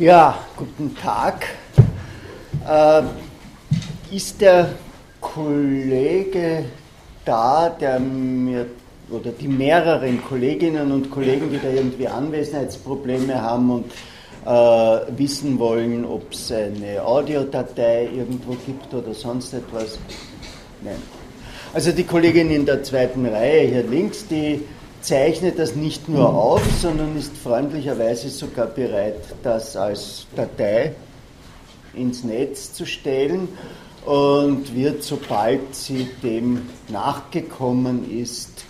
Ja, 0.00 0.38
guten 0.56 0.96
Tag. 0.96 1.46
Äh, 2.66 3.02
ist 4.16 4.40
der 4.40 4.70
Kollege 5.20 6.64
da, 7.26 7.68
der 7.68 8.00
mir 8.00 8.64
oder 9.10 9.30
die 9.30 9.46
mehreren 9.46 10.24
Kolleginnen 10.24 10.90
und 10.90 11.10
Kollegen, 11.10 11.50
die 11.50 11.58
da 11.58 11.68
irgendwie 11.68 12.08
Anwesenheitsprobleme 12.08 13.42
haben 13.42 13.70
und 13.70 13.92
äh, 14.46 15.18
wissen 15.18 15.58
wollen, 15.58 16.06
ob 16.06 16.32
es 16.32 16.50
eine 16.50 17.04
Audiodatei 17.04 18.08
irgendwo 18.16 18.56
gibt 18.64 18.94
oder 18.94 19.12
sonst 19.12 19.52
etwas? 19.52 19.98
Nein. 20.80 20.96
Also 21.74 21.92
die 21.92 22.04
Kollegin 22.04 22.50
in 22.50 22.64
der 22.64 22.82
zweiten 22.84 23.26
Reihe 23.26 23.66
hier 23.66 23.82
links, 23.82 24.26
die 24.26 24.64
zeichnet 25.00 25.58
das 25.58 25.74
nicht 25.74 26.08
nur 26.08 26.28
auf, 26.28 26.62
sondern 26.80 27.16
ist 27.16 27.36
freundlicherweise 27.36 28.28
sogar 28.28 28.66
bereit, 28.66 29.16
das 29.42 29.76
als 29.76 30.26
Datei 30.36 30.92
ins 31.94 32.24
Netz 32.24 32.72
zu 32.72 32.86
stellen 32.86 33.48
und 34.06 34.74
wird, 34.74 35.02
sobald 35.02 35.74
sie 35.74 36.08
dem 36.22 36.68
nachgekommen 36.88 38.10
ist, 38.10 38.64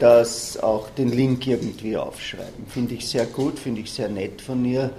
das 0.00 0.60
auch 0.60 0.90
den 0.90 1.10
Link 1.10 1.46
irgendwie 1.46 1.96
aufschreiben. 1.96 2.66
Finde 2.68 2.94
ich 2.94 3.08
sehr 3.08 3.26
gut, 3.26 3.58
finde 3.58 3.82
ich 3.82 3.92
sehr 3.92 4.08
nett 4.08 4.40
von 4.40 4.64
ihr 4.64 4.90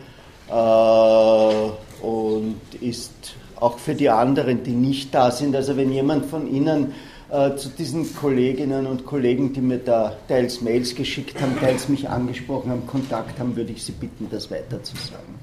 äh, 0.49 2.05
und 2.05 2.59
ist 2.79 3.35
auch 3.57 3.77
für 3.79 3.95
die 3.95 4.09
anderen, 4.09 4.63
die 4.63 4.71
nicht 4.71 5.13
da 5.13 5.31
sind. 5.31 5.55
Also 5.55 5.75
wenn 5.77 5.91
jemand 5.91 6.25
von 6.25 6.53
Ihnen 6.53 6.93
äh, 7.29 7.55
zu 7.55 7.69
diesen 7.69 8.15
Kolleginnen 8.15 8.85
und 8.85 9.05
Kollegen, 9.05 9.53
die 9.53 9.61
mir 9.61 9.79
da 9.79 10.15
teils 10.27 10.61
Mails 10.61 10.93
geschickt 10.95 11.41
haben, 11.41 11.59
teils 11.59 11.89
mich 11.89 12.07
angesprochen 12.07 12.71
haben, 12.71 12.85
Kontakt 12.87 13.39
haben, 13.39 13.55
würde 13.55 13.71
ich 13.71 13.83
Sie 13.83 13.93
bitten, 13.93 14.27
das 14.29 14.51
weiterzusagen. 14.51 15.35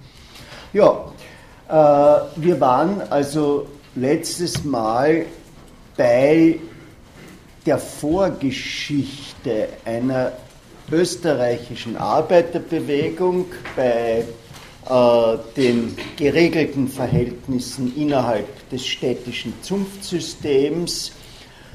Ja, 0.73 1.13
äh, 1.69 1.73
wir 2.37 2.61
waren 2.61 3.03
also 3.11 3.67
letztes 3.95 4.65
Mal 4.65 5.27
bei 5.97 6.59
der 7.67 7.79
Vorgeschichte 7.79 9.69
einer 9.85 10.33
österreichischen 10.91 11.97
Arbeiterbewegung, 11.97 13.47
bei 13.77 14.25
äh, 14.89 15.39
den 15.57 15.97
geregelten 16.17 16.89
Verhältnissen 16.89 17.95
innerhalb 17.97 18.69
des 18.71 18.87
städtischen 18.87 19.55
Zunftsystems, 19.63 21.13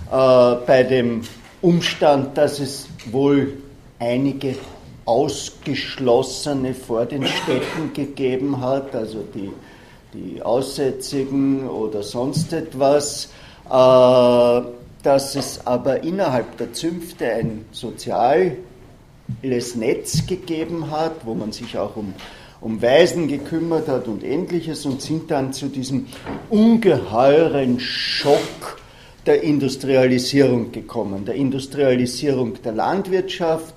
bei 0.09 0.83
dem 0.83 1.22
Umstand, 1.61 2.38
dass 2.38 2.59
es 2.59 2.88
wohl 3.11 3.58
einige 4.00 4.55
Ausgeschlossene 5.05 6.73
vor 6.73 7.05
den 7.05 7.25
Städten 7.25 7.94
gegeben 7.94 8.61
hat, 8.61 8.94
also 8.94 9.23
die, 9.33 9.52
die 10.14 10.41
Aussätzigen 10.41 11.67
oder 11.67 12.03
sonst 12.03 12.52
etwas, 12.52 13.30
äh, 13.69 14.61
dass 15.03 15.36
es 15.36 15.66
aber 15.66 16.03
innerhalb 16.03 16.58
der 16.58 16.73
Zünfte 16.73 17.31
ein 17.31 17.66
soziales 17.71 18.58
Netz 19.75 20.25
gegeben 20.27 20.92
hat, 20.92 21.25
wo 21.25 21.33
man 21.33 21.53
sich 21.53 21.77
auch 21.77 21.95
um, 21.95 22.14
um 22.59 22.81
Waisen 22.81 23.30
gekümmert 23.30 23.88
hat 23.88 24.08
und 24.09 24.25
ähnliches 24.25 24.86
und 24.86 25.02
sind 25.02 25.31
dann 25.31 25.53
zu 25.53 25.67
diesem 25.67 26.08
ungeheuren 26.49 27.80
Schock 27.80 28.77
der 29.28 29.44
Industrialisierung 29.44 30.72
gekommen, 30.72 31.25
der 31.25 31.36
Industrialisierung 31.36 32.61
der 32.64 32.72
Landwirtschaft, 32.72 33.75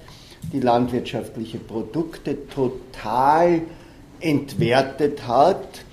die 0.53 0.61
landwirtschaftliche 0.61 1.59
Produkte 1.59 2.49
total 2.49 3.63
entwertet 4.21 5.27
hat. 5.27 5.85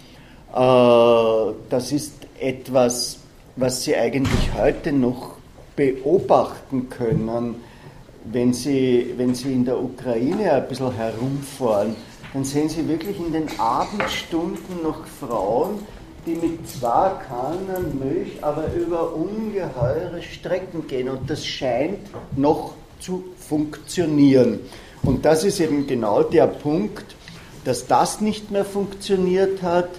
Äh, 0.53 1.53
das 1.69 1.91
ist 1.91 2.13
etwas, 2.39 3.19
was 3.55 3.83
Sie 3.83 3.95
eigentlich 3.95 4.53
heute 4.55 4.91
noch 4.91 5.33
beobachten 5.75 6.89
können, 6.89 7.56
wenn 8.25 8.53
Sie, 8.53 9.13
wenn 9.18 9.34
Sie 9.34 9.51
in 9.53 9.66
der 9.66 9.81
Ukraine 9.81 10.53
ein 10.53 10.68
bisschen 10.68 10.94
herumfahren, 10.94 11.95
dann 12.34 12.44
sehen 12.44 12.69
Sie 12.69 12.88
wirklich 12.88 13.18
in 13.19 13.31
den 13.31 13.47
Abendstunden 13.59 14.84
noch 14.84 15.06
Frauen, 15.06 15.79
die 16.27 16.35
mit 16.35 16.69
zwei 16.69 17.11
Kannen 17.27 17.99
Milch 17.99 18.43
aber 18.43 18.65
über 18.73 19.15
ungeheure 19.15 20.21
Strecken 20.21 20.85
gehen. 20.88 21.07
Und 21.07 21.29
das 21.29 21.45
scheint 21.45 21.99
noch 22.35 22.73
zu 22.99 23.23
funktionieren. 23.38 24.59
Und 25.03 25.23
das 25.23 25.45
ist 25.45 25.59
eben 25.61 25.88
genau 25.88 26.23
der 26.23 26.47
Punkt, 26.47 27.15
dass 27.63 27.88
das 27.88 28.19
nicht 28.19 28.51
mehr 28.51 28.65
funktioniert 28.65 29.61
hat, 29.61 29.89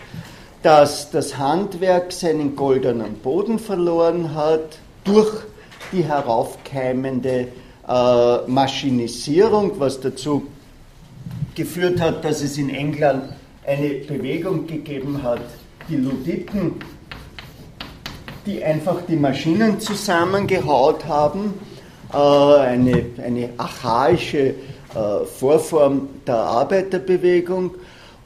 dass 0.63 1.11
das 1.11 1.39
Handwerk 1.39 2.13
seinen 2.13 2.57
goldenen 2.57 3.15
Boden 3.15 3.59
verloren 3.59 4.35
hat 4.35 4.79
durch 5.05 5.33
die 5.93 6.05
heraufkeimende 6.05 7.49
äh, 7.89 8.39
Maschinisierung, 8.47 9.81
was 9.81 10.01
dazu 10.01 10.47
geführt 11.55 12.01
hat, 12.01 12.25
dass 12.25 12.43
es 12.43 12.59
in 12.59 12.69
England 12.69 13.33
eine 13.67 13.89
Bewegung 13.89 14.67
gegeben 14.67 15.23
hat, 15.23 15.41
die 15.89 15.97
Luditen, 15.97 16.75
die 18.47 18.63
einfach 18.63 19.03
die 19.09 19.17
Maschinen 19.17 19.81
zusammengehaut 19.81 21.05
haben, 21.07 21.55
äh, 22.13 22.17
eine, 22.17 23.07
eine 23.25 23.49
archaische 23.57 24.55
äh, 24.95 25.25
Vorform 25.25 26.09
der 26.27 26.37
Arbeiterbewegung 26.37 27.75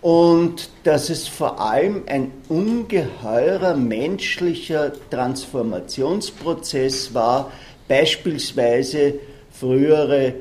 und 0.00 0.71
dass 0.84 1.11
es 1.11 1.28
vor 1.28 1.61
allem 1.61 2.03
ein 2.06 2.33
ungeheurer 2.49 3.77
menschlicher 3.77 4.93
Transformationsprozess 5.11 7.15
war, 7.15 7.53
beispielsweise 7.87 9.15
frühere 9.50 10.34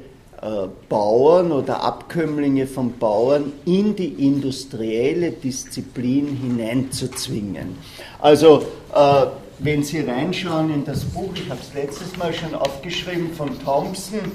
Bauern 0.90 1.52
oder 1.52 1.84
Abkömmlinge 1.84 2.66
von 2.66 2.97
Bauern 2.97 3.53
in 3.66 3.96
die 3.96 4.25
industrielle 4.25 5.31
Disziplin 5.31 6.35
hineinzuzwingen. 6.35 7.78
Also 8.19 8.63
äh, 8.94 9.25
wenn 9.59 9.84
Sie 9.84 10.00
reinschauen 10.00 10.74
in 10.74 10.84
das 10.84 11.06
Buch, 11.06 11.29
ich 11.35 11.47
habe 11.47 11.59
es 11.62 11.72
letztes 11.75 12.18
Mal 12.18 12.34
schon 12.34 12.56
aufgeschrieben, 12.56 13.31
von 13.34 13.50
Thompson, 13.63 14.31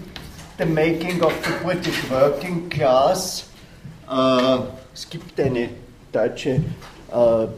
The 0.58 0.64
Making 0.64 1.20
of 1.22 1.32
the 1.42 1.64
British 1.64 2.08
Working 2.08 2.68
Class, 2.68 3.46
äh, 4.08 4.58
es 4.94 5.10
gibt 5.10 5.40
eine 5.40 5.70
deutsche 6.12 6.50
äh, 6.50 6.60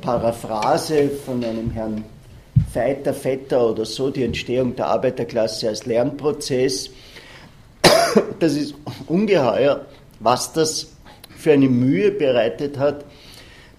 Paraphrase 0.01 1.11
von 1.27 1.45
einem 1.45 1.71
Herrn 1.71 2.03
Feiter, 2.73 3.13
Vetter 3.13 3.71
oder 3.71 3.85
so, 3.85 4.09
die 4.09 4.25
Entstehung 4.25 4.75
der 4.75 4.87
Arbeiterklasse 4.87 5.69
als 5.69 5.85
Lernprozess 5.85 6.89
das 8.41 8.55
ist 8.55 8.75
ungeheuer, 9.07 9.87
was 10.21 10.53
das 10.53 10.89
für 11.37 11.53
eine 11.53 11.69
Mühe 11.69 12.11
bereitet 12.11 12.79
hat, 12.79 13.05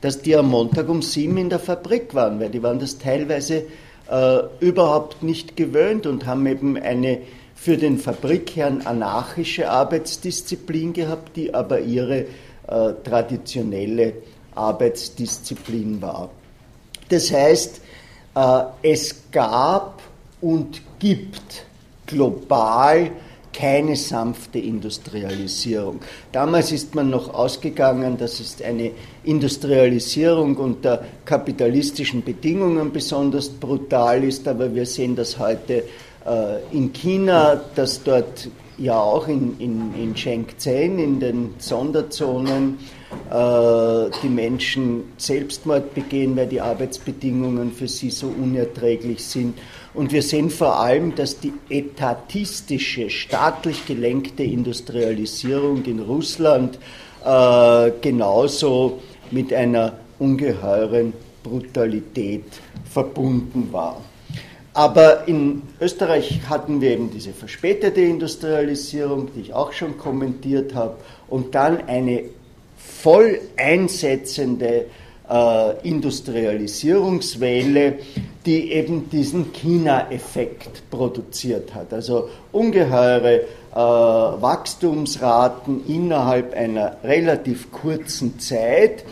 dass 0.01 0.22
die 0.22 0.35
am 0.35 0.50
Montag 0.50 0.88
um 0.88 1.01
sieben 1.01 1.38
in 1.38 1.50
der 1.50 1.59
Fabrik 1.59 2.13
waren, 2.16 2.39
weil 2.39 2.50
die 2.50 2.63
waren 2.63 2.79
das 2.79 2.97
teilweise 2.97 3.66
äh, 4.09 4.39
überhaupt 4.59 5.23
nicht 5.23 5.57
gewöhnt 5.57 6.06
und 6.06 6.25
haben 6.25 6.45
eben 6.45 6.78
eine 6.78 7.19
für 7.56 7.75
den 7.75 7.97
Fabrikherrn 7.97 8.84
anarchische 8.88 9.69
Arbeitsdisziplin 9.69 10.94
gehabt, 10.94 11.35
die 11.35 11.53
aber 11.53 11.81
ihre 11.81 12.19
äh, 12.19 12.25
traditionelle 13.03 14.13
Arbeitsdisziplin 14.56 16.01
war. 16.01 16.29
Das 17.09 17.31
heißt, 17.31 17.81
äh, 18.35 18.62
es 18.81 19.23
gab 19.34 20.01
und 20.39 20.81
gibt 21.00 21.66
global 22.06 23.12
keine 23.54 23.96
sanfte 23.96 24.60
Industrialisierung. 24.60 26.00
Damals 26.32 26.72
ist 26.72 26.96
man 26.96 27.10
noch 27.10 27.34
ausgegangen, 27.34 28.18
dass 28.18 28.40
es 28.40 28.62
eine 28.62 28.92
Industrialisierung 29.24 30.56
unter 30.57 31.04
kapitalistischen 31.25 32.24
Bedingungen 32.24 32.92
besonders 32.92 33.50
brutal 33.50 34.24
ist, 34.24 34.48
aber 34.48 34.74
wir 34.74 34.86
sehen 34.86 35.16
das 35.16 35.38
heute 35.40 35.84
äh, 36.25 36.60
in 36.72 36.94
China, 36.94 37.62
dass 37.75 38.04
dort 38.04 38.50
ja 38.78 39.00
auch 39.00 39.28
in, 39.28 39.60
in, 39.60 39.94
in 40.02 40.16
Shenzhen, 40.16 41.00
in 41.00 41.19
den 41.19 41.56
Sonderzonen, 41.57 42.80
äh, 43.30 44.10
die 44.24 44.30
Menschen 44.30 45.04
Selbstmord 45.18 45.94
begehen, 45.94 46.36
weil 46.36 46.48
die 46.48 46.62
Arbeitsbedingungen 46.62 47.72
für 47.72 47.88
sie 47.88 48.10
so 48.10 48.28
unerträglich 48.28 49.24
sind. 49.24 49.57
Und 49.94 50.12
wir 50.12 50.21
sehen 50.21 50.50
vor 50.50 50.80
allem, 50.80 51.15
dass 51.15 51.39
die 51.39 51.53
etatistische, 51.69 53.09
staatlich 53.09 53.86
gelenkte 53.86 54.44
Industrialisierung 54.44 55.83
in 55.86 56.00
Russland 56.00 56.77
äh, 57.25 57.91
genauso 58.01 59.00
mit 59.31 59.53
einer 59.53 59.94
ungeheuren 60.19 61.13
Brutalität 61.44 62.45
verbunden 62.89 63.69
war. 63.71 64.01
Aber 64.74 65.27
in 65.27 65.63
Österreich 65.81 66.42
hatten 66.47 66.80
wir 66.80 66.92
eben 66.92 67.12
diese 67.12 67.33
verspätete 67.33 68.01
Industrialisierung, 68.01 69.30
die 69.35 69.42
ich 69.42 69.53
auch 69.53 69.74
schon 69.74 69.97
kommentiert 69.97 70.75
habe, 70.75 70.97
und 71.27 71.56
dann 71.56 71.88
eine 71.88 72.25
voll 72.77 73.42
einsetzende 73.57 74.85
äh, 75.30 75.88
Industrialisierungswelle, 75.88 78.00
die 78.50 78.72
eben 78.72 79.10
diesen 79.12 79.54
China-Effekt 79.54 80.90
produziert 80.90 81.75
hat. 81.75 81.94
Also 81.94 82.30
ungeheure 82.51 83.42
äh, 83.42 83.44
Wachstumsraten 83.75 85.86
innerhalb 85.88 86.56
einer 86.56 86.98
relativ 87.04 87.72
kurzen 87.72 88.40
Zeit 88.40 89.06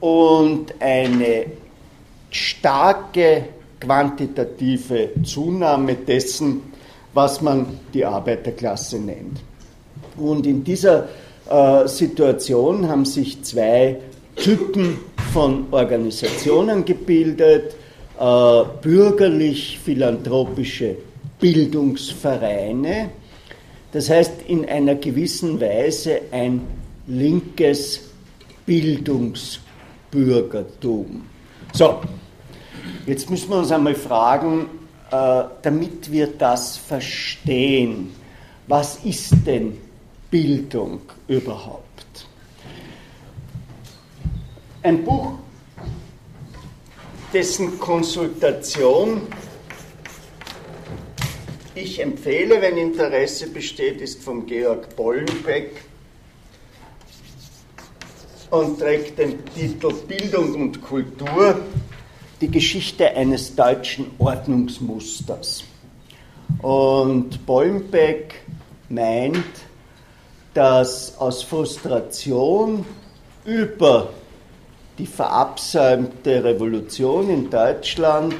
und 0.00 0.74
eine 0.80 1.44
starke 2.30 3.44
quantitative 3.78 5.10
Zunahme 5.22 5.94
dessen, 5.94 6.62
was 7.12 7.42
man 7.42 7.66
die 7.92 8.06
Arbeiterklasse 8.06 9.00
nennt. 9.00 9.38
Und 10.16 10.46
in 10.46 10.64
dieser 10.64 11.08
äh, 11.50 11.86
Situation 11.86 12.88
haben 12.88 13.04
sich 13.04 13.42
zwei 13.42 13.98
Typen 14.34 14.96
von 15.34 15.66
Organisationen 15.72 16.86
gebildet, 16.86 17.74
äh, 18.18 18.64
bürgerlich-philanthropische 18.82 20.96
Bildungsvereine, 21.40 23.10
das 23.92 24.10
heißt 24.10 24.32
in 24.48 24.68
einer 24.68 24.96
gewissen 24.96 25.60
Weise 25.60 26.22
ein 26.32 26.62
linkes 27.06 28.00
Bildungsbürgertum. 28.66 31.22
So, 31.72 32.00
jetzt 33.06 33.30
müssen 33.30 33.50
wir 33.50 33.58
uns 33.58 33.70
einmal 33.70 33.94
fragen, 33.94 34.66
äh, 35.10 35.44
damit 35.62 36.10
wir 36.10 36.26
das 36.26 36.76
verstehen, 36.76 38.10
was 38.66 38.96
ist 39.04 39.32
denn 39.46 39.78
Bildung 40.30 41.00
überhaupt? 41.28 41.84
Ein 44.82 45.04
Buch, 45.04 45.34
dessen 47.32 47.78
Konsultation 47.78 49.22
ich 51.74 52.00
empfehle, 52.00 52.60
wenn 52.60 52.76
Interesse 52.76 53.50
besteht, 53.50 54.00
ist 54.00 54.22
von 54.22 54.46
Georg 54.46 54.96
Bollenbeck 54.96 55.82
und 58.50 58.80
trägt 58.80 59.18
den 59.18 59.44
Titel 59.54 59.92
Bildung 60.08 60.54
und 60.54 60.82
Kultur, 60.82 61.60
die 62.40 62.50
Geschichte 62.50 63.14
eines 63.14 63.54
deutschen 63.54 64.10
Ordnungsmusters. 64.18 65.62
Und 66.62 67.46
Bollenbeck 67.46 68.42
meint, 68.88 69.44
dass 70.54 71.16
aus 71.18 71.44
Frustration 71.44 72.84
über 73.44 74.10
die 74.98 75.06
verabsäumte 75.06 76.42
Revolution 76.42 77.30
in 77.30 77.50
Deutschland, 77.50 78.34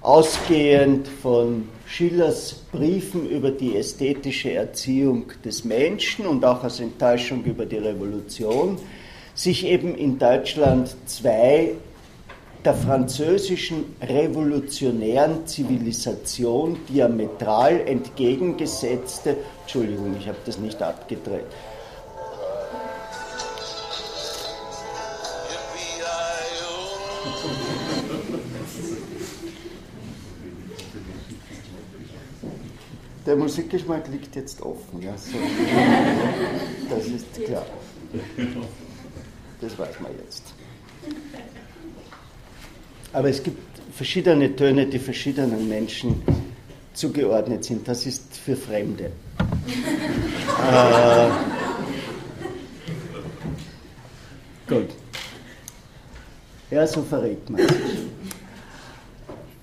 ausgehend 0.00 1.06
von 1.06 1.68
Schillers 1.86 2.54
Briefen 2.72 3.28
über 3.28 3.50
die 3.50 3.76
ästhetische 3.76 4.52
Erziehung 4.52 5.32
des 5.44 5.64
Menschen 5.64 6.26
und 6.26 6.44
auch 6.44 6.64
aus 6.64 6.80
Enttäuschung 6.80 7.44
über 7.44 7.66
die 7.66 7.76
Revolution, 7.76 8.78
sich 9.34 9.66
eben 9.66 9.94
in 9.94 10.18
Deutschland 10.18 10.96
zwei 11.06 11.74
der 12.64 12.74
französischen 12.74 13.84
revolutionären 14.02 15.46
Zivilisation 15.46 16.76
diametral 16.88 17.80
entgegengesetzte, 17.86 19.36
Entschuldigung, 19.62 20.16
ich 20.18 20.26
habe 20.26 20.38
das 20.44 20.58
nicht 20.58 20.82
abgedreht, 20.82 21.44
Der 33.26 33.34
Musikgeschmack 33.34 34.06
liegt 34.08 34.36
jetzt 34.36 34.62
offen. 34.62 35.02
Ja, 35.02 35.18
so. 35.18 35.36
Das 36.88 37.06
ist 37.06 37.44
klar. 37.44 37.66
Das 39.60 39.76
weiß 39.76 40.00
man 40.00 40.12
jetzt. 40.24 40.54
Aber 43.12 43.28
es 43.28 43.42
gibt 43.42 43.58
verschiedene 43.92 44.54
Töne, 44.54 44.86
die 44.86 44.98
verschiedenen 44.98 45.68
Menschen 45.68 46.22
zugeordnet 46.92 47.64
sind. 47.64 47.88
Das 47.88 48.06
ist 48.06 48.36
für 48.36 48.54
Fremde. 48.56 49.10
äh, 50.70 51.28
gut. 54.68 54.90
Ja, 56.70 56.86
so 56.86 57.02
verrät 57.02 57.48
man 57.48 57.60
sich. 57.60 57.76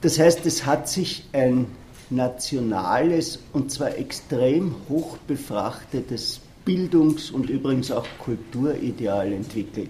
Das 0.02 0.20
heißt, 0.20 0.46
es 0.46 0.66
hat 0.66 0.88
sich 0.88 1.26
ein 1.34 1.68
nationales 2.10 3.40
und 3.52 3.72
zwar 3.72 3.98
extrem 3.98 4.76
hoch 4.90 5.18
befrachtetes 5.28 6.40
Bildungs- 6.66 7.32
und 7.32 7.50
übrigens 7.50 7.92
auch 7.92 8.06
Kulturideal 8.20 9.34
entwickelt. 9.34 9.90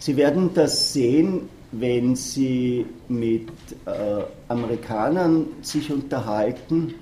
Sie 0.00 0.16
werden 0.16 0.50
das 0.54 0.92
sehen, 0.92 1.48
wenn 1.72 2.16
Sie 2.16 2.86
mit 3.08 3.48
äh, 3.84 4.22
Amerikanern 4.48 5.46
sich 5.62 5.92
unterhalten. 5.92 6.94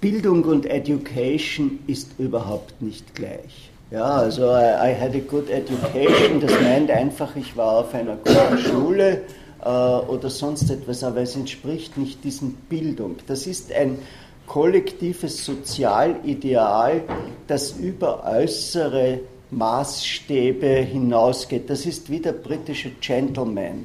Bildung 0.00 0.44
und 0.44 0.66
Education 0.66 1.78
ist 1.86 2.18
überhaupt 2.18 2.82
nicht 2.82 3.14
gleich. 3.14 3.70
Ja, 3.90 4.16
also 4.16 4.50
I, 4.50 4.90
I 4.90 5.00
had 5.00 5.14
a 5.14 5.20
good 5.20 5.48
education, 5.48 6.40
das 6.40 6.50
meint 6.60 6.90
einfach, 6.90 7.36
ich 7.36 7.56
war 7.56 7.78
auf 7.78 7.94
einer 7.94 8.16
guten 8.16 8.58
Schule 8.58 9.22
äh, 9.64 9.68
oder 9.68 10.28
sonst 10.28 10.68
etwas, 10.70 11.04
aber 11.04 11.20
es 11.20 11.36
entspricht 11.36 11.96
nicht 11.96 12.24
diesen 12.24 12.54
Bildung. 12.68 13.14
Das 13.28 13.46
ist 13.46 13.72
ein 13.72 13.98
kollektives 14.48 15.44
Sozialideal, 15.44 17.02
das 17.46 17.72
über 17.78 18.24
äußere 18.24 19.20
Maßstäbe 19.52 20.66
hinausgeht. 20.66 21.70
Das 21.70 21.86
ist 21.86 22.10
wie 22.10 22.18
der 22.18 22.32
britische 22.32 22.90
Gentleman, 23.00 23.84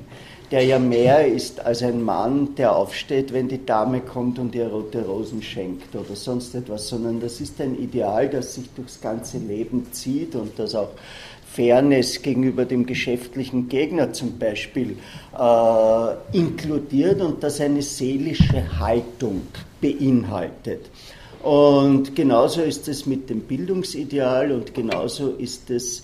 der 0.51 0.63
ja 0.63 0.79
mehr 0.79 1.25
ist 1.25 1.61
als 1.61 1.81
ein 1.81 2.03
Mann, 2.03 2.55
der 2.55 2.75
aufsteht, 2.75 3.31
wenn 3.31 3.47
die 3.47 3.65
Dame 3.65 4.01
kommt 4.01 4.37
und 4.37 4.53
ihr 4.53 4.67
rote 4.67 5.05
Rosen 5.05 5.41
schenkt 5.41 5.95
oder 5.95 6.15
sonst 6.15 6.53
etwas, 6.53 6.89
sondern 6.89 7.21
das 7.21 7.39
ist 7.39 7.61
ein 7.61 7.79
Ideal, 7.79 8.27
das 8.27 8.55
sich 8.55 8.69
durchs 8.75 8.99
ganze 8.99 9.37
Leben 9.37 9.87
zieht 9.93 10.35
und 10.35 10.59
das 10.59 10.75
auch 10.75 10.89
Fairness 11.53 12.21
gegenüber 12.21 12.65
dem 12.65 12.85
geschäftlichen 12.85 13.69
Gegner 13.69 14.13
zum 14.13 14.37
Beispiel 14.37 14.97
äh, 15.37 16.37
inkludiert 16.37 17.21
und 17.21 17.43
das 17.43 17.59
eine 17.59 17.81
seelische 17.81 18.79
Haltung 18.79 19.41
beinhaltet. 19.81 20.89
Und 21.43 22.15
genauso 22.15 22.61
ist 22.61 22.87
es 22.87 23.05
mit 23.05 23.29
dem 23.29 23.41
Bildungsideal 23.41 24.51
und 24.51 24.73
genauso 24.73 25.31
ist 25.31 25.69
es 25.71 26.03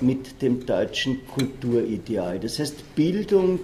mit 0.00 0.40
dem 0.40 0.64
deutschen 0.64 1.26
Kulturideal. 1.26 2.38
Das 2.38 2.58
heißt, 2.58 2.94
Bildung 2.94 3.60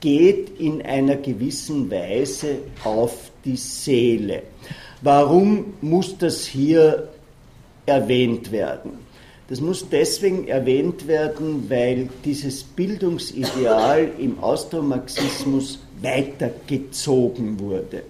geht 0.00 0.58
in 0.58 0.82
einer 0.82 1.16
gewissen 1.16 1.90
Weise 1.90 2.58
auf 2.84 3.30
die 3.44 3.56
Seele. 3.56 4.42
Warum 5.02 5.74
muss 5.80 6.16
das 6.16 6.46
hier 6.46 7.08
erwähnt 7.84 8.50
werden? 8.50 9.06
Das 9.48 9.60
muss 9.60 9.88
deswegen 9.88 10.48
erwähnt 10.48 11.06
werden, 11.06 11.70
weil 11.70 12.08
dieses 12.24 12.64
Bildungsideal 12.64 14.10
im 14.18 14.40
Austromarxismus 14.40 15.78
weitergezogen 16.02 17.60
wurde. 17.60 18.02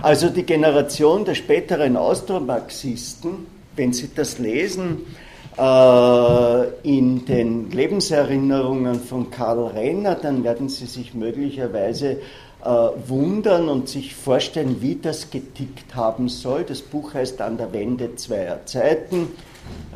Also 0.00 0.28
die 0.28 0.44
Generation 0.44 1.24
der 1.24 1.34
späteren 1.34 1.96
Austromarxisten, 1.96 3.46
wenn 3.74 3.92
Sie 3.92 4.10
das 4.14 4.38
lesen, 4.38 4.98
äh, 4.98 5.25
in 5.58 7.24
den 7.24 7.70
Lebenserinnerungen 7.70 9.00
von 9.00 9.30
Karl 9.30 9.68
Renner, 9.68 10.14
dann 10.14 10.44
werden 10.44 10.68
Sie 10.68 10.84
sich 10.84 11.14
möglicherweise 11.14 12.18
äh, 12.66 12.68
wundern 13.06 13.68
und 13.68 13.88
sich 13.88 14.16
vorstellen, 14.16 14.78
wie 14.80 14.96
das 14.96 15.30
getickt 15.30 15.94
haben 15.94 16.28
soll. 16.28 16.64
Das 16.64 16.82
Buch 16.82 17.14
heißt 17.14 17.40
An 17.40 17.58
der 17.58 17.72
Wende 17.72 18.16
zweier 18.16 18.66
Zeiten. 18.66 19.28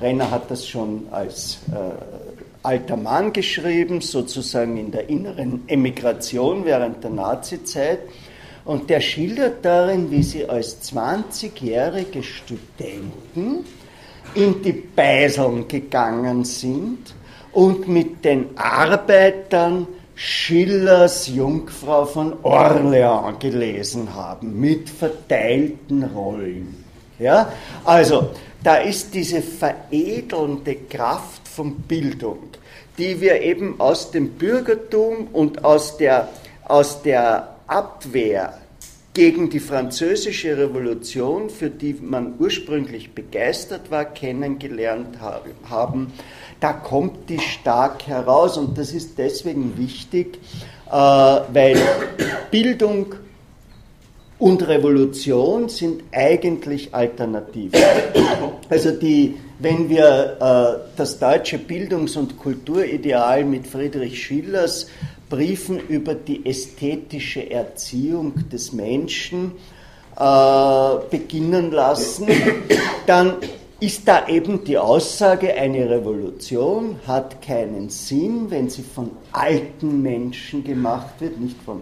Renner 0.00 0.30
hat 0.30 0.50
das 0.50 0.68
schon 0.68 1.08
als 1.10 1.58
äh, 1.72 1.74
alter 2.62 2.96
Mann 2.96 3.32
geschrieben, 3.32 4.00
sozusagen 4.00 4.76
in 4.76 4.92
der 4.92 5.08
inneren 5.08 5.64
Emigration 5.66 6.64
während 6.64 7.02
der 7.02 7.10
Nazizeit. 7.10 8.00
Und 8.64 8.88
der 8.88 9.00
schildert 9.00 9.64
darin, 9.64 10.10
wie 10.10 10.22
sie 10.22 10.48
als 10.48 10.80
20-jährige 10.92 12.22
Studenten 12.22 13.64
in 14.34 14.62
die 14.62 14.72
Beiseln 14.72 15.66
gegangen 15.68 16.44
sind 16.44 17.14
und 17.52 17.88
mit 17.88 18.24
den 18.24 18.56
Arbeitern 18.56 19.86
Schillers 20.14 21.28
Jungfrau 21.28 22.04
von 22.04 22.34
Orleans 22.42 23.38
gelesen 23.38 24.14
haben, 24.14 24.60
mit 24.60 24.90
verteilten 24.90 26.04
Rollen. 26.04 26.84
Ja? 27.18 27.50
Also, 27.84 28.30
da 28.62 28.76
ist 28.76 29.14
diese 29.14 29.40
veredelnde 29.40 30.74
Kraft 30.90 31.48
von 31.48 31.74
Bildung, 31.76 32.50
die 32.98 33.18
wir 33.20 33.40
eben 33.40 33.80
aus 33.80 34.10
dem 34.10 34.32
Bürgertum 34.32 35.28
und 35.32 35.64
aus 35.64 35.96
der, 35.96 36.28
aus 36.64 37.00
der 37.00 37.56
Abwehr 37.66 38.59
gegen 39.12 39.50
die 39.50 39.60
französische 39.60 40.56
Revolution, 40.56 41.50
für 41.50 41.68
die 41.68 41.94
man 42.00 42.34
ursprünglich 42.38 43.12
begeistert 43.12 43.90
war, 43.90 44.04
kennengelernt 44.04 45.18
haben, 45.68 46.12
da 46.60 46.72
kommt 46.72 47.28
die 47.28 47.40
stark 47.40 48.06
heraus. 48.06 48.56
Und 48.56 48.78
das 48.78 48.92
ist 48.92 49.18
deswegen 49.18 49.76
wichtig, 49.76 50.38
äh, 50.88 50.92
weil 50.92 51.76
Bildung 52.50 53.14
und 54.38 54.66
Revolution 54.66 55.68
sind 55.68 56.02
eigentlich 56.12 56.94
Alternativen. 56.94 57.78
Also 58.68 58.92
die, 58.92 59.36
wenn 59.58 59.88
wir 59.90 60.36
äh, 60.40 60.96
das 60.96 61.18
deutsche 61.18 61.58
Bildungs- 61.58 62.16
und 62.16 62.38
Kulturideal 62.38 63.44
mit 63.44 63.66
Friedrich 63.66 64.22
Schillers 64.22 64.86
Briefen 65.30 65.78
über 65.88 66.14
die 66.14 66.44
ästhetische 66.44 67.50
Erziehung 67.50 68.34
des 68.50 68.74
Menschen 68.74 69.52
äh, 70.16 70.94
beginnen 71.08 71.70
lassen, 71.70 72.26
dann 73.06 73.36
ist 73.80 74.06
da 74.06 74.28
eben 74.28 74.62
die 74.64 74.76
Aussage, 74.76 75.54
eine 75.54 75.88
Revolution 75.88 76.96
hat 77.06 77.40
keinen 77.40 77.88
Sinn, 77.88 78.50
wenn 78.50 78.68
sie 78.68 78.82
von 78.82 79.12
alten 79.32 80.02
Menschen 80.02 80.62
gemacht 80.62 81.14
wird, 81.20 81.40
nicht 81.40 81.56
von 81.64 81.80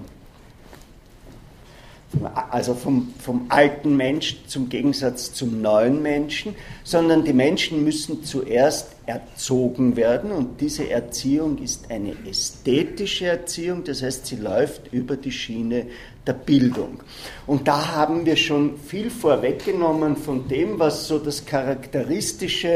also 2.50 2.72
vom, 2.72 3.12
vom 3.20 3.46
alten 3.50 3.96
Mensch 3.96 4.38
zum 4.46 4.70
Gegensatz 4.70 5.34
zum 5.34 5.60
neuen 5.60 6.00
Menschen, 6.00 6.54
sondern 6.82 7.24
die 7.24 7.34
Menschen 7.34 7.84
müssen 7.84 8.24
zuerst 8.24 8.96
erzogen 9.04 9.94
werden 9.96 10.30
und 10.30 10.60
diese 10.60 10.88
Erziehung 10.88 11.58
ist 11.58 11.90
eine 11.90 12.14
ästhetische 12.28 13.26
Erziehung, 13.26 13.84
das 13.84 14.02
heißt, 14.02 14.26
sie 14.26 14.36
läuft 14.36 14.92
über 14.92 15.16
die 15.16 15.32
Schiene 15.32 15.86
der 16.26 16.32
Bildung. 16.32 17.00
Und 17.46 17.68
da 17.68 17.94
haben 17.94 18.24
wir 18.24 18.36
schon 18.36 18.78
viel 18.78 19.10
vorweggenommen 19.10 20.16
von 20.16 20.48
dem, 20.48 20.78
was 20.78 21.08
so 21.08 21.18
das 21.18 21.44
Charakteristische 21.44 22.68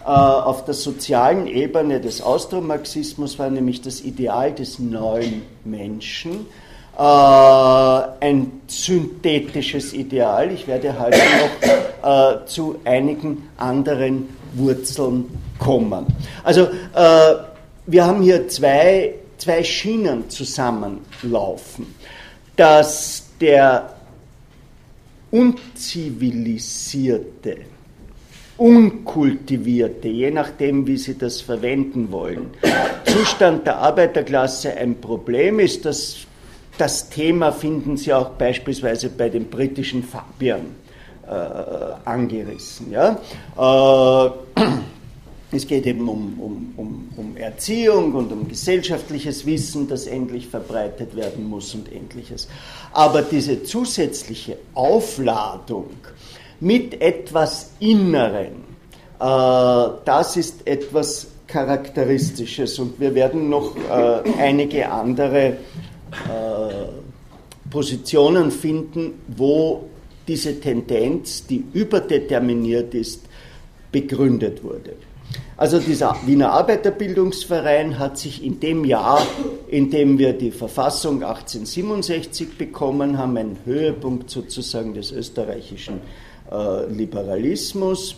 äh, 0.00 0.04
auf 0.04 0.64
der 0.64 0.74
sozialen 0.74 1.46
Ebene 1.46 2.00
des 2.00 2.22
Austromarxismus 2.22 3.38
war, 3.38 3.50
nämlich 3.50 3.82
das 3.82 4.00
Ideal 4.00 4.52
des 4.54 4.78
neuen 4.78 5.42
Menschen 5.64 6.46
ein 6.98 8.62
synthetisches 8.66 9.92
Ideal. 9.92 10.50
Ich 10.52 10.66
werde 10.66 10.98
heute 10.98 11.18
noch 11.18 11.62
äh, 12.02 12.46
zu 12.46 12.80
einigen 12.84 13.48
anderen 13.56 14.28
Wurzeln 14.54 15.26
kommen. 15.58 16.06
Also 16.44 16.68
äh, 16.94 17.34
wir 17.86 18.04
haben 18.04 18.22
hier 18.22 18.46
zwei, 18.48 19.14
zwei 19.38 19.64
Schienen 19.64 20.28
zusammenlaufen. 20.30 21.86
Dass 22.56 23.28
der 23.40 23.94
unzivilisierte, 25.30 27.56
unkultivierte, 28.58 30.08
je 30.08 30.30
nachdem, 30.30 30.86
wie 30.86 30.98
Sie 30.98 31.16
das 31.16 31.40
verwenden 31.40 32.12
wollen, 32.12 32.50
Zustand 33.06 33.66
der 33.66 33.78
Arbeiterklasse 33.78 34.76
ein 34.76 35.00
Problem 35.00 35.58
ist, 35.58 35.86
das 35.86 36.26
das 36.78 37.10
Thema 37.10 37.52
finden 37.52 37.96
Sie 37.96 38.12
auch 38.12 38.30
beispielsweise 38.30 39.08
bei 39.10 39.28
den 39.28 39.48
britischen 39.48 40.02
Fabian 40.02 40.74
äh, 41.26 41.30
angerissen. 42.04 42.90
Ja? 42.90 43.18
Äh, 43.56 44.30
es 45.52 45.66
geht 45.66 45.86
eben 45.86 46.08
um, 46.08 46.38
um, 46.40 46.74
um, 46.76 47.08
um, 47.16 47.36
Erziehung 47.36 48.14
und 48.14 48.32
um 48.32 48.48
gesellschaftliches 48.48 49.44
Wissen, 49.44 49.86
das 49.86 50.06
endlich 50.06 50.48
verbreitet 50.48 51.14
werden 51.14 51.48
muss 51.48 51.74
und 51.74 51.92
ähnliches. 51.92 52.48
Aber 52.92 53.22
diese 53.22 53.62
zusätzliche 53.62 54.56
Aufladung 54.74 55.90
mit 56.60 57.00
etwas 57.02 57.72
Inneren, 57.80 58.64
äh, 59.20 59.94
das 60.04 60.36
ist 60.36 60.66
etwas 60.66 61.28
Charakteristisches 61.46 62.78
und 62.78 62.98
wir 62.98 63.14
werden 63.14 63.50
noch 63.50 63.76
äh, 63.76 64.22
einige 64.40 64.90
andere 64.90 65.58
Positionen 67.70 68.50
finden, 68.50 69.14
wo 69.28 69.88
diese 70.28 70.60
Tendenz, 70.60 71.46
die 71.46 71.64
überdeterminiert 71.72 72.94
ist, 72.94 73.22
begründet 73.90 74.62
wurde. 74.62 74.94
Also 75.56 75.78
dieser 75.78 76.16
Wiener 76.26 76.52
Arbeiterbildungsverein 76.52 77.98
hat 77.98 78.18
sich 78.18 78.44
in 78.44 78.60
dem 78.60 78.84
Jahr, 78.84 79.26
in 79.68 79.90
dem 79.90 80.18
wir 80.18 80.32
die 80.32 80.50
Verfassung 80.50 81.22
1867 81.22 82.58
bekommen 82.58 83.16
haben, 83.16 83.36
einen 83.36 83.58
Höhepunkt 83.64 84.30
sozusagen 84.30 84.94
des 84.94 85.12
österreichischen 85.12 86.00
äh, 86.50 86.86
Liberalismus. 86.86 88.16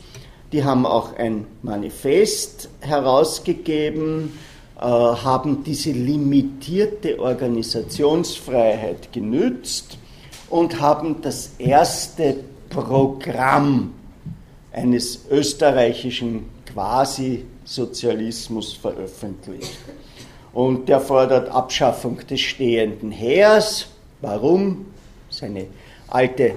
Die 0.53 0.65
haben 0.65 0.87
auch 0.87 1.17
ein 1.17 1.47
Manifest 1.63 2.69
herausgegeben, 2.81 4.33
äh, 4.33 4.54
haben 4.77 5.65
diese 5.65 5.93
limitierte 5.93 7.21
Organisationsfreiheit 7.21 9.13
genützt 9.13 9.99
und 10.51 10.81
haben 10.81 11.23
das 11.23 11.53
erste 11.59 12.37
Programm 12.71 13.95
eines 14.73 15.27
österreichischen 15.31 16.47
Quasi-Sozialismus 16.73 18.73
veröffentlicht. 18.73 19.79
Und 20.53 20.89
der 20.89 21.01
fordert 21.01 21.49
Abschaffung 21.49 22.19
des 22.29 22.41
stehenden 22.41 23.11
Heers. 23.11 23.87
Warum? 24.21 24.87
Seine 25.31 25.67
alte 26.09 26.45
äh, 26.45 26.55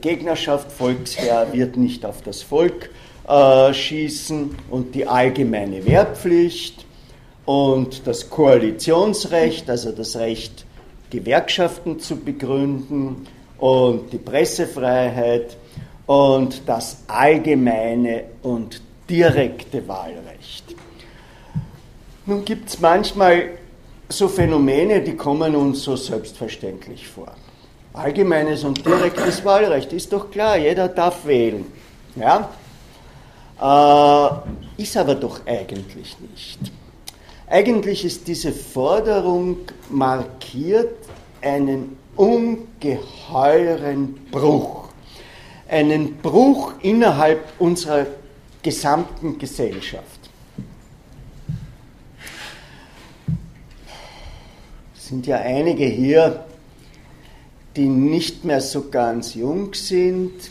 Gegnerschaft, 0.00 0.70
Volksheer, 0.70 1.52
wird 1.52 1.76
nicht 1.76 2.04
auf 2.04 2.22
das 2.22 2.42
Volk 2.42 2.90
äh, 3.30 3.72
schießen 3.72 4.56
und 4.70 4.94
die 4.94 5.06
allgemeine 5.06 5.84
Wehrpflicht 5.86 6.84
und 7.44 8.06
das 8.06 8.28
Koalitionsrecht, 8.28 9.70
also 9.70 9.92
das 9.92 10.16
Recht, 10.16 10.66
Gewerkschaften 11.10 12.00
zu 12.00 12.16
begründen 12.16 13.28
und 13.58 14.12
die 14.12 14.18
Pressefreiheit 14.18 15.56
und 16.06 16.62
das 16.66 17.04
allgemeine 17.06 18.24
und 18.42 18.82
direkte 19.08 19.86
Wahlrecht. 19.86 20.64
Nun 22.26 22.44
gibt 22.44 22.68
es 22.68 22.80
manchmal 22.80 23.50
so 24.08 24.26
Phänomene, 24.26 25.02
die 25.02 25.14
kommen 25.14 25.54
uns 25.54 25.84
so 25.84 25.94
selbstverständlich 25.94 27.06
vor. 27.06 27.32
Allgemeines 27.92 28.64
und 28.64 28.84
direktes 28.84 29.44
Wahlrecht 29.44 29.92
ist 29.92 30.12
doch 30.12 30.30
klar, 30.30 30.56
jeder 30.56 30.88
darf 30.88 31.26
wählen. 31.26 31.64
Ja? 32.16 32.50
Äh, 33.60 34.28
ist 34.82 34.96
aber 34.96 35.14
doch 35.14 35.44
eigentlich 35.46 36.16
nicht. 36.18 36.58
Eigentlich 37.46 38.04
ist 38.04 38.26
diese 38.26 38.52
Forderung 38.52 39.58
markiert 39.90 40.94
einen 41.42 41.96
ungeheuren 42.16 44.14
Bruch. 44.30 44.88
Einen 45.68 46.16
Bruch 46.16 46.72
innerhalb 46.80 47.44
unserer 47.58 48.06
gesamten 48.62 49.38
Gesellschaft. 49.38 50.06
Es 54.96 55.08
sind 55.08 55.26
ja 55.26 55.36
einige 55.38 55.84
hier, 55.84 56.44
die 57.76 57.88
nicht 57.88 58.44
mehr 58.44 58.60
so 58.60 58.88
ganz 58.90 59.34
jung 59.34 59.74
sind, 59.74 60.50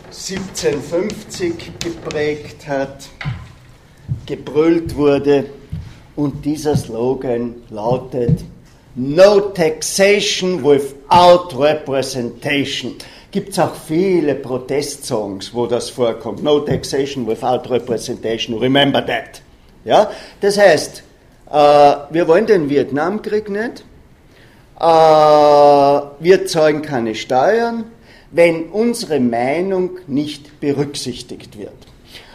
1750 0.08 1.72
geprägt 1.80 2.68
hat, 2.68 3.10
gebrüllt 4.26 4.96
wurde. 4.96 5.52
Und 6.16 6.44
dieser 6.46 6.76
Slogan 6.76 7.56
lautet 7.70 8.44
No 8.96 9.40
taxation 9.40 10.64
without 10.64 11.58
representation. 11.58 12.96
Gibt 13.32 13.50
es 13.50 13.60
auch 13.60 13.76
viele 13.76 14.36
Protestsongs, 14.36 15.54
wo 15.54 15.66
das 15.66 15.90
vorkommt. 15.90 16.44
No 16.44 16.60
taxation 16.60 17.26
without 17.26 17.70
representation. 17.70 18.58
Remember 18.58 19.06
that. 19.06 19.42
Ja? 19.86 20.12
Das 20.42 20.58
heißt, 20.58 21.04
äh, 21.50 21.54
wir 21.54 22.28
wollen 22.28 22.46
den 22.46 22.70
Vietnamkrieg 22.70 23.50
nicht. 23.50 23.86
Äh, 24.80 24.84
wir 24.84 26.46
zahlen 26.46 26.82
keine 26.82 27.16
Steuern. 27.16 27.86
wenn 28.32 28.70
unsere 28.70 29.20
Meinung 29.20 29.92
nicht 30.08 30.60
berücksichtigt 30.60 31.58
wird. 31.58 31.72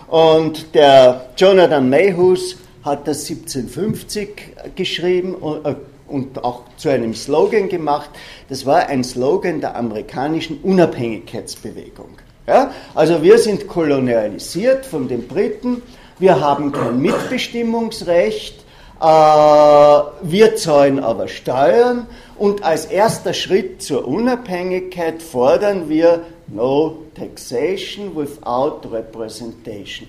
Und 0.09 0.75
der 0.75 1.31
Jonathan 1.37 1.89
Mayhews 1.89 2.57
hat 2.85 3.09
das 3.09 3.29
1750 3.29 4.29
geschrieben 4.77 5.35
äh, 5.65 5.75
und 6.09 6.43
auch 6.45 6.63
zu 6.77 6.89
einem 6.89 7.15
Slogan 7.15 7.69
gemacht. 7.69 8.11
Das 8.49 8.67
war 8.67 8.87
ein 8.87 9.05
Slogan 9.05 9.61
der 9.61 9.77
amerikanischen 9.77 10.59
Unabhängigkeitsbewegung. 10.63 12.11
Ja? 12.47 12.71
Also 12.95 13.23
wir 13.23 13.39
sind 13.39 13.69
kolonialisiert 13.69 14.87
von 14.87 15.09
den 15.09 15.27
Briten, 15.27 15.83
wir 16.19 16.41
haben 16.41 16.73
kein 16.73 17.01
Mitbestimmungsrecht, 17.01 18.65
äh, 19.01 19.05
wir 19.05 20.57
zahlen 20.57 20.99
aber 20.99 21.29
Steuern 21.29 22.07
und 22.39 22.65
als 22.65 22.87
erster 22.87 23.35
Schritt 23.35 23.83
zur 23.83 24.09
Unabhängigkeit 24.09 25.23
fordern 25.23 25.89
wir 25.89 26.23
No 26.49 26.99
Taxation 27.15 28.15
without 28.15 28.89
Representation. 28.91 30.09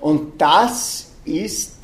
Und 0.00 0.40
das 0.40 1.10
ist 1.24 1.77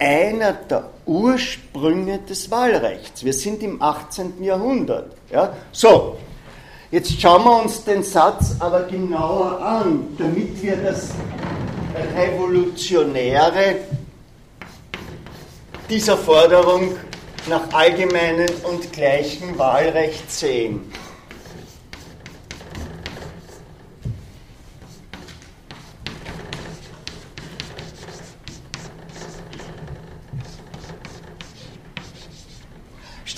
einer 0.00 0.54
der 0.54 0.90
Ursprünge 1.04 2.20
des 2.20 2.50
Wahlrechts. 2.50 3.22
Wir 3.22 3.34
sind 3.34 3.62
im 3.62 3.80
18. 3.82 4.42
Jahrhundert. 4.42 5.14
Ja? 5.30 5.52
So, 5.72 6.16
jetzt 6.90 7.20
schauen 7.20 7.44
wir 7.44 7.62
uns 7.62 7.84
den 7.84 8.02
Satz 8.02 8.56
aber 8.58 8.84
genauer 8.84 9.60
an, 9.60 10.16
damit 10.18 10.60
wir 10.62 10.76
das 10.76 11.10
Revolutionäre 12.16 13.76
dieser 15.90 16.16
Forderung 16.16 16.96
nach 17.48 17.72
allgemeinem 17.72 18.48
und 18.62 18.92
gleichem 18.92 19.58
Wahlrecht 19.58 20.30
sehen. 20.30 20.90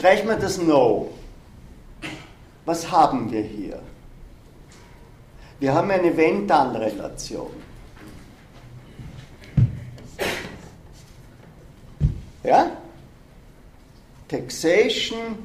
Streichen 0.03 0.27
wir 0.27 0.35
das 0.35 0.59
No. 0.59 1.13
Was 2.65 2.91
haben 2.91 3.31
wir 3.31 3.43
hier? 3.43 3.81
Wir 5.61 5.73
haben 5.73 5.93
eine 5.93 6.17
Wenn-Dann-Relation. 6.17 7.53
Ja? 12.43 12.79
Taxation 14.27 15.39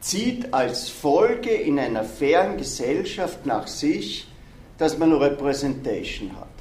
zieht 0.00 0.54
als 0.54 0.88
Folge 0.88 1.50
in 1.50 1.78
einer 1.78 2.02
fairen 2.02 2.56
Gesellschaft 2.56 3.44
nach 3.44 3.66
sich, 3.66 4.26
dass 4.78 4.96
man 4.96 5.12
Representation 5.12 6.34
hat. 6.40 6.51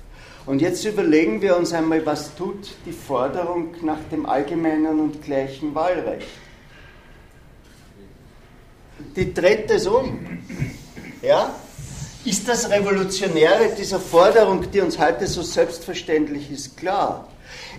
Und 0.46 0.62
jetzt 0.62 0.84
überlegen 0.86 1.42
wir 1.42 1.56
uns 1.56 1.72
einmal, 1.72 2.04
was 2.06 2.36
tut 2.36 2.70
die 2.86 2.92
Forderung 2.92 3.76
nach 3.84 4.00
dem 4.12 4.26
allgemeinen 4.26 5.00
und 5.00 5.24
gleichen 5.24 5.76
Wahlrecht? 5.76 6.28
Die 9.16 9.34
dreht 9.34 9.70
es 9.70 9.86
um. 9.86 10.20
Ja? 11.22 11.54
Ist 12.26 12.48
das 12.48 12.70
Revolutionäre 12.70 13.70
dieser 13.78 14.00
Forderung, 14.00 14.70
die 14.72 14.80
uns 14.80 14.98
heute 14.98 15.28
so 15.28 15.42
selbstverständlich 15.42 16.52
ist, 16.52 16.78
klar? 16.78 17.28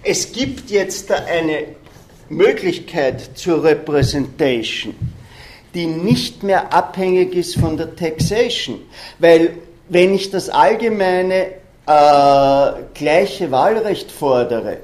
Es 0.02 0.32
gibt 0.32 0.70
jetzt 0.70 1.10
eine 1.10 1.76
Möglichkeit 2.28 3.36
zur 3.36 3.62
Representation, 3.64 4.94
die 5.74 5.86
nicht 5.86 6.42
mehr 6.42 6.72
abhängig 6.72 7.34
ist 7.34 7.56
von 7.56 7.76
der 7.76 7.94
Taxation. 7.94 8.80
Weil 9.18 9.58
wenn 9.88 10.14
ich 10.14 10.30
das 10.30 10.48
allgemeine 10.48 11.61
äh, 11.86 12.72
gleiche 12.94 13.50
Wahlrecht 13.50 14.10
fordere, 14.10 14.78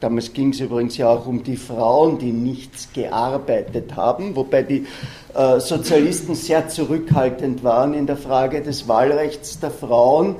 damals 0.00 0.32
ging 0.32 0.50
es 0.50 0.60
übrigens 0.60 0.96
ja 0.96 1.08
auch 1.08 1.26
um 1.26 1.42
die 1.42 1.56
Frauen, 1.56 2.18
die 2.18 2.32
nichts 2.32 2.88
gearbeitet 2.92 3.96
haben, 3.96 4.36
wobei 4.36 4.62
die 4.62 4.86
äh, 5.34 5.60
Sozialisten 5.60 6.34
sehr 6.34 6.68
zurückhaltend 6.68 7.64
waren 7.64 7.94
in 7.94 8.06
der 8.06 8.16
Frage 8.16 8.62
des 8.62 8.88
Wahlrechts 8.88 9.60
der 9.60 9.70
Frauen, 9.70 10.36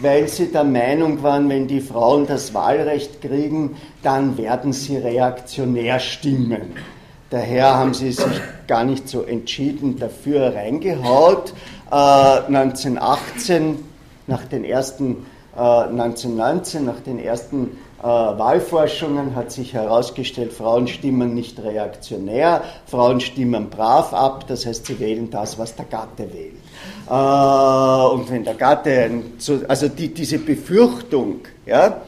weil 0.00 0.28
sie 0.28 0.46
der 0.46 0.64
Meinung 0.64 1.22
waren, 1.22 1.48
wenn 1.48 1.68
die 1.68 1.80
Frauen 1.80 2.26
das 2.26 2.54
Wahlrecht 2.54 3.20
kriegen, 3.20 3.76
dann 4.02 4.38
werden 4.38 4.72
sie 4.72 4.96
reaktionär 4.96 5.98
stimmen. 5.98 6.74
Daher 7.28 7.76
haben 7.76 7.94
sie 7.94 8.10
sich 8.10 8.40
gar 8.66 8.82
nicht 8.82 9.08
so 9.08 9.22
entschieden 9.22 9.98
dafür 9.98 10.54
reingehaut. 10.54 11.52
Äh, 11.90 11.94
1918, 11.94 13.89
nach 14.30 14.44
den 14.44 14.64
ersten, 14.64 15.26
äh, 15.54 15.60
1919, 15.60 16.86
nach 16.86 17.00
den 17.00 17.18
ersten 17.18 17.76
äh, 17.98 18.04
Wahlforschungen 18.04 19.34
hat 19.34 19.52
sich 19.52 19.74
herausgestellt, 19.74 20.54
Frauen 20.54 20.88
stimmen 20.88 21.34
nicht 21.34 21.62
reaktionär, 21.62 22.62
Frauen 22.86 23.20
stimmen 23.20 23.68
brav 23.68 24.14
ab, 24.14 24.46
das 24.46 24.64
heißt, 24.64 24.86
sie 24.86 24.98
wählen 24.98 25.28
das, 25.28 25.58
was 25.58 25.76
der 25.76 25.84
Gatte 25.84 26.32
wählt. 26.32 26.54
Äh, 27.10 28.14
und 28.14 28.30
wenn 28.30 28.44
der 28.44 28.54
Gatte, 28.54 29.10
also 29.68 29.88
die, 29.88 30.14
diese 30.14 30.38
Befürchtung, 30.38 31.40
ja, 31.66 32.00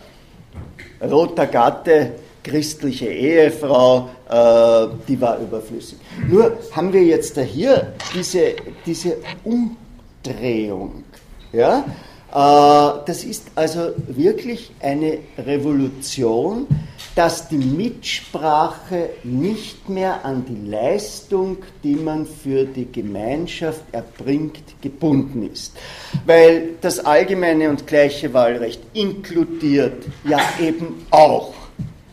roter 1.03 1.47
Gatte, 1.47 2.13
christliche 2.43 3.07
Ehefrau, 3.07 4.09
äh, 4.29 4.87
die 5.07 5.21
war 5.21 5.39
überflüssig. 5.39 5.99
Nur 6.29 6.57
haben 6.75 6.93
wir 6.93 7.03
jetzt 7.03 7.37
da 7.37 7.41
hier 7.41 7.93
diese, 8.15 8.55
diese 8.87 9.17
Umdrehung. 9.45 11.05
Ja? 11.53 11.85
Äh, 12.33 13.05
das 13.07 13.25
ist 13.25 13.49
also 13.55 13.93
wirklich 14.07 14.73
eine 14.81 15.19
Revolution, 15.39 16.67
dass 17.15 17.49
die 17.49 17.59
Mitsprache 17.59 19.11
nicht 19.23 19.89
mehr 19.91 20.25
an 20.25 20.47
die 20.47 20.71
Leistung, 20.71 21.59
die 21.85 21.95
man 21.95 22.25
für 22.25 22.65
die 22.65 22.91
Gemeinschaft 22.91 23.83
erbringt, 23.93 24.81
gebunden 24.81 25.51
ist. 25.53 25.77
Weil 26.25 26.71
das 26.81 27.01
allgemeine 27.01 27.69
und 27.69 27.87
gleiche 27.87 28.33
Wahlrecht 28.33 28.81
inkludiert 28.95 30.05
ja 30.25 30.41
eben 30.59 31.07
auch 31.11 31.53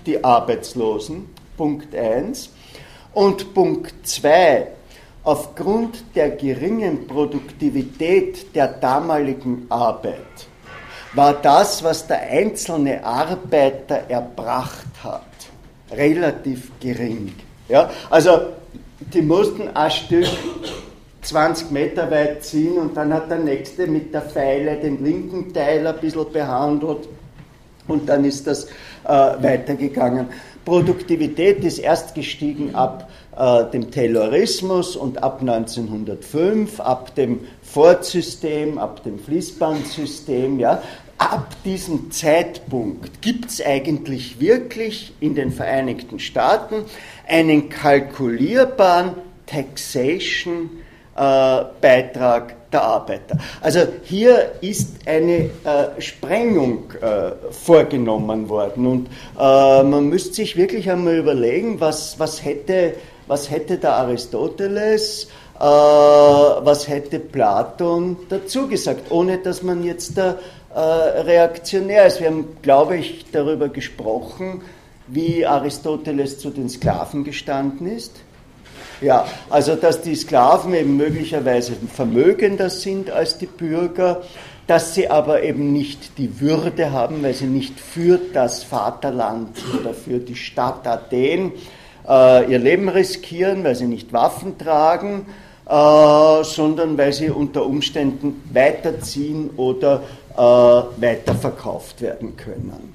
die 0.06 0.22
Arbeitslosen, 0.22 1.30
Punkt 1.56 1.96
1. 1.96 2.50
Und 3.14 3.54
Punkt 3.54 3.94
2, 4.04 4.68
aufgrund 5.24 6.16
der 6.16 6.32
geringen 6.32 7.08
Produktivität 7.08 8.56
der 8.56 8.68
damaligen 8.68 9.66
Arbeit 9.70 10.48
war 11.14 11.34
das, 11.34 11.84
was 11.84 12.06
der 12.08 12.22
einzelne 12.22 13.04
Arbeiter 13.04 14.04
erbracht 14.10 14.86
hat, 15.04 15.24
relativ 15.92 16.72
gering. 16.80 17.34
Ja? 17.68 17.90
Also 18.10 18.40
die 19.00 19.22
mussten 19.22 19.70
ein 19.76 19.92
Stück 19.92 20.28
20 21.22 21.72
Meter 21.72 22.10
weit 22.12 22.44
ziehen 22.44 22.78
und 22.78 22.96
dann 22.96 23.14
hat 23.14 23.30
der 23.30 23.40
Nächste 23.40 23.88
mit 23.88 24.14
der 24.14 24.22
Pfeile 24.22 24.78
den 24.78 25.04
linken 25.04 25.54
Teil 25.54 25.86
ein 25.86 25.98
bisschen 26.00 26.32
behandelt 26.32 27.10
und 27.88 28.08
dann 28.08 28.24
ist 28.24 28.48
das 28.48 28.66
äh, 28.66 28.70
weitergegangen. 29.08 30.28
Produktivität 30.64 31.64
ist 31.64 31.80
erst 31.80 32.14
gestiegen 32.14 32.76
ab 32.76 33.09
äh, 33.40 33.72
dem 33.72 33.90
Taylorismus 33.90 34.96
und 34.96 35.24
ab 35.24 35.40
1905, 35.40 36.80
ab 36.80 37.16
dem 37.16 37.40
Ford-System, 37.62 38.78
ab 38.78 39.04
dem 39.04 39.18
Fließbandsystem, 39.18 40.60
ja, 40.60 40.84
ab 41.18 41.56
diesem 41.64 42.12
Zeitpunkt 42.12 43.22
gibt 43.22 43.50
es 43.50 43.66
eigentlich 43.66 44.40
wirklich 44.40 45.14
in 45.20 45.36
den 45.36 45.52
Vereinigten 45.52 46.20
Staaten 46.20 46.84
einen 47.28 47.70
kalkulierbaren 47.70 49.16
Taxation 49.46 50.70
äh, 51.16 51.64
Beitrag 51.82 52.70
der 52.72 52.84
Arbeiter. 52.84 53.38
Also 53.62 53.80
hier 54.04 54.52
ist 54.62 55.08
eine 55.08 55.50
äh, 55.64 56.00
Sprengung 56.00 56.92
äh, 57.02 57.32
vorgenommen 57.52 58.48
worden 58.48 58.86
und 58.86 59.08
äh, 59.40 59.84
man 59.84 60.08
müsste 60.08 60.36
sich 60.36 60.56
wirklich 60.56 60.90
einmal 60.90 61.18
überlegen, 61.18 61.80
was, 61.80 62.20
was, 62.20 62.44
hätte, 62.46 62.94
was 63.30 63.50
hätte 63.50 63.78
der 63.78 63.94
Aristoteles, 63.94 65.30
äh, 65.58 65.62
was 65.62 66.90
hätte 66.90 67.20
Platon 67.20 68.18
dazu 68.28 68.68
gesagt, 68.68 69.10
ohne 69.12 69.38
dass 69.38 69.64
man 69.64 69.86
jetzt 69.86 70.18
da 70.18 70.38
äh, 70.76 70.80
reaktionär 70.80 72.08
ist. 72.08 72.20
Wir 72.20 72.28
haben, 72.28 72.58
glaube 72.62 72.98
ich, 72.98 73.28
darüber 73.32 73.70
gesprochen, 73.70 74.62
wie 75.08 75.46
Aristoteles 75.46 76.40
zu 76.40 76.50
den 76.50 76.68
Sklaven 76.68 77.24
gestanden 77.24 77.88
ist 77.88 78.12
ja, 79.02 79.26
also 79.50 79.76
dass 79.76 80.02
die 80.02 80.16
Sklaven 80.16 80.74
eben 80.74 80.98
möglicherweise 80.98 81.74
vermögender 81.94 82.70
sind 82.70 83.10
als 83.10 83.38
die 83.38 83.46
Bürger, 83.46 84.22
dass 84.68 84.94
sie 84.94 85.10
aber 85.10 85.42
eben 85.44 85.72
nicht 85.74 86.18
die 86.18 86.42
Würde 86.42 86.92
haben, 86.92 87.24
weil 87.24 87.34
sie 87.34 87.46
nicht 87.46 87.80
für 87.80 88.20
das 88.34 88.64
Vaterland 88.64 89.58
oder 89.80 89.94
für 89.94 90.20
die 90.20 90.36
Stadt 90.36 90.86
Athen 90.86 91.54
äh, 92.10 92.52
ihr 92.52 92.60
Leben 92.60 92.90
riskieren, 92.90 93.64
weil 93.64 93.76
sie 93.76 93.86
nicht 93.86 94.12
Waffen 94.12 94.58
tragen, 94.58 95.28
äh, 95.68 96.44
sondern 96.44 96.98
weil 96.98 97.14
sie 97.14 97.30
unter 97.30 97.66
Umständen 97.66 98.42
weiterziehen 98.52 99.52
oder 99.56 100.02
äh, 100.36 100.42
weiterverkauft 100.42 102.02
werden 102.02 102.36
können. 102.36 102.94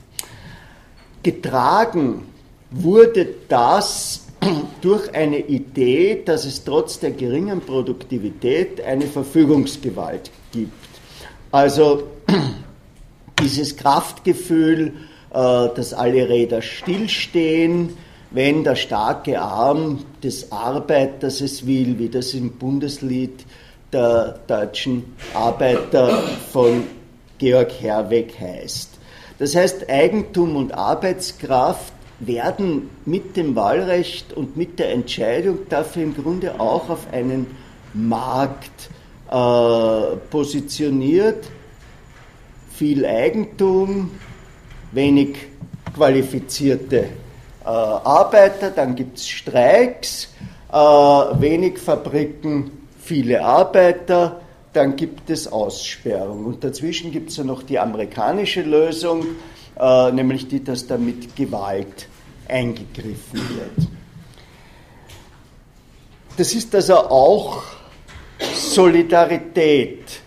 Getragen 1.23 2.27
wurde 2.71 3.29
das 3.49 4.27
durch 4.81 5.15
eine 5.15 5.39
Idee, 5.39 6.23
dass 6.25 6.45
es 6.45 6.65
trotz 6.65 6.99
der 6.99 7.13
geringen 7.13 7.61
Produktivität 7.61 8.83
eine 8.85 9.07
Verfügungsgewalt 9.07 10.31
gibt. 10.53 10.73
Also 11.53 12.09
dieses 13.41 13.77
Kraftgefühl, 13.77 14.93
äh, 15.33 15.69
dass 15.77 15.95
alle 15.95 16.29
Räder 16.29 16.61
stillstehen, 16.63 17.97
wenn 18.35 18.65
der 18.65 18.75
starke 18.75 19.41
Arm 19.41 20.01
des 20.23 20.51
Arbeiters 20.51 21.41
es 21.41 21.67
will, 21.67 22.01
wie 22.01 22.09
das 22.09 22.35
im 22.35 22.51
Bundeslied 22.51 23.47
der 23.93 24.41
deutschen 24.49 25.15
Arbeiter 25.35 26.19
von 26.51 26.83
Georg 27.39 27.71
Herweg 27.81 28.35
heißt. 28.39 28.91
Das 29.39 29.55
heißt, 29.55 29.89
Eigentum 29.89 30.57
und 30.57 30.75
Arbeitskraft 30.75 31.93
werden 32.19 32.91
mit 33.05 33.37
dem 33.37 33.55
Wahlrecht 33.55 34.33
und 34.33 34.57
mit 34.57 34.81
der 34.81 34.91
Entscheidung 34.91 35.59
dafür 35.69 36.03
im 36.03 36.17
Grunde 36.17 36.59
auch 36.59 36.91
auf 36.91 37.07
einen 37.13 37.47
Markt 37.93 38.91
äh, 39.31 40.17
positioniert. 40.31 41.45
Viel 42.73 43.07
Eigentum, 43.07 44.11
wenig 44.91 45.37
qualifizierte 45.95 47.11
Arbeiter, 47.69 48.71
dann 48.71 48.95
gibt 48.95 49.19
es 49.19 49.29
Streiks, 49.29 50.29
äh, 50.71 50.77
wenig 50.77 51.79
Fabriken, 51.79 52.89
viele 53.01 53.45
Arbeiter, 53.45 54.41
dann 54.73 54.97
gibt 54.97 55.31
es 55.31 55.51
Aussperrung. 55.51 56.47
Und 56.47 56.65
dazwischen 56.65 57.13
gibt 57.13 57.31
es 57.31 57.37
ja 57.37 57.45
noch 57.45 57.63
die 57.63 57.79
amerikanische 57.79 58.63
Lösung, 58.63 59.25
äh, 59.79 60.13
nämlich 60.13 60.49
die, 60.49 60.63
dass 60.63 60.87
da 60.87 60.99
mit 60.99 61.37
Gewalt 61.37 62.09
eingegriffen 62.49 63.41
wird. 63.49 63.89
Das 66.37 66.53
ist 66.55 66.75
also 66.75 66.97
auch 66.97 67.63
Solidarität. 68.53 70.21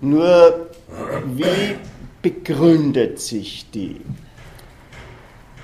Nur 0.00 0.70
wie 1.26 1.76
begründet 2.22 3.20
sich 3.20 3.70
die? 3.70 4.00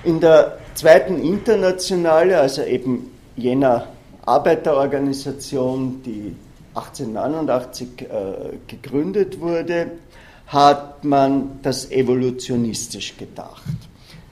In 0.03 0.19
der 0.19 0.58
zweiten 0.79 1.21
Internationale, 1.21 2.39
also 2.39 2.63
eben 2.63 3.11
jener 3.35 3.87
Arbeiterorganisation, 4.25 6.01
die 6.03 6.35
1889 6.73 7.87
äh, 8.01 8.05
gegründet 8.65 9.41
wurde, 9.41 9.91
hat 10.47 11.03
man 11.03 11.59
das 11.63 11.91
evolutionistisch 11.91 13.17
gedacht. 13.17 13.61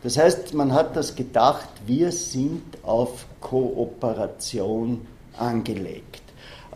Das 0.03 0.17
heißt, 0.17 0.53
man 0.53 0.71
hat 0.71 0.95
das 0.95 1.15
gedacht, 1.15 1.67
wir 1.85 2.13
sind 2.13 2.63
auf 2.83 3.25
Kooperation 3.41 5.05
angelegt. 5.37 6.21
Äh, 6.71 6.75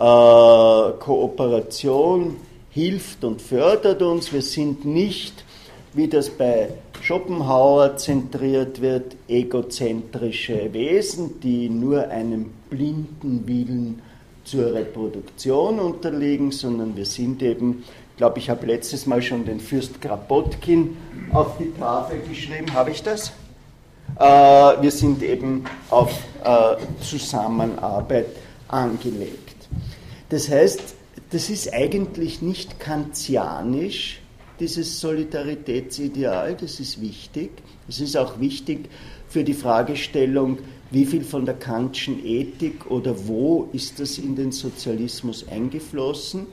Kooperation 0.99 2.35
hilft 2.71 3.23
und 3.23 3.41
fördert 3.41 4.01
uns. 4.01 4.33
Wir 4.33 4.41
sind 4.41 4.83
nicht, 4.83 5.45
wie 5.93 6.09
das 6.09 6.29
bei 6.29 6.69
Schopenhauer 7.01 7.97
zentriert 7.97 8.79
wird, 8.79 9.15
egozentrische 9.27 10.71
Wesen, 10.71 11.39
die 11.41 11.67
nur 11.67 12.07
einem 12.09 12.51
blinden 12.69 13.47
Willen 13.47 14.01
zur 14.43 14.73
Reproduktion 14.73 15.79
unterliegen, 15.79 16.51
sondern 16.51 16.95
wir 16.95 17.05
sind 17.05 17.41
eben, 17.41 17.83
glaube, 18.17 18.37
ich 18.37 18.49
habe 18.51 18.67
letztes 18.67 19.07
Mal 19.07 19.21
schon 19.21 19.45
den 19.45 19.59
Fürst 19.59 19.99
Krapotkin 19.99 20.95
auf 21.33 21.57
die 21.57 21.71
Tafel 21.79 22.19
geschrieben, 22.29 22.71
habe 22.73 22.91
ich 22.91 23.01
das? 23.01 23.31
Äh, 24.19 24.23
wir 24.23 24.91
sind 24.91 25.23
eben 25.23 25.63
auf 25.89 26.11
äh, 26.43 26.75
Zusammenarbeit 27.03 28.27
angelegt. 28.67 29.67
Das 30.29 30.49
heißt, 30.49 30.95
das 31.31 31.49
ist 31.49 31.73
eigentlich 31.73 32.41
nicht 32.41 32.79
kantianisch, 32.79 34.20
dieses 34.61 34.99
Solidaritätsideal, 34.99 36.55
das 36.55 36.79
ist 36.79 37.01
wichtig. 37.01 37.49
Es 37.89 37.99
ist 37.99 38.15
auch 38.15 38.39
wichtig 38.39 38.89
für 39.27 39.43
die 39.43 39.55
Fragestellung, 39.55 40.59
wie 40.91 41.05
viel 41.05 41.23
von 41.23 41.45
der 41.45 41.55
Kantschen 41.55 42.23
Ethik 42.23 42.91
oder 42.91 43.27
wo 43.27 43.69
ist 43.73 43.99
das 43.99 44.19
in 44.19 44.35
den 44.35 44.51
Sozialismus 44.51 45.47
eingeflossen, 45.47 46.45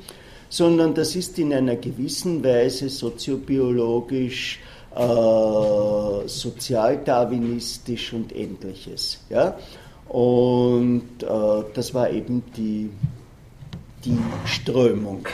sondern 0.48 0.94
das 0.94 1.14
ist 1.16 1.38
in 1.38 1.52
einer 1.52 1.76
gewissen 1.76 2.42
Weise 2.42 2.88
soziobiologisch, 2.88 4.60
äh, 4.96 6.26
sozialdarwinistisch 6.26 8.14
und 8.14 8.34
ähnliches. 8.34 9.18
Ja? 9.28 9.58
Und 10.08 11.22
äh, 11.22 11.62
das 11.74 11.92
war 11.92 12.08
eben 12.10 12.42
die, 12.56 12.88
die 14.02 14.16
Strömung. 14.46 15.26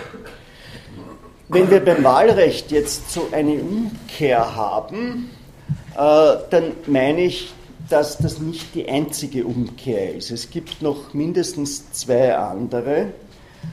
Wenn 1.48 1.70
wir 1.70 1.80
beim 1.80 2.02
Wahlrecht 2.02 2.70
jetzt 2.70 3.12
so 3.12 3.28
eine 3.30 3.54
Umkehr 3.54 4.56
haben, 4.56 5.30
äh, 5.94 6.36
dann 6.50 6.72
meine 6.86 7.22
ich, 7.22 7.52
dass 7.90 8.16
das 8.16 8.38
nicht 8.38 8.74
die 8.74 8.88
einzige 8.88 9.44
Umkehr 9.44 10.14
ist. 10.14 10.30
Es 10.30 10.48
gibt 10.48 10.80
noch 10.80 11.12
mindestens 11.12 11.92
zwei 11.92 12.34
andere. 12.34 13.08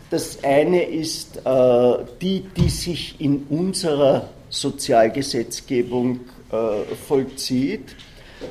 Das 0.10 0.44
eine 0.44 0.84
ist 0.84 1.38
äh, 1.46 1.98
die, 2.22 2.42
die 2.58 2.70
sich 2.70 3.16
in 3.20 3.46
unserer 3.50 4.30
Sozialgesetzgebung 4.50 6.20
äh, 6.52 6.96
vollzieht. 7.08 7.96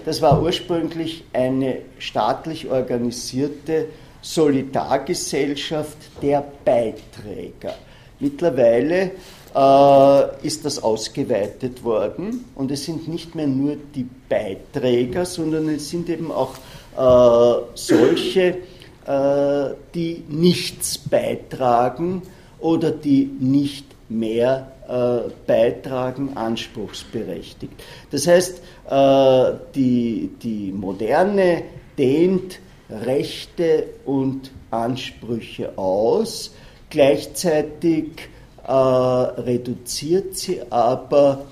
Das 0.06 0.22
war 0.22 0.40
ursprünglich 0.40 1.24
eine 1.34 1.78
staatlich 1.98 2.70
organisierte 2.70 3.86
Solidargesellschaft 4.22 5.98
der 6.22 6.42
Beiträger. 6.64 7.74
Mittlerweile 8.20 9.12
äh, 9.54 10.46
ist 10.46 10.64
das 10.64 10.82
ausgeweitet 10.82 11.82
worden 11.82 12.44
und 12.54 12.70
es 12.70 12.84
sind 12.84 13.08
nicht 13.08 13.34
mehr 13.34 13.46
nur 13.46 13.76
die 13.94 14.06
Beiträger, 14.28 15.26
sondern 15.26 15.68
es 15.68 15.90
sind 15.90 16.08
eben 16.08 16.30
auch 16.30 16.54
äh, 16.96 17.62
solche, 17.74 18.58
äh, 19.06 19.74
die 19.94 20.22
nichts 20.28 20.98
beitragen 20.98 22.22
oder 22.60 22.90
die 22.90 23.24
nicht 23.40 23.86
mehr 24.08 24.72
äh, 24.88 25.30
beitragen, 25.46 26.36
anspruchsberechtigt. 26.36 27.72
Das 28.10 28.26
heißt, 28.26 28.60
äh, 28.90 29.52
die, 29.74 30.30
die 30.42 30.72
Moderne 30.72 31.62
dehnt 31.96 32.58
Rechte 32.90 33.84
und 34.04 34.50
Ansprüche 34.70 35.76
aus, 35.78 36.52
Gleichzeitig 36.90 38.28
äh, 38.66 38.72
reduziert 38.72 40.36
sie 40.36 40.60
aber 40.70 41.46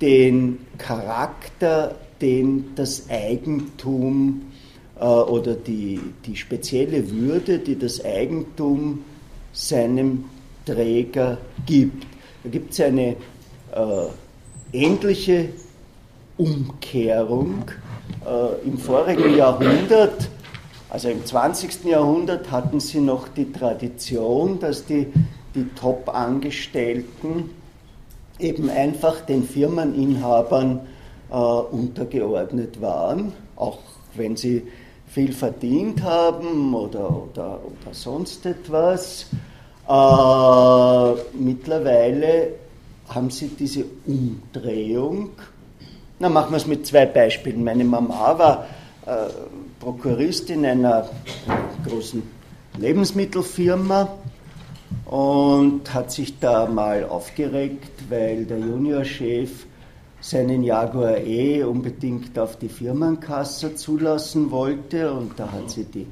den 0.00 0.60
Charakter, 0.78 1.96
den 2.20 2.74
das 2.76 3.10
Eigentum 3.10 4.42
äh, 4.98 5.04
oder 5.04 5.54
die, 5.54 6.00
die 6.24 6.36
spezielle 6.36 7.10
Würde, 7.10 7.58
die 7.58 7.78
das 7.78 8.04
Eigentum 8.04 9.04
seinem 9.52 10.24
Träger 10.64 11.38
gibt. 11.66 12.06
Da 12.44 12.50
gibt 12.50 12.72
es 12.72 12.80
eine 12.80 13.10
äh, 13.10 13.16
ähnliche 14.72 15.48
Umkehrung. 16.36 17.64
Äh, 18.24 18.66
Im 18.68 18.78
vorigen 18.78 19.36
Jahrhundert 19.36 20.28
also 20.88 21.08
im 21.08 21.24
20. 21.24 21.84
Jahrhundert 21.84 22.50
hatten 22.50 22.80
sie 22.80 23.00
noch 23.00 23.28
die 23.28 23.50
Tradition, 23.52 24.60
dass 24.60 24.86
die, 24.86 25.12
die 25.54 25.68
Top-Angestellten 25.74 27.50
eben 28.38 28.70
einfach 28.70 29.20
den 29.20 29.44
Firmeninhabern 29.44 30.80
äh, 31.30 31.34
untergeordnet 31.34 32.80
waren, 32.80 33.32
auch 33.56 33.78
wenn 34.14 34.36
sie 34.36 34.62
viel 35.08 35.32
verdient 35.32 36.02
haben 36.02 36.74
oder, 36.74 37.10
oder, 37.10 37.60
oder 37.64 37.92
sonst 37.92 38.46
etwas. 38.46 39.26
Äh, 39.88 41.38
mittlerweile 41.38 42.50
haben 43.08 43.30
sie 43.30 43.48
diese 43.48 43.84
Umdrehung. 44.06 45.30
Na, 46.18 46.28
machen 46.28 46.50
wir 46.50 46.56
es 46.56 46.66
mit 46.66 46.86
zwei 46.86 47.06
Beispielen. 47.06 47.62
Meine 47.62 47.84
Mama 47.84 48.38
war 48.38 48.66
Prokuristin 49.78 50.64
einer 50.64 51.08
großen 51.86 52.22
Lebensmittelfirma 52.78 54.08
und 55.04 55.94
hat 55.94 56.10
sich 56.10 56.38
da 56.40 56.66
mal 56.66 57.04
aufgeregt, 57.04 58.02
weil 58.08 58.44
der 58.44 58.58
Juniorchef 58.58 59.66
seinen 60.20 60.64
Jaguar 60.64 61.18
E 61.18 61.62
unbedingt 61.62 62.36
auf 62.38 62.56
die 62.56 62.68
Firmenkasse 62.68 63.76
zulassen 63.76 64.50
wollte 64.50 65.12
und 65.12 65.38
da 65.38 65.52
hat 65.52 65.70
sie 65.70 65.84
die 65.84 66.06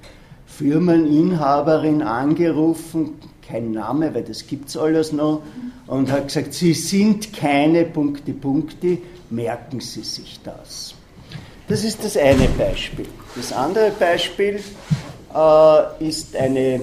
Firmeninhaberin 0.47 2.03
angerufen, 2.03 3.15
kein 3.43 3.73
Name, 3.73 4.15
weil 4.15 4.23
das 4.23 4.47
gibt 4.47 4.69
es 4.69 4.77
alles 4.77 5.13
noch, 5.13 5.43
und 5.89 6.13
hat 6.13 6.29
gesagt, 6.29 6.55
Sie 6.55 6.75
sind 6.75 7.33
keine 7.33 7.85
Punkte, 7.85 8.33
Punkte, 8.33 8.99
merken 9.31 9.81
Sie 9.81 10.03
sich 10.03 10.39
das. 10.45 10.95
Das 11.67 11.83
ist 11.83 12.05
das 12.05 12.17
eine 12.19 12.47
Beispiel. 12.49 13.07
Das 13.35 13.51
andere 13.51 13.91
Beispiel 13.91 14.61
äh, 15.35 16.07
ist 16.07 16.37
eine 16.37 16.83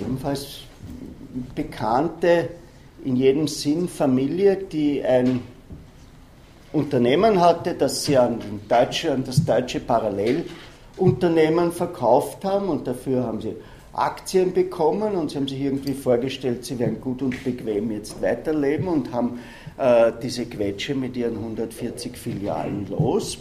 ebenfalls 0.00 0.60
bekannte, 1.56 2.50
in 3.04 3.16
jedem 3.16 3.48
Sinn 3.48 3.88
Familie, 3.88 4.56
die 4.56 5.02
ein 5.02 5.40
Unternehmen 6.72 7.40
hatte, 7.40 7.74
das 7.74 8.04
sie 8.04 8.16
an, 8.16 8.38
deutsche, 8.68 9.10
an 9.12 9.24
das 9.24 9.44
deutsche 9.44 9.80
Parallelunternehmen 9.80 11.72
verkauft 11.72 12.44
haben 12.44 12.68
und 12.68 12.86
dafür 12.86 13.24
haben 13.24 13.40
sie 13.40 13.56
Aktien 13.92 14.54
bekommen 14.54 15.16
und 15.16 15.32
sie 15.32 15.36
haben 15.38 15.48
sich 15.48 15.60
irgendwie 15.60 15.94
vorgestellt, 15.94 16.64
sie 16.64 16.78
werden 16.78 17.00
gut 17.00 17.22
und 17.22 17.42
bequem 17.42 17.90
jetzt 17.90 18.22
weiterleben 18.22 18.86
und 18.86 19.12
haben 19.12 19.40
äh, 19.76 20.12
diese 20.22 20.46
Quetsche 20.46 20.94
mit 20.94 21.16
ihren 21.16 21.38
140 21.38 22.16
Filialen 22.16 22.86
los. 22.88 23.38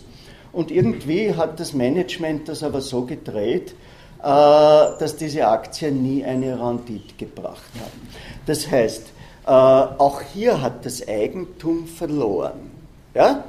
Und 0.53 0.71
irgendwie 0.71 1.33
hat 1.33 1.59
das 1.59 1.73
Management 1.73 2.49
das 2.49 2.63
aber 2.63 2.81
so 2.81 3.03
gedreht, 3.03 3.73
äh, 4.19 4.23
dass 4.23 5.15
diese 5.17 5.47
Aktien 5.47 6.03
nie 6.03 6.23
eine 6.23 6.59
Rendite 6.59 7.15
gebracht 7.17 7.71
haben. 7.79 8.07
Das 8.45 8.69
heißt, 8.69 9.07
äh, 9.45 9.49
auch 9.49 10.21
hier 10.21 10.61
hat 10.61 10.85
das 10.85 11.07
Eigentum 11.07 11.87
verloren. 11.87 12.71
Ja? 13.13 13.43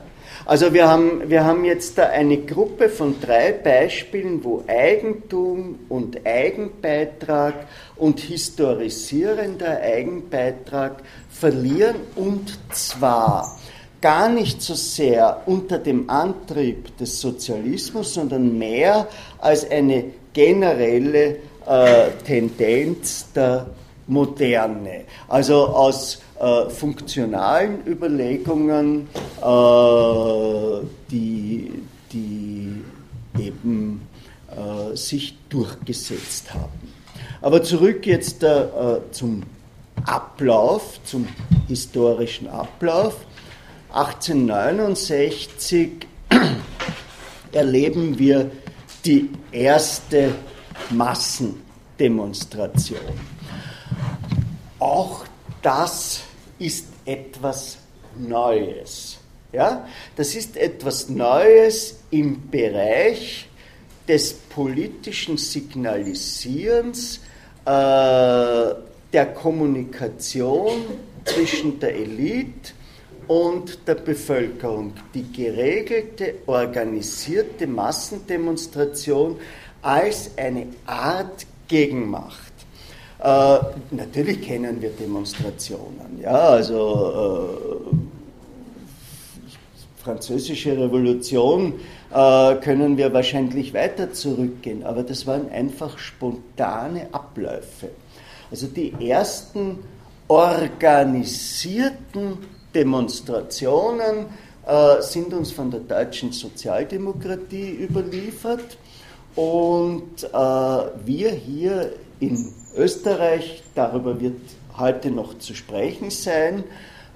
Also 0.44 0.72
wir 0.72 0.88
haben, 0.88 1.28
wir 1.28 1.44
haben 1.44 1.64
jetzt 1.64 1.98
da 1.98 2.04
eine 2.04 2.38
Gruppe 2.38 2.88
von 2.88 3.20
drei 3.20 3.52
Beispielen, 3.52 4.42
wo 4.42 4.64
Eigentum 4.66 5.78
und 5.88 6.26
Eigenbeitrag 6.26 7.54
und 7.96 8.20
historisierender 8.20 9.80
Eigenbeitrag 9.80 11.02
verlieren 11.30 11.96
und 12.16 12.58
zwar 12.72 13.58
gar 14.02 14.28
nicht 14.28 14.60
so 14.60 14.74
sehr 14.74 15.42
unter 15.46 15.78
dem 15.78 16.10
Antrieb 16.10 16.94
des 16.98 17.20
Sozialismus, 17.20 18.12
sondern 18.12 18.58
mehr 18.58 19.08
als 19.38 19.68
eine 19.70 20.04
generelle 20.34 21.36
äh, 21.66 22.10
Tendenz 22.26 23.32
der 23.32 23.66
Moderne. 24.08 25.04
Also 25.28 25.68
aus 25.68 26.20
äh, 26.40 26.68
funktionalen 26.68 27.86
Überlegungen, 27.86 29.08
äh, 29.40 30.86
die, 31.10 31.72
die 32.12 32.82
eben 33.38 34.02
äh, 34.50 34.96
sich 34.96 35.36
durchgesetzt 35.48 36.52
haben. 36.52 36.92
Aber 37.40 37.62
zurück 37.62 38.06
jetzt 38.06 38.42
äh, 38.42 38.66
zum 39.12 39.44
Ablauf, 40.04 40.98
zum 41.04 41.28
historischen 41.68 42.48
Ablauf. 42.48 43.14
1869 43.92 46.07
erleben 47.52 48.18
wir 48.18 48.50
die 49.05 49.28
erste 49.50 50.33
Massendemonstration. 50.90 53.00
Auch 54.78 55.26
das 55.61 56.22
ist 56.59 56.87
etwas 57.05 57.76
Neues. 58.16 59.18
Ja? 59.52 59.87
Das 60.16 60.35
ist 60.35 60.57
etwas 60.57 61.11
Neues 61.11 61.98
im 62.11 62.48
Bereich 62.50 63.46
des 64.09 64.33
politischen 64.33 65.37
Signalisierens, 65.37 67.20
äh, 67.64 68.74
der 69.12 69.26
Kommunikation 69.35 70.83
zwischen 71.24 71.78
der 71.78 71.94
Elite 71.94 72.72
und 73.28 73.87
der 73.87 73.96
Bevölkerung. 73.96 74.92
Die 75.14 75.30
geregelte, 75.32 76.35
organisierte 76.46 77.66
Massendemonstration 77.66 79.37
als 79.82 80.30
eine 80.37 80.66
Art 80.87 81.46
Gegenmacht. 81.68 82.52
Äh, 83.18 83.58
natürlich 83.90 84.42
kennen 84.42 84.82
wir 84.82 84.90
Demonstrationen. 84.90 86.20
Ja, 86.20 86.32
also 86.32 87.92
äh, 87.92 87.96
französische 90.02 90.76
Revolution 90.76 91.74
äh, 92.12 92.54
können 92.56 92.96
wir 92.96 93.12
wahrscheinlich 93.12 93.72
weiter 93.72 94.12
zurückgehen, 94.12 94.82
aber 94.82 95.02
das 95.02 95.26
waren 95.26 95.50
einfach 95.50 95.98
spontane 95.98 97.08
Abläufe. 97.12 97.90
Also 98.50 98.66
die 98.66 98.92
ersten 99.08 99.78
organisierten 100.28 102.38
Demonstrationen 102.74 104.26
äh, 104.66 105.02
sind 105.02 105.32
uns 105.35 105.52
von 105.52 105.70
der 105.70 105.80
deutschen 105.80 106.32
Sozialdemokratie 106.32 107.70
überliefert. 107.70 108.78
Und 109.35 110.24
äh, 110.24 110.28
wir 110.32 111.30
hier 111.30 111.92
in 112.20 112.52
Österreich, 112.76 113.62
darüber 113.74 114.20
wird 114.20 114.40
heute 114.76 115.11
noch 115.11 115.38
zu 115.38 115.54
sprechen 115.54 116.11
sein, 116.11 116.64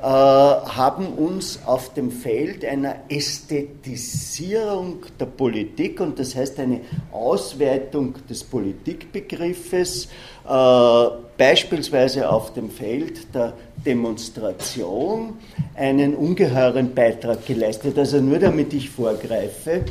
haben 0.03 1.07
uns 1.15 1.61
auf 1.65 1.95
dem 1.95 2.11
Feld 2.11 2.65
einer 2.65 2.97
Ästhetisierung 3.09 4.99
der 5.19 5.25
Politik 5.25 6.01
und 6.01 6.19
das 6.19 6.37
heißt 6.37 6.61
eine 6.61 6.81
Ausweitung 7.13 8.15
des 8.29 8.45
Politikbegriffes, 8.45 10.09
äh, 10.47 11.05
beispielsweise 11.39 12.29
auf 12.29 12.53
dem 12.53 12.71
Feld 12.71 13.35
der 13.35 13.55
Demonstration, 13.85 15.39
einen 15.75 16.15
ungeheuren 16.15 16.95
Beitrag 16.95 17.47
geleistet. 17.47 17.99
Also 17.99 18.21
nur 18.21 18.39
damit 18.39 18.75
ich 18.75 18.91
vorgreife, 18.91 19.85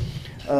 äh, 0.47 0.51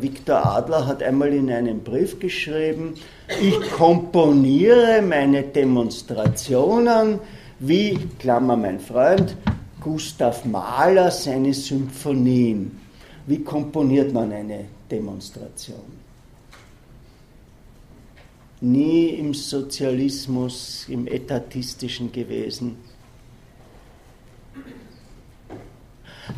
Viktor 0.00 0.46
Adler 0.46 0.86
hat 0.86 1.02
einmal 1.02 1.32
in 1.34 1.50
einem 1.50 1.80
Brief 1.80 2.18
geschrieben, 2.18 2.94
ich 3.40 3.60
komponiere 3.72 5.02
meine 5.02 5.42
Demonstrationen 5.42 7.18
wie, 7.60 7.98
Klammer 8.18 8.56
mein 8.56 8.80
Freund, 8.80 9.36
Gustav 9.80 10.44
Mahler 10.44 11.10
seine 11.10 11.54
Symphonien. 11.54 12.80
Wie 13.26 13.42
komponiert 13.42 14.12
man 14.12 14.32
eine 14.32 14.64
Demonstration? 14.90 16.00
Nie 18.62 19.10
im 19.10 19.32
Sozialismus, 19.32 20.86
im 20.88 21.06
Etatistischen 21.06 22.10
gewesen. 22.10 22.76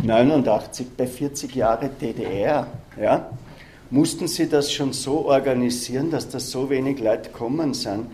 89 0.02 0.86
bei 0.96 1.06
40 1.06 1.54
Jahren 1.54 1.90
DDR, 2.00 2.66
ja, 3.00 3.30
mussten 3.90 4.26
sie 4.26 4.48
das 4.48 4.72
schon 4.72 4.92
so 4.92 5.26
organisieren, 5.26 6.10
dass 6.10 6.28
da 6.28 6.40
so 6.40 6.70
wenig 6.70 6.98
Leute 6.98 7.30
kommen 7.30 7.74
sind, 7.74 8.06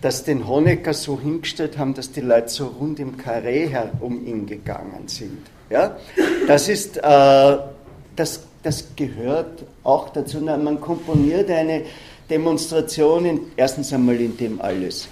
dass 0.00 0.24
den 0.24 0.46
Honecker 0.46 0.94
so 0.94 1.18
hingestellt 1.20 1.78
haben, 1.78 1.94
dass 1.94 2.12
die 2.12 2.20
Leute 2.20 2.48
so 2.48 2.66
rund 2.66 3.00
im 3.00 3.16
Karree 3.16 3.68
herum 3.68 4.26
ihn 4.26 4.46
gegangen 4.46 5.06
sind. 5.06 5.38
Ja? 5.70 5.96
Das 6.46 6.68
ist, 6.68 6.98
äh, 6.98 7.56
das, 8.14 8.40
das 8.62 8.84
gehört 8.94 9.64
auch 9.82 10.10
dazu. 10.10 10.40
Man 10.40 10.80
komponiert 10.80 11.50
eine 11.50 11.82
Demonstration 12.28 13.24
in, 13.24 13.40
erstens 13.56 13.92
einmal, 13.92 14.20
in 14.20 14.36
dem 14.36 14.60
alles 14.60 15.08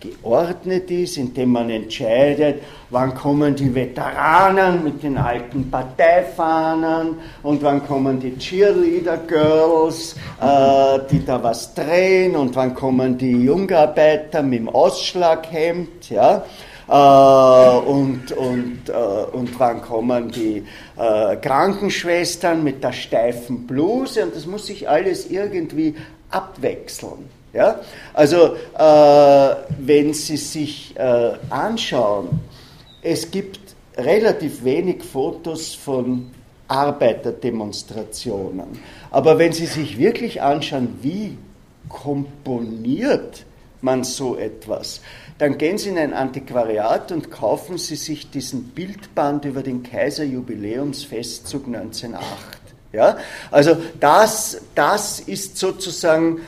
geordnet 0.00 0.90
ist, 0.90 1.16
indem 1.18 1.52
man 1.52 1.70
entscheidet, 1.70 2.62
wann 2.90 3.14
kommen 3.14 3.54
die 3.54 3.74
Veteranen 3.74 4.82
mit 4.82 5.02
den 5.02 5.16
alten 5.16 5.70
Parteifahnen 5.70 7.16
und 7.42 7.62
wann 7.62 7.86
kommen 7.86 8.18
die 8.18 8.36
Cheerleader-Girls, 8.36 10.16
äh, 10.40 10.98
die 11.10 11.24
da 11.24 11.42
was 11.42 11.74
drehen 11.74 12.34
und 12.34 12.56
wann 12.56 12.74
kommen 12.74 13.18
die 13.18 13.44
Jungarbeiter 13.44 14.42
mit 14.42 14.60
dem 14.60 14.68
Ausschlaghemd, 14.68 16.10
ja. 16.10 16.44
Äh, 16.88 16.92
und, 16.92 18.32
und, 18.32 18.88
äh, 18.88 18.92
und 19.32 19.60
wann 19.60 19.80
kommen 19.80 20.28
die 20.32 20.64
äh, 20.98 21.36
Krankenschwestern 21.36 22.64
mit 22.64 22.82
der 22.82 22.92
steifen 22.92 23.64
Bluse 23.66 24.24
und 24.24 24.34
das 24.34 24.44
muss 24.46 24.66
sich 24.66 24.88
alles 24.88 25.30
irgendwie 25.30 25.94
abwechseln. 26.30 27.39
Ja? 27.52 27.80
Also 28.14 28.54
äh, 28.76 29.54
wenn 29.78 30.14
Sie 30.14 30.36
sich 30.36 30.96
äh, 30.96 31.32
anschauen, 31.50 32.40
es 33.02 33.30
gibt 33.30 33.60
relativ 33.96 34.64
wenig 34.64 35.02
Fotos 35.02 35.74
von 35.74 36.30
Arbeiterdemonstrationen. 36.68 38.78
Aber 39.10 39.38
wenn 39.38 39.52
Sie 39.52 39.66
sich 39.66 39.98
wirklich 39.98 40.40
anschauen, 40.40 40.98
wie 41.02 41.36
komponiert 41.88 43.44
man 43.80 44.04
so 44.04 44.36
etwas, 44.36 45.00
dann 45.38 45.58
gehen 45.58 45.78
Sie 45.78 45.88
in 45.88 45.98
ein 45.98 46.12
Antiquariat 46.12 47.10
und 47.12 47.30
kaufen 47.30 47.78
Sie 47.78 47.96
sich 47.96 48.30
diesen 48.30 48.68
Bildband 48.68 49.46
über 49.46 49.62
den 49.62 49.82
Kaiserjubiläumsfestzug 49.82 51.66
1908. 51.66 52.60
Ja? 52.92 53.16
Also 53.50 53.76
das, 53.98 54.60
das 54.74 55.20
ist 55.20 55.56
sozusagen 55.56 56.40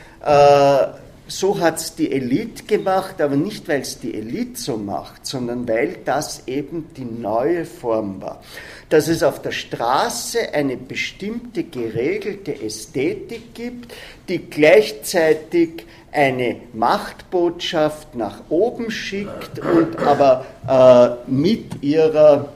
so 1.32 1.58
hat 1.60 1.78
es 1.78 1.94
die 1.94 2.12
Elite 2.12 2.64
gemacht, 2.64 3.20
aber 3.20 3.36
nicht, 3.36 3.66
weil 3.68 3.80
es 3.80 3.98
die 3.98 4.14
Elite 4.14 4.60
so 4.60 4.76
macht, 4.76 5.26
sondern 5.26 5.66
weil 5.66 5.98
das 6.04 6.46
eben 6.46 6.88
die 6.96 7.04
neue 7.04 7.64
Form 7.64 8.20
war. 8.20 8.42
Dass 8.88 9.08
es 9.08 9.22
auf 9.22 9.40
der 9.40 9.52
Straße 9.52 10.52
eine 10.52 10.76
bestimmte 10.76 11.64
geregelte 11.64 12.60
Ästhetik 12.60 13.54
gibt, 13.54 13.94
die 14.28 14.38
gleichzeitig 14.38 15.86
eine 16.12 16.56
Machtbotschaft 16.74 18.14
nach 18.14 18.42
oben 18.50 18.90
schickt 18.90 19.58
und 19.58 19.98
aber 19.98 20.44
äh, 20.68 21.30
mit, 21.30 21.82
ihrer, 21.82 22.52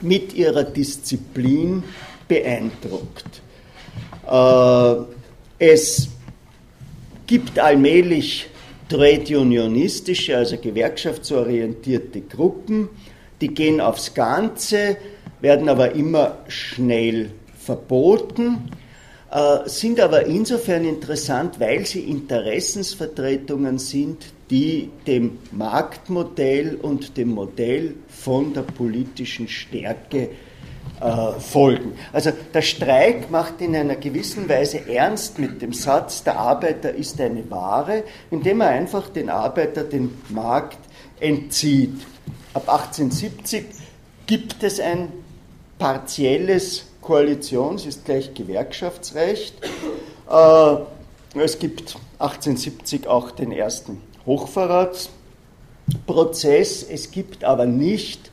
mit 0.00 0.34
ihrer 0.34 0.62
Disziplin 0.62 1.82
beeindruckt. 2.28 3.42
Äh, 4.30 4.94
es 5.58 6.08
gibt 7.30 7.60
allmählich 7.60 8.48
trade 8.88 9.38
unionistische, 9.38 10.36
also 10.36 10.56
gewerkschaftsorientierte 10.56 12.22
Gruppen, 12.22 12.88
die 13.40 13.54
gehen 13.54 13.80
aufs 13.80 14.14
Ganze, 14.14 14.96
werden 15.40 15.68
aber 15.68 15.92
immer 15.92 16.38
schnell 16.48 17.30
verboten 17.56 18.68
äh, 19.30 19.68
sind 19.68 20.00
aber 20.00 20.26
insofern 20.26 20.84
interessant, 20.84 21.60
weil 21.60 21.86
sie 21.86 22.00
Interessensvertretungen 22.00 23.78
sind, 23.78 24.32
die 24.50 24.90
dem 25.06 25.38
Marktmodell 25.52 26.74
und 26.82 27.16
dem 27.16 27.28
Modell 27.28 27.94
von 28.08 28.52
der 28.52 28.62
politischen 28.62 29.46
Stärke 29.46 30.30
äh, 31.00 31.40
folgen. 31.40 31.94
Also 32.12 32.32
der 32.52 32.62
Streik 32.62 33.30
macht 33.30 33.60
in 33.60 33.74
einer 33.74 33.96
gewissen 33.96 34.48
Weise 34.48 34.88
ernst 34.88 35.38
mit 35.38 35.62
dem 35.62 35.72
Satz, 35.72 36.22
der 36.22 36.38
Arbeiter 36.38 36.94
ist 36.94 37.20
eine 37.20 37.50
Ware, 37.50 38.04
indem 38.30 38.60
er 38.60 38.68
einfach 38.68 39.08
den 39.08 39.30
Arbeiter 39.30 39.84
den 39.84 40.16
Markt 40.28 40.78
entzieht. 41.18 42.00
Ab 42.54 42.68
1870 42.68 43.64
gibt 44.26 44.62
es 44.62 44.80
ein 44.80 45.12
partielles 45.78 46.84
Koalitions 47.00 47.86
ist 47.86 48.04
gleich 48.04 48.34
Gewerkschaftsrecht. 48.34 49.54
Äh, 50.30 50.76
es 51.34 51.58
gibt 51.58 51.96
1870 52.18 53.08
auch 53.08 53.30
den 53.30 53.52
ersten 53.52 54.02
Hochverratsprozess. 54.26 56.82
Es 56.82 57.10
gibt 57.10 57.44
aber 57.44 57.64
nicht, 57.66 58.30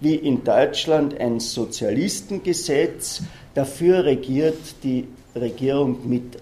wie 0.00 0.14
in 0.14 0.44
Deutschland, 0.44 1.18
ein 1.20 1.40
Sozialistengesetz. 1.40 3.22
Dafür 3.54 4.04
regiert 4.04 4.58
die 4.82 5.06
Regierung 5.34 6.08
mit 6.08 6.38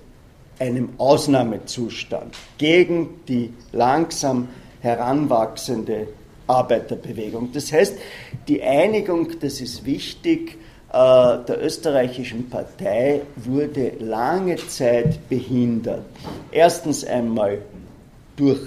einem 0.59 0.91
Ausnahmezustand 0.99 2.35
gegen 2.57 3.21
die 3.29 3.53
langsam 3.73 4.49
heranwachsende 4.81 6.09
Arbeiterbewegung. 6.47 7.53
Das 7.53 7.73
heißt, 7.73 7.97
die 8.49 8.63
Einigung, 8.63 9.29
das 9.41 9.61
ist 9.61 9.85
wichtig, 9.85 10.57
äh, 10.91 10.93
der 10.93 11.63
österreichischen 11.63 12.49
Partei 12.49 13.23
wurde 13.37 13.93
lange 14.01 14.57
Zeit 14.57 15.29
behindert. 15.29 16.07
Erstens 16.51 17.05
einmal 17.05 17.59
durch 18.37 18.61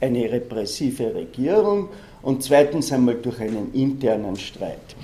eine 0.00 0.30
repressive 0.30 1.14
Regierung 1.14 1.88
und 2.22 2.42
zweitens 2.42 2.92
einmal 2.92 3.16
durch 3.16 3.40
einen 3.40 3.72
internen 3.74 4.36
Streit. 4.36 4.96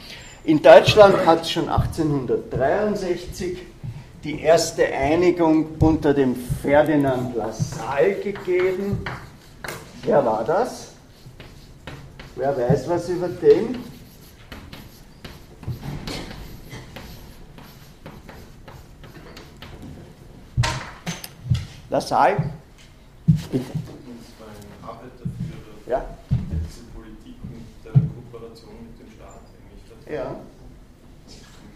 In 0.44 0.62
Deutschland 0.62 1.26
hat 1.26 1.42
es 1.42 1.50
schon 1.50 1.68
1863 1.68 3.58
die 4.24 4.40
erste 4.40 4.86
Einigung 4.86 5.66
unter 5.78 6.14
dem 6.14 6.34
Ferdinand 6.62 7.36
Lassalle 7.36 8.14
gegeben. 8.14 9.04
Wer 10.02 10.24
war 10.24 10.44
das? 10.44 10.92
Wer 12.36 12.56
weiß 12.56 12.88
was 12.88 13.08
über 13.08 13.28
den? 13.28 13.78
Lassalle, 21.90 22.36
bitte. 23.50 23.64
Ja? 25.86 26.04
der 26.30 26.58
diese 26.68 26.84
Politik 26.94 27.36
mit 27.48 27.64
der 27.84 27.92
Kooperation 27.92 28.74
mit 28.84 29.00
dem 29.00 29.10
Staat 29.16 29.40
eigentlich 29.56 29.88
hat. 29.88 29.97
Ja. 30.10 30.36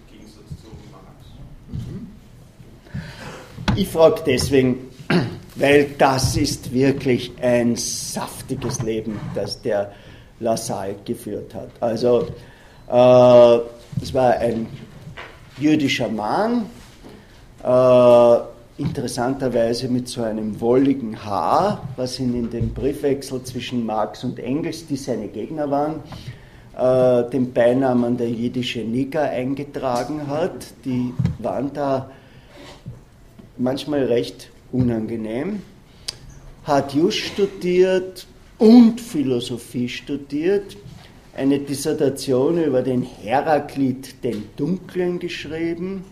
Im 0.09 0.17
Gegensatz 0.17 0.49
zu 0.63 0.69
Marx. 0.91 1.27
Ich 3.77 3.89
frage 3.89 4.23
deswegen, 4.27 4.91
weil 5.57 5.91
das 5.99 6.37
ist 6.37 6.73
wirklich 6.73 7.33
ein 7.43 7.77
saftiges 7.77 8.83
Leben, 8.83 9.21
das 9.35 9.61
der 9.61 9.93
Lassalle 10.41 10.97
geführt 11.05 11.55
hat. 11.55 11.69
Also, 11.81 12.29
äh, 12.89 14.03
es 14.03 14.15
war 14.15 14.39
ein 14.39 14.67
jüdischer 15.59 16.09
Mann, 16.09 16.71
äh, 17.63 18.83
interessanterweise 18.83 19.89
mit 19.89 20.09
so 20.09 20.23
einem 20.23 20.59
wolligen 20.59 21.23
Haar, 21.23 21.87
was 21.97 22.19
ihn 22.19 22.35
in 22.35 22.49
den 22.49 22.73
Briefwechsel 22.73 23.43
zwischen 23.43 23.85
Marx 23.85 24.25
und 24.25 24.39
Engels, 24.39 24.87
die 24.87 24.97
seine 24.97 25.29
Gegner 25.29 25.71
waren, 25.71 26.01
äh, 26.77 27.31
den 27.31 27.53
Beinamen 27.53 28.17
der 28.17 28.31
jiddische 28.31 28.81
Nigger 28.81 29.23
eingetragen 29.23 30.27
hat. 30.29 30.67
Die 30.85 31.13
waren 31.39 31.73
da 31.73 32.11
manchmal 33.57 34.05
recht 34.05 34.51
unangenehm. 34.73 35.63
Hat 36.65 36.95
Just 36.95 37.19
studiert 37.19 38.27
und 38.59 39.01
Philosophie 39.01 39.89
studiert, 39.89 40.77
eine 41.37 41.59
Dissertation 41.59 42.63
über 42.63 42.83
den 42.83 43.03
Heraklit 43.03 44.23
den 44.23 44.45
Dunklen 44.57 45.19
geschrieben 45.19 46.05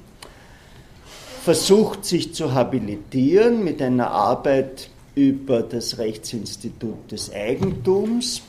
versucht 1.42 2.04
sich 2.04 2.34
zu 2.34 2.52
habilitieren 2.52 3.64
mit 3.64 3.80
einer 3.80 4.10
Arbeit 4.10 4.90
über 5.14 5.62
das 5.62 5.98
Rechtsinstitut 5.98 7.10
des 7.10 7.32
Eigentums 7.32 8.42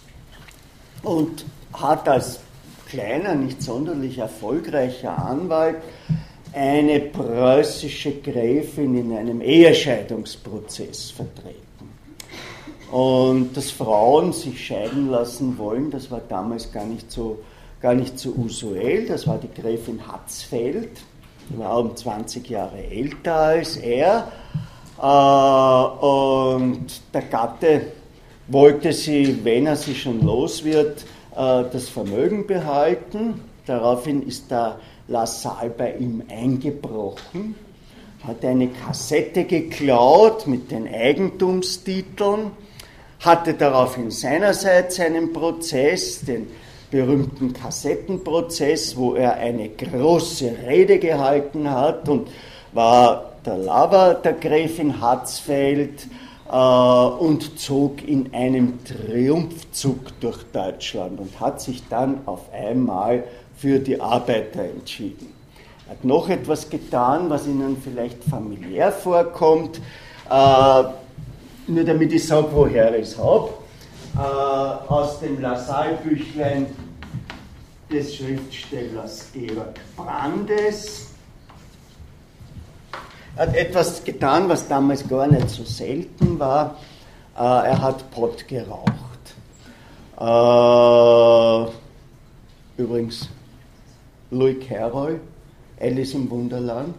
und 1.01 1.45
hat 1.73 2.07
als 2.07 2.39
kleiner, 2.89 3.35
nicht 3.35 3.61
sonderlich 3.61 4.17
erfolgreicher 4.17 5.17
Anwalt 5.17 5.77
eine 6.53 6.99
preußische 6.99 8.19
Gräfin 8.19 8.97
in 8.97 9.15
einem 9.15 9.41
Ehescheidungsprozess 9.41 11.11
vertreten. 11.11 11.61
Und 12.91 13.55
dass 13.55 13.71
Frauen 13.71 14.33
sich 14.33 14.65
scheiden 14.65 15.09
lassen 15.09 15.57
wollen, 15.57 15.91
das 15.91 16.11
war 16.11 16.21
damals 16.27 16.73
gar 16.73 16.83
nicht 16.83 17.09
so, 17.09 17.39
gar 17.81 17.93
nicht 17.93 18.19
so 18.19 18.31
usuell. 18.31 19.05
Das 19.05 19.25
war 19.27 19.37
die 19.37 19.61
Gräfin 19.61 20.05
Hatzfeld, 20.05 20.99
war 21.55 21.79
um 21.79 21.95
20 21.95 22.49
Jahre 22.49 22.83
älter 22.83 23.35
als 23.35 23.77
er. 23.77 24.29
Äh, 25.01 26.05
und 26.05 26.87
der 27.13 27.21
Gatte 27.21 27.81
wollte 28.49 28.91
sie, 28.91 29.39
wenn 29.45 29.67
er 29.67 29.77
sie 29.77 29.95
schon 29.95 30.21
los 30.25 30.65
wird, 30.65 31.05
das 31.41 31.89
Vermögen 31.89 32.45
behalten. 32.45 33.41
Daraufhin 33.65 34.27
ist 34.27 34.51
der 34.51 34.79
Lassalle 35.07 35.71
bei 35.71 35.95
ihm 35.95 36.23
eingebrochen, 36.29 37.55
hat 38.25 38.45
eine 38.45 38.67
Kassette 38.67 39.45
geklaut 39.45 40.45
mit 40.45 40.69
den 40.71 40.87
Eigentumstiteln, 40.87 42.51
hatte 43.19 43.53
daraufhin 43.55 44.11
seinerseits 44.11 44.99
einen 44.99 45.33
Prozess, 45.33 46.21
den 46.21 46.47
berühmten 46.91 47.53
Kassettenprozess, 47.53 48.95
wo 48.95 49.15
er 49.15 49.35
eine 49.35 49.69
große 49.69 50.51
Rede 50.67 50.99
gehalten 50.99 51.69
hat 51.69 52.07
und 52.07 52.29
war 52.73 53.31
der 53.45 53.57
Lover 53.57 54.13
der 54.23 54.33
Gräfin 54.33 55.01
Hatzfeld 55.01 56.03
äh, 56.03 56.20
und 56.51 57.59
zog 57.59 58.05
in 58.05 58.33
einem 58.33 58.79
Triumphzug 58.83 60.19
durch 60.19 60.43
Deutschland 60.51 61.19
und 61.19 61.39
hat 61.39 61.61
sich 61.61 61.87
dann 61.87 62.21
auf 62.25 62.51
einmal 62.53 63.23
für 63.57 63.79
die 63.79 64.01
Arbeiter 64.01 64.63
entschieden. 64.63 65.33
Er 65.87 65.91
hat 65.91 66.03
noch 66.03 66.29
etwas 66.29 66.69
getan, 66.69 67.29
was 67.29 67.47
Ihnen 67.47 67.77
vielleicht 67.81 68.23
familiär 68.23 68.91
vorkommt, 68.91 69.77
äh, 70.29 70.83
nur 71.67 71.83
damit 71.85 72.11
ich 72.11 72.27
sage, 72.27 72.47
woher 72.51 72.97
ich 72.97 73.03
es 73.03 73.17
habe 73.17 73.49
äh, 74.17 74.19
aus 74.19 75.19
dem 75.19 75.39
Lassalle-Büchlein 75.39 76.67
des 77.91 78.15
Schriftstellers 78.15 79.27
Georg 79.33 79.79
Brandes. 79.95 81.10
Er 83.41 83.47
hat 83.47 83.55
etwas 83.55 84.03
getan, 84.03 84.47
was 84.49 84.67
damals 84.67 85.09
gar 85.09 85.25
nicht 85.25 85.49
so 85.49 85.63
selten 85.63 86.37
war. 86.37 86.75
Äh, 87.35 87.39
er 87.39 87.81
hat 87.81 88.11
Pott 88.11 88.47
geraucht. 88.47 88.85
Äh, 90.19 91.71
übrigens, 92.79 93.29
Louis 94.29 94.57
Carroll, 94.67 95.19
Alice 95.79 96.13
im 96.13 96.29
Wunderland, 96.29 96.93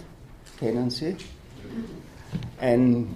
kennen 0.58 0.90
Sie? 0.90 1.14
Ein 2.60 3.14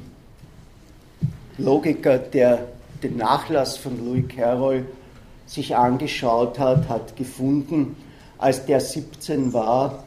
Logiker, 1.59 2.18
der 2.18 2.68
den 3.03 3.16
Nachlass 3.16 3.77
von 3.77 4.07
Louis 4.07 4.29
Carroll 4.29 4.87
sich 5.47 5.74
angeschaut 5.74 6.61
hat, 6.61 6.89
hat 6.89 7.16
gefunden, 7.16 7.97
als 8.39 8.66
der 8.66 8.79
17 8.79 9.53
war, 9.53 10.06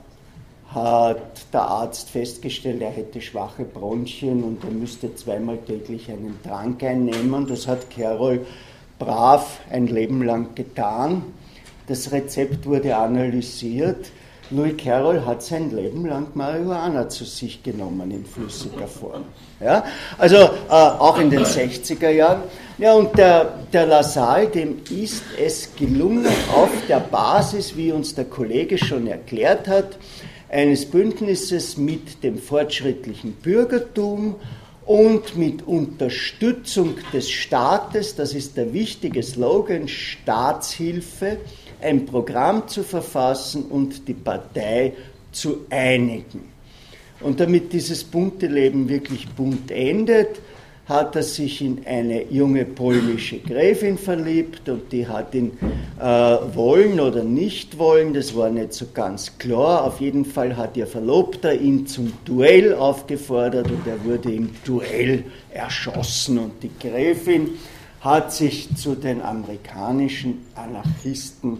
hat 0.74 1.52
der 1.52 1.62
Arzt 1.62 2.10
festgestellt, 2.10 2.82
er 2.82 2.92
hätte 2.92 3.22
schwache 3.22 3.64
Bronchien 3.64 4.44
und 4.44 4.64
er 4.64 4.70
müsste 4.70 5.14
zweimal 5.16 5.58
täglich 5.58 6.10
einen 6.10 6.40
Trank 6.44 6.84
einnehmen. 6.84 7.48
Das 7.48 7.68
hat 7.68 7.90
Carroll 7.90 8.46
brav 9.00 9.60
ein 9.72 9.88
Leben 9.88 10.24
lang 10.24 10.54
getan. 10.54 11.24
Das 11.88 12.12
Rezept 12.12 12.68
wurde 12.68 12.96
analysiert. 12.96 14.12
Louis 14.52 14.76
Carroll 14.78 15.26
hat 15.26 15.44
sein 15.44 15.76
Leben 15.76 16.08
lang 16.08 16.28
Marihuana 16.34 17.08
zu 17.08 17.24
sich 17.24 17.62
genommen 17.62 18.10
in 18.10 18.26
flüssiger 18.26 18.88
Form. 18.88 19.26
Ja? 19.60 19.84
Also 20.18 20.38
äh, 20.38 20.72
auch 20.72 21.20
in 21.20 21.30
den 21.30 21.46
60er 21.46 22.10
Jahren. 22.10 22.42
Ja, 22.80 22.94
und 22.94 23.16
der, 23.18 23.54
der 23.72 23.86
Lassalle, 23.86 24.48
dem 24.48 24.82
ist 24.90 25.24
es 25.40 25.76
gelungen, 25.76 26.26
auf 26.56 26.72
der 26.88 27.00
Basis, 27.00 27.76
wie 27.76 27.92
uns 27.92 28.16
der 28.16 28.26
Kollege 28.26 28.78
schon 28.78 29.06
erklärt 29.06 29.68
hat, 29.68 29.98
eines 30.50 30.86
Bündnisses 30.86 31.78
mit 31.78 32.24
dem 32.24 32.38
fortschrittlichen 32.38 33.34
Bürgertum 33.34 34.36
und 34.86 35.38
mit 35.38 35.68
Unterstützung 35.68 36.96
des 37.14 37.30
Staates, 37.30 38.16
das 38.16 38.34
ist 38.34 38.58
der 38.58 38.74
wichtige 38.74 39.22
Slogan, 39.22 39.88
Staatshilfe, 39.88 41.38
ein 41.82 42.06
Programm 42.06 42.68
zu 42.68 42.84
verfassen 42.84 43.66
und 43.66 44.08
die 44.08 44.16
Partei 44.16 44.94
zu 45.32 45.66
einigen. 45.70 46.50
Und 47.22 47.40
damit 47.40 47.72
dieses 47.72 48.04
bunte 48.04 48.48
Leben 48.48 48.90
wirklich 48.90 49.28
bunt 49.30 49.70
endet, 49.70 50.40
hat 50.90 51.16
er 51.16 51.22
sich 51.22 51.62
in 51.62 51.86
eine 51.86 52.24
junge 52.32 52.66
polnische 52.66 53.38
Gräfin 53.38 54.00
verliebt 54.00 54.68
und 54.68 54.92
die 54.92 55.08
hat 55.08 55.36
ihn 55.36 55.52
äh, 56.00 56.04
wollen 56.04 57.00
oder 57.00 57.24
nicht 57.24 57.78
wollen, 57.78 58.16
das 58.16 58.36
war 58.36 58.50
nicht 58.50 58.74
so 58.74 58.88
ganz 58.92 59.38
klar. 59.38 59.84
Auf 59.84 60.02
jeden 60.02 60.26
Fall 60.26 60.58
hat 60.58 60.76
ihr 60.76 60.88
Verlobter 60.88 61.54
ihn 61.54 61.86
zum 61.86 62.12
Duell 62.26 62.74
aufgefordert 62.74 63.70
und 63.70 63.86
er 63.86 64.04
wurde 64.04 64.32
im 64.32 64.50
Duell 64.66 65.26
erschossen 65.52 66.40
und 66.40 66.64
die 66.64 66.72
Gräfin 66.80 67.52
hat 68.02 68.34
sich 68.34 68.76
zu 68.76 68.96
den 68.96 69.22
amerikanischen 69.22 70.46
Anarchisten 70.56 71.60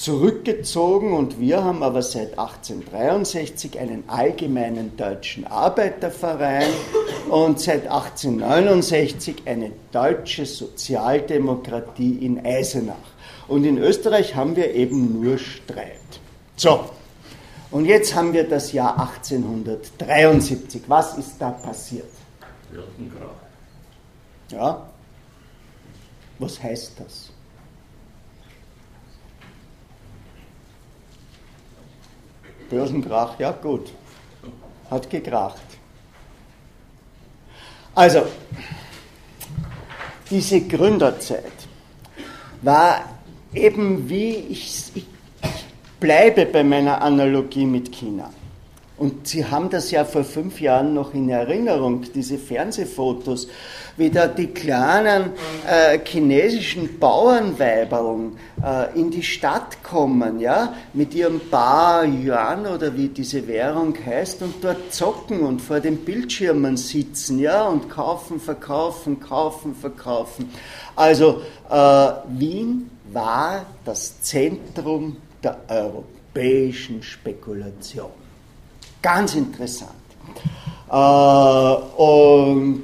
zurückgezogen 0.00 1.12
und 1.12 1.38
wir 1.38 1.62
haben 1.62 1.82
aber 1.82 2.00
seit 2.00 2.38
1863 2.38 3.78
einen 3.78 4.08
allgemeinen 4.08 4.96
deutschen 4.96 5.46
Arbeiterverein 5.46 6.70
und 7.28 7.60
seit 7.60 7.82
1869 7.82 9.42
eine 9.44 9.72
deutsche 9.92 10.46
Sozialdemokratie 10.46 12.24
in 12.24 12.42
Eisenach. 12.42 12.94
Und 13.46 13.64
in 13.64 13.76
Österreich 13.76 14.34
haben 14.34 14.56
wir 14.56 14.72
eben 14.74 15.20
nur 15.20 15.36
Streit. 15.36 15.98
So, 16.56 16.86
und 17.70 17.84
jetzt 17.84 18.14
haben 18.14 18.32
wir 18.32 18.48
das 18.48 18.72
Jahr 18.72 18.98
1873. 18.98 20.80
Was 20.86 21.18
ist 21.18 21.36
da 21.38 21.50
passiert? 21.50 22.08
Ja? 24.50 24.86
Was 26.38 26.62
heißt 26.62 26.92
das? 26.98 27.29
Börsenkrach, 32.70 33.38
ja 33.38 33.50
gut, 33.50 33.92
hat 34.90 35.10
gekracht. 35.10 35.60
Also, 37.94 38.22
diese 40.30 40.60
Gründerzeit 40.60 41.52
war 42.62 43.04
eben 43.52 44.08
wie, 44.08 44.34
ich, 44.34 44.92
ich 44.94 45.06
bleibe 45.98 46.46
bei 46.46 46.62
meiner 46.62 47.02
Analogie 47.02 47.66
mit 47.66 47.92
China. 47.92 48.30
Und 48.96 49.26
Sie 49.26 49.44
haben 49.44 49.70
das 49.70 49.90
ja 49.90 50.04
vor 50.04 50.24
fünf 50.24 50.60
Jahren 50.60 50.94
noch 50.94 51.14
in 51.14 51.28
Erinnerung, 51.30 52.04
diese 52.14 52.38
Fernsehfotos, 52.38 53.48
wie 53.96 54.10
da 54.10 54.26
die 54.26 54.48
kleinen 54.48 55.32
äh, 55.66 55.98
chinesischen 56.04 56.98
Bauernweiberln 56.98 58.36
äh, 58.64 58.98
in 58.98 59.10
die 59.10 59.22
Stadt 59.22 59.82
kommen, 59.82 60.40
ja, 60.40 60.74
mit 60.92 61.14
ihrem 61.14 61.40
Bar 61.50 62.04
Yuan 62.04 62.66
oder 62.66 62.96
wie 62.96 63.08
diese 63.08 63.46
Währung 63.46 63.94
heißt 64.04 64.42
und 64.42 64.62
dort 64.62 64.92
zocken 64.92 65.40
und 65.40 65.60
vor 65.60 65.80
den 65.80 65.98
Bildschirmen 65.98 66.76
sitzen, 66.76 67.38
ja, 67.38 67.66
und 67.66 67.88
kaufen, 67.90 68.40
verkaufen, 68.40 69.20
kaufen, 69.20 69.74
verkaufen. 69.74 70.50
Also 70.96 71.42
äh, 71.70 72.10
Wien 72.28 72.90
war 73.12 73.66
das 73.84 74.20
Zentrum 74.22 75.16
der 75.42 75.58
europäischen 75.68 77.02
Spekulation. 77.02 78.10
Ganz 79.02 79.34
interessant. 79.34 79.90
Äh, 80.90 80.94
und 80.94 82.82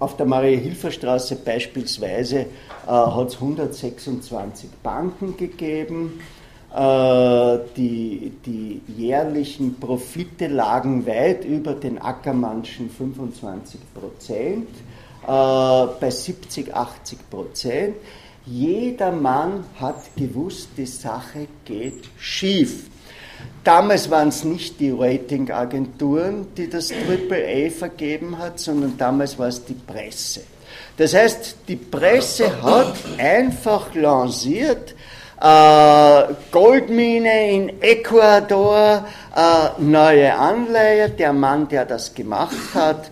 auf 0.00 0.16
der 0.16 0.26
Marie-Hilfer-Straße 0.26 1.36
beispielsweise 1.36 2.40
äh, 2.40 2.46
hat 2.86 3.28
es 3.28 3.34
126 3.34 4.68
Banken 4.82 5.36
gegeben. 5.36 6.20
Äh, 6.74 7.58
die, 7.76 8.32
die 8.44 8.80
jährlichen 8.96 9.78
Profite 9.78 10.48
lagen 10.48 11.06
weit 11.06 11.44
über 11.44 11.74
den 11.74 12.00
Ackermannschen 12.00 12.90
25 12.90 13.80
Prozent, 13.94 14.68
äh, 15.22 15.26
bei 15.26 16.10
70, 16.10 16.74
80 16.74 17.30
Prozent. 17.30 17.96
Jeder 18.46 19.12
Mann 19.12 19.64
hat 19.78 20.16
gewusst, 20.16 20.70
die 20.76 20.86
Sache 20.86 21.46
geht 21.64 22.08
schief. 22.18 22.89
Damals 23.64 24.10
waren 24.10 24.28
es 24.28 24.44
nicht 24.44 24.80
die 24.80 24.90
Ratingagenturen, 24.90 26.54
die 26.56 26.70
das 26.70 26.90
AAA 26.90 27.70
vergeben 27.70 28.38
hat, 28.38 28.58
sondern 28.58 28.96
damals 28.96 29.38
war 29.38 29.48
es 29.48 29.64
die 29.64 29.74
Presse. 29.74 30.42
Das 30.96 31.14
heißt, 31.14 31.56
die 31.68 31.76
Presse 31.76 32.62
hat 32.62 32.94
einfach 33.18 33.94
lanciert, 33.94 34.94
äh, 35.40 36.22
Goldmine 36.50 37.50
in 37.50 37.82
Ecuador, 37.82 39.06
äh, 39.34 39.80
neue 39.80 40.34
Anleihe. 40.34 41.08
Der 41.10 41.32
Mann, 41.32 41.68
der 41.68 41.86
das 41.86 42.14
gemacht 42.14 42.74
hat, 42.74 43.10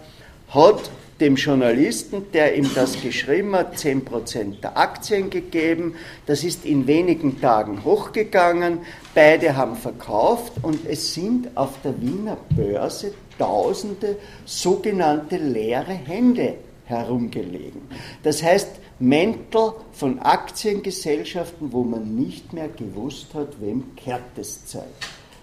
hat 0.51 0.90
dem 1.21 1.35
Journalisten, 1.37 2.31
der 2.33 2.57
ihm 2.57 2.71
das 2.75 3.01
geschrieben 3.01 3.55
hat, 3.57 3.77
10% 3.77 4.61
der 4.61 4.77
Aktien 4.77 5.31
gegeben. 5.31 5.95
Das 6.27 6.45
ist 6.45 6.64
in 6.64 6.87
wenigen 6.87 7.41
Tagen 7.41 7.85
hochgegangen. 7.85 8.81
Beide 9.14 9.57
haben 9.57 9.77
verkauft 9.77 10.53
und 10.62 10.87
es 10.87 11.14
sind 11.14 11.57
auf 11.57 11.81
der 11.83 12.01
Wiener 12.01 12.37
Börse 12.55 13.12
tausende 13.39 14.16
sogenannte 14.45 15.37
leere 15.37 15.93
Hände 15.93 16.55
herumgelegen. 16.85 17.83
Das 18.23 18.43
heißt, 18.43 18.69
Mäntel 19.01 19.73
von 19.93 20.19
Aktiengesellschaften, 20.19 21.73
wo 21.73 21.85
man 21.85 22.16
nicht 22.16 22.53
mehr 22.53 22.69
gewusst 22.69 23.35
hat, 23.35 23.61
wem 23.61 23.95
kehrt 23.95 24.37
es 24.37 24.66
Zeit, 24.66 24.85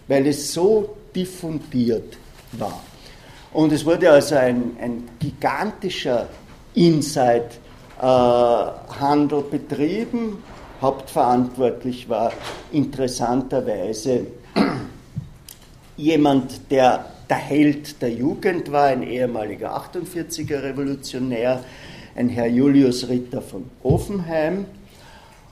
weil 0.08 0.28
es 0.28 0.54
so 0.54 0.96
diffundiert 1.16 2.18
war. 2.54 2.84
Und 3.56 3.72
es 3.72 3.86
wurde 3.86 4.12
also 4.12 4.36
ein, 4.36 4.76
ein 4.82 5.08
gigantischer 5.18 6.28
Inside-Handel 6.74 9.44
betrieben. 9.50 10.44
Hauptverantwortlich 10.82 12.10
war 12.10 12.34
interessanterweise 12.74 14.28
jemand, 15.96 16.70
der 16.70 17.06
der 17.30 17.38
Held 17.38 18.02
der 18.02 18.12
Jugend 18.12 18.74
war, 18.74 18.88
ein 18.88 19.04
ehemaliger 19.04 19.74
48er 19.74 20.62
Revolutionär, 20.62 21.64
ein 22.14 22.28
Herr 22.28 22.48
Julius 22.48 23.08
Ritter 23.08 23.42
von 23.42 23.70
Offenheim. 23.84 24.66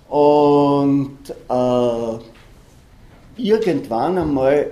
Und 0.10 1.20
äh, 1.30 2.18
irgendwann 3.38 4.18
einmal 4.18 4.72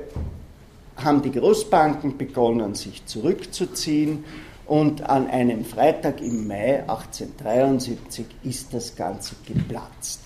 haben 1.03 1.21
die 1.21 1.31
Großbanken 1.31 2.17
begonnen, 2.17 2.75
sich 2.75 3.05
zurückzuziehen 3.05 4.23
und 4.65 5.09
an 5.09 5.29
einem 5.29 5.65
Freitag 5.65 6.21
im 6.21 6.47
Mai 6.47 6.79
1873 6.81 8.25
ist 8.43 8.73
das 8.73 8.95
Ganze 8.95 9.35
geplatzt. 9.45 10.21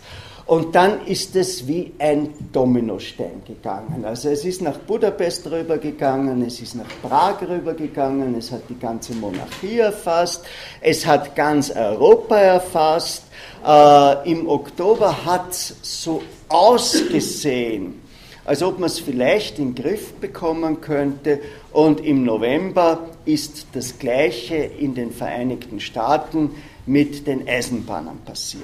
Und 0.46 0.76
dann 0.76 1.08
ist 1.08 1.36
es 1.36 1.68
wie 1.68 1.92
ein 1.98 2.30
Dominostein 2.52 3.42
gegangen. 3.48 4.06
Also 4.06 4.30
es 4.30 4.46
ist 4.46 4.62
nach 4.62 4.78
Budapest 4.78 5.50
rübergegangen, 5.50 6.44
es 6.44 6.62
ist 6.62 6.76
nach 6.76 6.86
Prag 7.02 7.42
rübergegangen, 7.42 8.36
es 8.36 8.52
hat 8.52 8.62
die 8.70 8.78
ganze 8.78 9.16
Monarchie 9.16 9.80
erfasst, 9.80 10.46
es 10.82 11.04
hat 11.04 11.36
ganz 11.36 11.72
Europa 11.72 12.38
erfasst. 12.38 13.24
Äh, 13.66 14.32
Im 14.32 14.48
Oktober 14.48 15.26
hat 15.26 15.50
es 15.50 15.76
so 15.82 16.22
ausgesehen, 16.48 18.05
als 18.46 18.64
ob 18.64 18.80
man 18.80 18.88
es 18.88 19.00
vielleicht 19.00 19.60
in 19.60 19.76
den 19.76 19.84
Griff 19.84 20.14
bekommen 20.14 20.82
könnte. 20.82 21.40
Und 21.72 22.00
im 22.00 22.24
November 22.24 23.10
ist 23.26 23.68
das 23.74 24.00
Gleiche 24.00 24.56
in 24.56 24.96
den 24.96 25.12
Vereinigten 25.12 25.80
Staaten 25.80 26.52
mit 26.86 27.28
den 27.28 27.48
Eisenbahnern 27.48 28.20
passiert. 28.24 28.64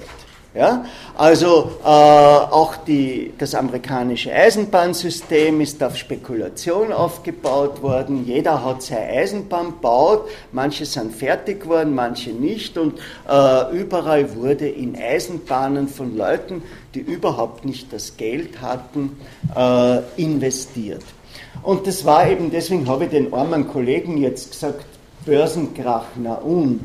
Ja? 0.54 0.86
Also 1.18 1.72
äh, 1.82 1.88
auch 1.88 2.76
die, 2.76 3.34
das 3.38 3.56
amerikanische 3.56 4.34
Eisenbahnsystem 4.34 5.62
ist 5.62 5.82
auf 5.82 5.96
Spekulation 5.96 6.92
aufgebaut 6.92 7.82
worden. 7.82 8.26
Jeder 8.26 8.64
hat 8.64 8.82
seine 8.82 9.08
Eisenbahn 9.08 9.68
gebaut, 9.68 10.28
manche 10.52 10.86
sind 10.86 11.16
fertig 11.16 11.62
geworden, 11.62 11.96
manche 11.96 12.32
nicht. 12.32 12.78
Und 12.78 13.00
äh, 13.30 13.78
überall 13.78 14.36
wurde 14.36 14.68
in 14.68 14.96
Eisenbahnen 14.96 15.88
von 15.88 16.18
Leuten, 16.18 16.64
die 16.94 17.00
überhaupt 17.00 17.66
nicht 17.66 17.92
das 17.94 18.18
Geld 18.18 18.62
hatten, 18.62 19.18
äh, 19.56 20.00
investiert. 20.22 21.04
Und 21.64 21.88
das 21.88 22.06
war 22.06 22.30
eben, 22.30 22.52
deswegen 22.52 22.88
habe 22.88 23.06
ich 23.06 23.12
den 23.12 23.34
armen 23.34 23.68
Kollegen 23.68 24.18
jetzt 24.18 24.52
gesagt, 24.52 24.86
Börsenkrach, 25.26 26.06
na 26.16 26.36
und 26.36 26.82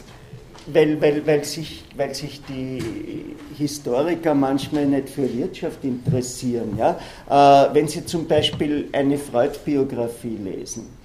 weil, 0.66 1.01
weil, 1.01 1.27
weil, 1.27 1.45
sich, 1.45 1.85
weil 1.97 2.14
sich 2.14 2.41
die 2.45 3.35
Historiker 3.57 4.35
manchmal 4.35 4.87
nicht 4.87 5.09
für 5.09 5.33
Wirtschaft 5.37 5.83
interessieren. 5.85 6.79
Ja? 6.79 6.99
Äh, 7.29 7.75
wenn 7.75 7.89
Sie 7.89 8.05
zum 8.05 8.27
Beispiel 8.29 8.89
eine 8.93 9.18
Freud-Biografie 9.18 10.39
lesen, 10.43 11.01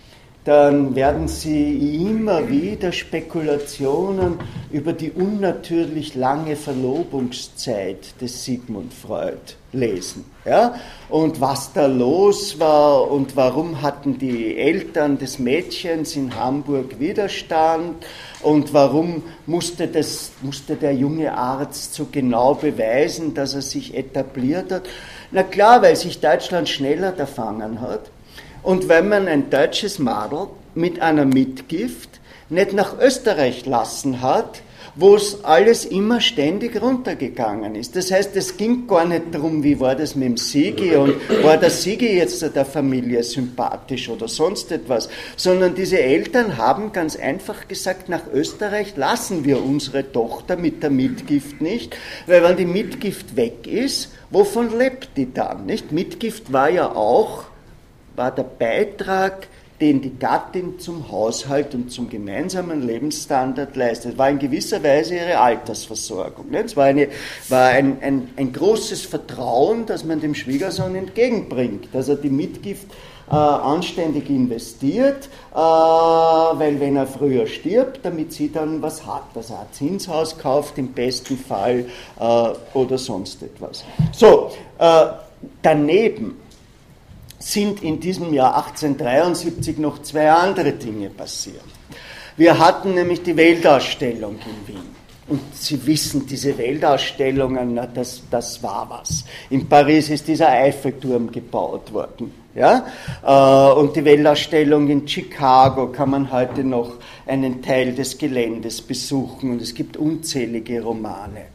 dann 0.48 0.96
werden 0.96 1.28
Sie 1.28 2.08
immer 2.10 2.48
wieder 2.48 2.94
Spekulationen 2.94 4.40
über 4.72 4.94
die 4.94 5.12
unnatürlich 5.12 6.16
lange 6.16 6.56
Verlobungszeit 6.56 8.22
des 8.22 8.46
Sigmund 8.46 8.94
Freud 8.94 9.38
lesen. 9.74 10.24
Ja? 10.46 10.76
Und 11.10 11.42
was 11.42 11.74
da 11.74 11.88
los 11.88 12.62
war 12.62 13.12
und 13.12 13.36
warum 13.36 13.82
hatten 13.82 14.20
die 14.20 14.58
Eltern 14.58 15.18
des 15.18 15.38
Mädchens 15.38 16.16
in 16.16 16.34
Hamburg 16.34 16.98
Widerstand 16.98 18.06
und 18.42 18.74
warum 18.74 19.24
musste, 19.48 19.90
das, 19.90 20.32
musste 20.42 20.78
der 20.78 20.94
junge 20.94 21.38
Arzt 21.38 21.94
so 21.94 22.08
genau 22.10 22.54
beweisen, 22.54 23.34
dass 23.34 23.54
er 23.54 23.62
sich 23.62 23.98
etabliert 23.98 24.72
hat? 24.72 24.84
Na 25.32 25.44
klar, 25.44 25.82
weil 25.82 25.98
sich 25.98 26.22
Deutschland 26.22 26.70
schneller 26.70 27.14
erfangen 27.18 27.82
hat 27.82 28.12
und 28.68 28.90
wenn 28.90 29.08
man 29.08 29.30
ein 29.30 29.50
deutsches 29.50 29.98
Madel 29.98 30.48
mit 30.76 31.02
einer 31.02 31.24
Mitgift 31.24 32.10
nicht 32.50 32.74
nach 32.74 33.00
Österreich 33.00 33.66
lassen 33.66 34.22
hat, 34.22 34.62
wo 34.94 35.16
es 35.16 35.46
alles 35.46 35.86
immer 35.86 36.20
ständig 36.20 36.82
runtergegangen 36.82 37.76
ist. 37.76 37.96
Das 37.96 38.12
heißt, 38.12 38.36
es 38.36 38.58
ging 38.58 38.86
gar 38.86 39.06
nicht 39.06 39.28
darum, 39.32 39.64
wie 39.64 39.80
war 39.80 39.96
das 39.96 40.16
mit 40.16 40.28
dem 40.28 40.36
Sigi 40.36 40.98
und 40.98 41.16
war 41.44 41.56
der 41.56 41.70
Sigi 41.70 42.18
jetzt 42.18 42.42
der 42.42 42.66
Familie 42.66 43.24
sympathisch 43.24 44.10
oder 44.10 44.28
sonst 44.28 44.70
etwas, 44.74 45.08
sondern 45.38 45.74
diese 45.74 46.02
Eltern 46.02 46.58
haben 46.58 46.92
ganz 46.92 47.16
einfach 47.16 47.70
gesagt, 47.70 48.10
nach 48.10 48.24
Österreich 48.34 48.98
lassen 48.98 49.46
wir 49.46 49.64
unsere 49.64 50.12
Tochter 50.12 50.58
mit 50.58 50.84
der 50.84 50.90
Mitgift 50.90 51.62
nicht, 51.62 51.96
weil 52.26 52.44
wenn 52.44 52.58
die 52.58 52.66
Mitgift 52.66 53.38
weg 53.38 53.66
ist, 53.66 54.12
wovon 54.30 54.78
lebt 54.78 55.12
die 55.16 55.34
dann? 55.34 55.68
Nicht? 55.68 55.94
Mitgift 55.94 56.52
war 56.52 56.70
ja 56.70 56.94
auch, 56.94 57.46
war 58.18 58.32
der 58.32 58.44
Beitrag 58.44 59.48
den 59.80 60.02
die 60.02 60.18
Gattin 60.18 60.80
zum 60.80 61.12
Haushalt 61.12 61.76
und 61.76 61.92
zum 61.92 62.10
gemeinsamen 62.10 62.82
Lebensstandard 62.82 63.76
leistet. 63.76 64.18
war 64.18 64.30
in 64.30 64.40
gewisser 64.40 64.82
Weise 64.84 65.16
ihre 65.16 65.38
Altersversorgung. 65.40 66.52
Es 66.52 66.76
war, 66.76 66.86
eine, 66.86 67.10
war 67.50 67.68
ein, 67.70 68.02
ein, 68.02 68.30
ein 68.38 68.54
großes 68.54 69.06
Vertrauen, 69.06 69.86
das 69.86 70.04
man 70.04 70.20
dem 70.20 70.34
Schwiegersohn 70.34 70.96
entgegenbringt, 70.96 71.90
dass 71.94 72.10
er 72.10 72.16
die 72.16 72.32
Mitgift 72.32 72.88
äh, 73.30 73.36
anständig 73.36 74.30
investiert, 74.32 75.30
äh, 75.54 75.58
weil 75.58 76.80
wenn 76.80 76.96
er 76.96 77.06
früher 77.06 77.46
stirbt, 77.46 78.00
damit 78.04 78.34
sie 78.34 78.52
dann 78.52 78.82
was 78.82 79.06
hat, 79.06 79.26
dass 79.36 79.52
er 79.52 79.60
ein 79.60 79.68
Zinshaus 79.74 80.40
kauft 80.40 80.80
im 80.80 80.94
besten 80.94 81.38
Fall 81.38 81.86
äh, 82.20 82.24
oder 82.74 82.98
sonst 82.98 83.44
etwas. 83.44 83.86
So, 84.12 84.52
äh, 84.80 85.06
daneben 85.62 86.47
sind 87.40 87.84
in 87.84 88.00
diesem 88.00 88.34
Jahr 88.34 88.56
1873 88.58 89.78
noch 89.78 90.02
zwei 90.02 90.32
andere 90.32 90.74
Dinge 90.74 91.10
passiert. 91.10 91.64
Wir 92.36 92.58
hatten 92.58 92.94
nämlich 92.94 93.24
die 93.24 93.36
Weltausstellung 93.36 94.36
in 94.36 94.74
Wien. 94.74 94.98
Und 95.30 95.42
Sie 95.54 95.86
wissen, 95.86 96.26
diese 96.26 96.58
Weltausstellungen, 96.58 97.74
na, 97.74 97.86
das, 97.86 98.22
das 98.32 98.64
war 98.64 98.88
was. 98.90 99.26
In 99.50 99.68
Paris 99.68 100.10
ist 100.10 100.28
dieser 100.28 100.48
Eiffelturm 100.50 101.30
gebaut 101.30 101.92
worden. 101.92 102.32
Ja? 102.56 102.86
Äh, 103.26 103.74
und 103.80 103.96
die 103.96 104.06
Weltausstellung 104.06 104.88
in 104.88 105.06
Chicago 105.06 105.88
kann 105.88 106.12
man 106.12 106.32
heute 106.32 106.64
noch 106.64 106.94
einen 107.26 107.62
Teil 107.62 107.94
des 107.94 108.18
Geländes 108.18 108.82
besuchen 108.82 109.52
und 109.52 109.62
es 109.62 109.74
gibt 109.74 109.98
unzählige 109.98 110.82
Romane. 110.82 111.48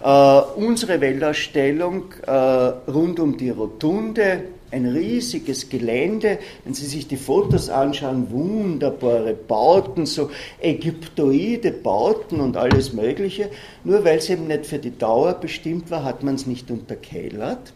Uh, 0.00 0.42
unsere 0.54 1.00
Weltausstellung 1.00 2.04
uh, 2.28 2.88
rund 2.88 3.18
um 3.18 3.36
die 3.36 3.50
Rotunde 3.50 4.44
ein 4.70 4.86
riesiges 4.86 5.68
Gelände. 5.68 6.38
Wenn 6.64 6.74
Sie 6.74 6.86
sich 6.86 7.08
die 7.08 7.16
Fotos 7.16 7.70
anschauen, 7.70 8.30
wunderbare 8.30 9.34
Bauten, 9.34 10.06
so 10.06 10.30
ägyptoide 10.60 11.72
Bauten 11.72 12.40
und 12.40 12.56
alles 12.56 12.92
Mögliche. 12.92 13.50
Nur 13.84 14.04
weil 14.04 14.18
es 14.18 14.30
eben 14.30 14.46
nicht 14.46 14.66
für 14.66 14.78
die 14.78 14.96
Dauer 14.96 15.34
bestimmt 15.34 15.90
war, 15.90 16.04
hat 16.04 16.22
man 16.22 16.34
es 16.34 16.46
nicht 16.46 16.70
unterkellert. 16.70 17.72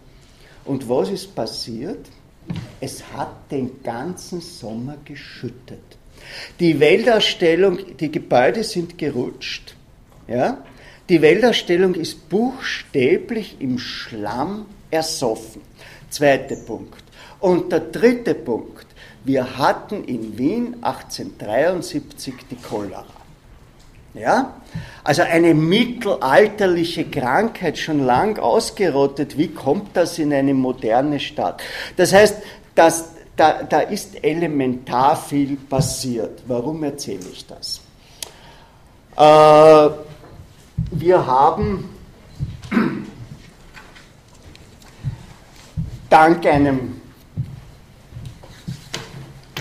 Und 0.65 0.89
was 0.89 1.11
ist 1.11 1.35
passiert? 1.35 2.07
Es 2.81 3.03
hat 3.13 3.51
den 3.51 3.83
ganzen 3.83 4.41
Sommer 4.41 4.97
geschüttet. 5.05 5.81
Die 6.61 6.79
Weltausstellung, 6.79 7.79
die 7.99 8.11
Gebäude 8.11 8.65
sind 8.65 8.99
gerutscht. 8.99 9.75
Ja? 10.29 10.65
Die 11.09 11.21
Weltausstellung 11.21 11.95
ist 11.95 12.29
buchstäblich 12.29 13.57
im 13.59 13.79
Schlamm 13.79 14.67
ersoffen. 14.91 15.63
Zweiter 16.13 16.57
Punkt. 16.57 17.03
Und 17.41 17.73
der 17.73 17.81
dritte 17.81 18.35
Punkt. 18.35 18.87
Wir 19.25 19.57
hatten 19.57 20.05
in 20.05 20.37
Wien 20.37 20.77
1873 20.83 22.35
die 22.51 22.57
Cholera. 22.57 23.05
Ja? 24.15 24.61
Also 25.05 25.23
eine 25.23 25.55
mittelalterliche 25.55 27.07
Krankheit, 27.07 27.79
schon 27.79 28.05
lang 28.05 28.39
ausgerottet. 28.39 29.39
Wie 29.39 29.49
kommt 29.49 29.97
das 29.97 30.19
in 30.19 30.33
eine 30.33 30.55
moderne 30.55 31.19
Stadt? 31.19 31.63
Das 31.97 32.13
heißt, 32.13 32.37
dass, 32.75 33.13
da, 33.37 33.63
da 33.63 33.81
ist 33.81 34.23
elementar 34.23 35.17
viel 35.17 35.57
passiert. 35.57 36.43
Warum 36.47 36.85
erzähle 36.85 37.25
ich 37.33 37.47
das? 37.47 37.81
Äh, 39.17 39.95
wir 40.91 41.27
haben 41.27 41.89
dank 46.13 46.45
einem 46.45 47.01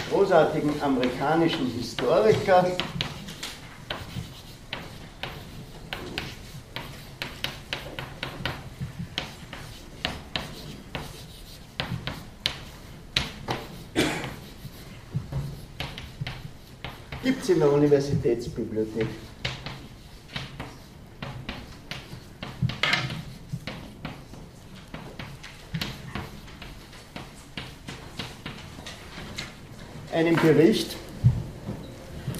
großartigen 0.09 0.81
amerikanischen 0.81 1.67
Historiker, 1.67 2.65
gibt 17.23 17.43
es 17.43 17.49
in 17.49 17.59
der 17.59 17.71
Universitätsbibliothek. 17.71 19.07
Einen 30.11 30.35
Bericht. 30.35 30.95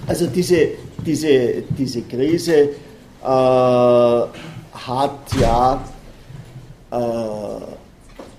Also 0.07 0.27
diese, 0.27 0.69
diese, 1.05 1.63
diese 1.77 2.01
Krise 2.03 2.69
äh, 3.23 3.25
hat 3.25 4.29
ja 5.39 5.83
äh, 6.91 6.97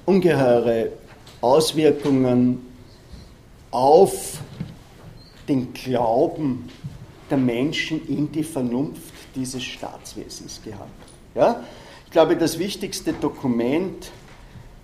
ungeheure 0.04 0.90
Auswirkungen 1.40 2.66
auf 3.70 4.38
den 5.48 5.72
Glauben 5.72 6.68
der 7.30 7.38
Menschen 7.38 8.06
in 8.08 8.30
die 8.30 8.44
Vernunft 8.44 9.14
dieses 9.34 9.62
Staatswesens 9.62 10.60
gehabt. 10.62 10.90
Ja? 11.34 11.64
Ich 12.04 12.12
glaube, 12.12 12.36
das 12.36 12.58
wichtigste 12.58 13.14
Dokument 13.14 14.10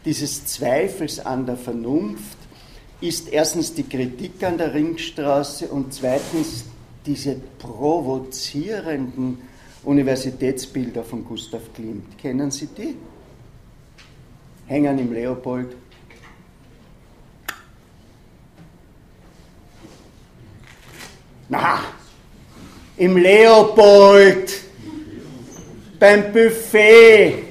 dieses 0.04 0.46
Zweifels 0.46 1.20
an 1.20 1.44
der 1.44 1.56
Vernunft 1.56 2.37
ist 3.00 3.28
erstens 3.28 3.74
die 3.74 3.84
Kritik 3.84 4.42
an 4.42 4.58
der 4.58 4.74
Ringstraße 4.74 5.68
und 5.68 5.94
zweitens 5.94 6.64
diese 7.06 7.36
provozierenden 7.58 9.38
Universitätsbilder 9.84 11.04
von 11.04 11.24
Gustav 11.24 11.62
Klimt. 11.74 12.18
Kennen 12.18 12.50
Sie 12.50 12.66
die? 12.66 12.96
Hängen 14.66 14.98
im 14.98 15.12
Leopold. 15.12 15.76
Na, 21.48 21.80
im 22.98 23.16
Leopold, 23.16 24.52
beim 25.98 26.30
Buffet, 26.30 27.44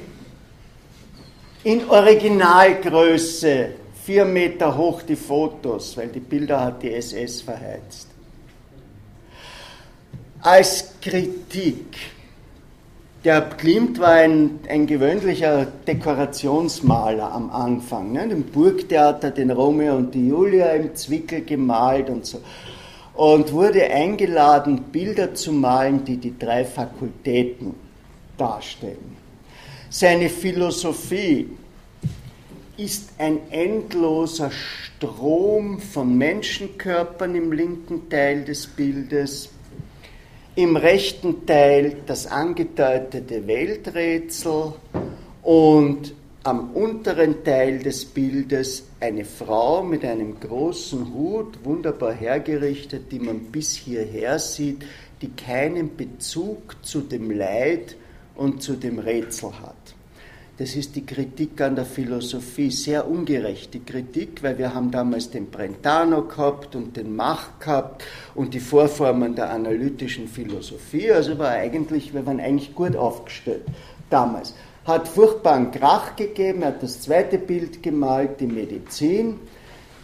in 1.63 1.89
Originalgröße, 1.89 3.69
vier 4.07 4.23
Meter 4.23 4.77
hoch 4.77 5.01
die 5.01 5.17
Fotos, 5.17 5.97
weil 5.97 6.07
die 6.07 6.21
Bilder 6.21 6.61
hat 6.61 6.81
die 6.81 6.93
SS 6.93 7.41
verheizt. 7.41 8.07
Als 10.39 10.93
Kritik. 11.01 11.97
Der 13.25 13.41
Klimt 13.41 13.99
war 13.99 14.11
ein, 14.11 14.61
ein 14.69 14.87
gewöhnlicher 14.87 15.67
Dekorationsmaler 15.85 17.29
am 17.33 17.49
Anfang. 17.49 18.13
Ne? 18.13 18.23
Im 18.31 18.43
Burgtheater 18.43 19.31
den 19.31 19.51
Romeo 19.51 19.97
und 19.97 20.15
die 20.15 20.29
Julia 20.29 20.67
im 20.67 20.95
Zwickel 20.95 21.41
gemalt 21.41 22.09
und 22.09 22.25
so. 22.25 22.39
Und 23.13 23.51
wurde 23.51 23.83
eingeladen, 23.89 24.83
Bilder 24.89 25.35
zu 25.35 25.51
malen, 25.51 26.05
die 26.05 26.15
die 26.15 26.39
drei 26.39 26.63
Fakultäten 26.63 27.73
darstellen. 28.37 29.17
Seine 29.89 30.29
Philosophie 30.29 31.49
ist 32.77 33.09
ein 33.17 33.39
endloser 33.49 34.51
Strom 34.51 35.79
von 35.79 36.15
Menschenkörpern 36.15 37.33
im 37.33 37.51
linken 37.51 38.07
Teil 38.07 38.45
des 38.45 38.67
Bildes, 38.67 39.49
im 40.55 40.75
rechten 40.75 41.45
Teil 41.47 41.97
das 42.05 42.27
angedeutete 42.27 43.47
Welträtsel 43.47 44.73
und 45.41 46.13
am 46.43 46.71
unteren 46.71 47.43
Teil 47.43 47.79
des 47.79 48.05
Bildes 48.05 48.85
eine 48.99 49.25
Frau 49.25 49.83
mit 49.83 50.05
einem 50.05 50.39
großen 50.39 51.13
Hut, 51.13 51.65
wunderbar 51.65 52.13
hergerichtet, 52.13 53.11
die 53.11 53.19
man 53.19 53.39
bis 53.51 53.75
hierher 53.75 54.37
sieht, 54.37 54.85
die 55.21 55.29
keinen 55.29 55.97
Bezug 55.97 56.75
zu 56.83 57.01
dem 57.01 57.31
Leid 57.31 57.97
und 58.35 58.61
zu 58.61 58.73
dem 58.73 58.99
Rätsel 58.99 59.51
hat. 59.59 59.96
Das 60.59 60.75
ist 60.75 60.95
die 60.95 61.05
Kritik 61.05 61.61
an 61.61 61.75
der 61.75 61.85
Philosophie, 61.85 62.71
sehr 62.71 63.07
ungerechte 63.07 63.79
Kritik, 63.79 64.41
weil 64.41 64.57
wir 64.57 64.73
haben 64.73 64.89
damals 64.89 65.29
den 65.29 65.51
Brentano 65.51 66.23
gehabt 66.23 66.75
und 66.75 66.97
den 66.97 67.15
Mach 67.15 67.59
gehabt 67.59 68.03
und 68.33 68.55
die 68.55 68.59
Vorformen 68.59 69.35
der 69.35 69.51
analytischen 69.51 70.27
Philosophie. 70.27 71.11
Also 71.11 71.37
war 71.37 71.49
eigentlich, 71.49 72.15
wir 72.15 72.25
waren 72.25 72.39
eigentlich 72.39 72.73
gut 72.73 72.95
aufgestellt 72.95 73.65
damals. 74.09 74.55
Hat 74.85 75.07
furchtbaren 75.07 75.69
Krach 75.69 76.15
gegeben, 76.15 76.65
hat 76.65 76.81
das 76.81 77.01
zweite 77.01 77.37
Bild 77.37 77.83
gemalt, 77.83 78.39
die 78.39 78.47
Medizin. 78.47 79.39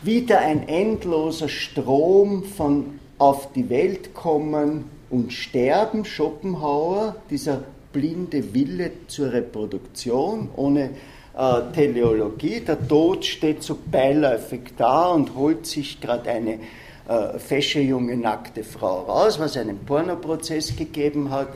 Wieder 0.03 0.41
ein 0.41 0.67
endloser 0.67 1.49
Strom 1.49 2.43
von 2.43 2.99
auf 3.17 3.53
die 3.53 3.71
Welt 3.71 4.13
kommen 4.13 4.85
und 5.09 5.33
sterben, 5.33 6.05
Schopenhauer, 6.05 7.15
dieser 7.31 7.63
blinde 7.93 8.53
Wille 8.53 8.91
zur 9.07 9.31
Reproduktion, 9.31 10.49
ohne 10.55 10.89
äh, 11.37 11.61
Teleologie. 11.73 12.59
Der 12.59 12.85
Tod 12.87 13.23
steht 13.23 13.63
so 13.63 13.77
beiläufig 13.89 14.73
da 14.75 15.09
und 15.09 15.35
holt 15.35 15.65
sich 15.65 16.01
gerade 16.01 16.29
eine 16.29 16.59
äh, 17.07 17.39
fesche 17.39 17.79
junge 17.79 18.17
nackte 18.17 18.63
Frau 18.63 19.01
raus, 19.01 19.39
was 19.39 19.55
einen 19.55 19.79
Pornoprozess 19.79 20.75
gegeben 20.75 21.29
hat. 21.29 21.49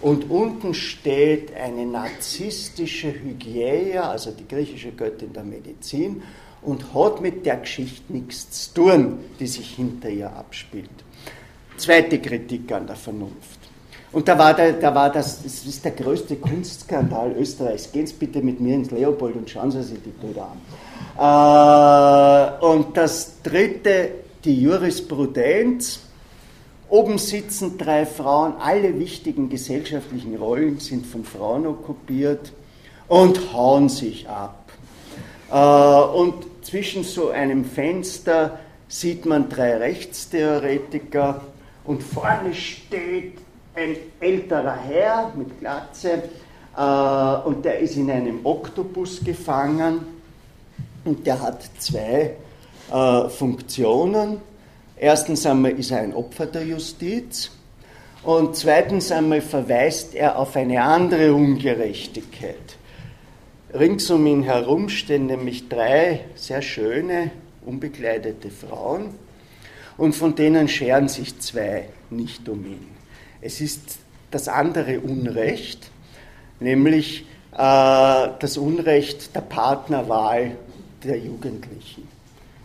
Und 0.00 0.30
unten 0.30 0.74
steht 0.74 1.54
eine 1.54 1.86
narzisstische 1.86 3.12
Hygieia, 3.12 4.10
also 4.10 4.32
die 4.32 4.46
griechische 4.46 4.92
Göttin 4.92 5.32
der 5.32 5.44
Medizin, 5.44 6.22
und 6.60 6.92
hat 6.94 7.20
mit 7.20 7.46
der 7.46 7.58
Geschichte 7.58 8.12
nichts 8.12 8.72
zu 8.72 8.82
tun, 8.82 9.18
die 9.40 9.46
sich 9.46 9.76
hinter 9.76 10.10
ihr 10.10 10.30
abspielt. 10.30 10.90
Zweite 11.76 12.20
Kritik 12.20 12.70
an 12.72 12.86
der 12.86 12.96
Vernunft. 12.96 13.53
Und 14.14 14.28
da 14.28 14.38
war, 14.38 14.54
der, 14.54 14.74
da 14.74 14.94
war 14.94 15.10
das, 15.10 15.42
das 15.42 15.66
ist 15.66 15.84
der 15.84 15.90
größte 15.90 16.36
Kunstskandal 16.36 17.32
Österreichs. 17.36 17.90
Gehen 17.90 18.06
Sie 18.06 18.14
bitte 18.14 18.40
mit 18.42 18.60
mir 18.60 18.76
ins 18.76 18.92
Leopold 18.92 19.34
und 19.34 19.50
schauen 19.50 19.72
Sie 19.72 19.82
sich 19.82 19.98
die 20.04 20.10
Bilder 20.10 20.52
an. 21.18 22.60
Äh, 22.60 22.64
und 22.64 22.96
das 22.96 23.42
dritte, 23.42 24.12
die 24.44 24.62
Jurisprudenz. 24.62 26.00
Oben 26.88 27.18
sitzen 27.18 27.76
drei 27.76 28.06
Frauen, 28.06 28.54
alle 28.60 29.00
wichtigen 29.00 29.48
gesellschaftlichen 29.48 30.36
Rollen 30.36 30.78
sind 30.78 31.06
von 31.06 31.24
Frauen 31.24 31.66
okkupiert 31.66 32.52
und 33.08 33.52
hauen 33.52 33.88
sich 33.88 34.28
ab. 34.28 34.70
Äh, 35.50 35.56
und 35.56 36.34
zwischen 36.62 37.02
so 37.02 37.30
einem 37.30 37.64
Fenster 37.64 38.60
sieht 38.86 39.26
man 39.26 39.48
drei 39.48 39.76
Rechtstheoretiker 39.78 41.40
und 41.84 42.00
vorne 42.04 42.54
steht 42.54 43.43
ein 43.74 43.96
älterer 44.20 44.76
Herr 44.76 45.32
mit 45.36 45.58
Glatze 45.58 46.22
äh, 46.76 47.48
und 47.48 47.64
der 47.64 47.80
ist 47.80 47.96
in 47.96 48.10
einem 48.10 48.44
Oktopus 48.44 49.22
gefangen 49.24 50.00
und 51.04 51.26
der 51.26 51.40
hat 51.40 51.68
zwei 51.78 52.36
äh, 52.92 53.28
Funktionen. 53.28 54.40
Erstens 54.96 55.44
einmal 55.44 55.72
ist 55.72 55.90
er 55.90 55.98
ein 55.98 56.14
Opfer 56.14 56.46
der 56.46 56.64
Justiz 56.64 57.50
und 58.22 58.56
zweitens 58.56 59.10
einmal 59.10 59.40
verweist 59.40 60.14
er 60.14 60.38
auf 60.38 60.56
eine 60.56 60.82
andere 60.82 61.34
Ungerechtigkeit. 61.34 62.76
Rings 63.72 64.08
um 64.10 64.24
ihn 64.26 64.44
herum 64.44 64.88
stehen 64.88 65.26
nämlich 65.26 65.68
drei 65.68 66.20
sehr 66.36 66.62
schöne, 66.62 67.32
unbekleidete 67.66 68.50
Frauen 68.50 69.14
und 69.96 70.14
von 70.14 70.36
denen 70.36 70.68
scheren 70.68 71.08
sich 71.08 71.40
zwei 71.40 71.88
nicht 72.08 72.48
um 72.48 72.64
ihn. 72.64 72.93
Es 73.46 73.60
ist 73.60 73.98
das 74.30 74.48
andere 74.48 75.00
Unrecht, 75.00 75.90
nämlich 76.60 77.26
äh, 77.52 78.28
das 78.38 78.56
Unrecht 78.56 79.36
der 79.36 79.42
Partnerwahl 79.42 80.52
der 81.04 81.18
Jugendlichen. 81.18 82.08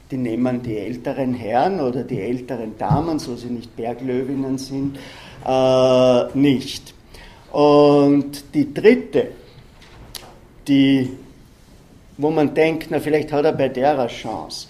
Die 0.09 0.15
nehmen 0.15 0.63
die 0.63 0.77
älteren 0.77 1.34
Herren 1.34 1.82
oder 1.82 2.03
die 2.03 2.21
älteren 2.21 2.77
Damen, 2.77 3.19
so 3.19 3.36
sie 3.36 3.49
nicht 3.49 3.75
Berglöwinnen 3.75 4.57
sind, 4.57 4.97
äh, 5.45 6.38
nicht. 6.38 6.93
Und 7.51 8.53
die 8.53 8.73
dritte, 8.73 9.32
die, 10.65 11.09
wo 12.17 12.30
man 12.30 12.53
denkt, 12.53 12.88
na 12.89 13.01
vielleicht 13.01 13.34
hat 13.34 13.43
er 13.43 13.51
bei 13.51 13.67
der 13.67 13.99
eine 13.99 14.07
Chance, 14.07 14.69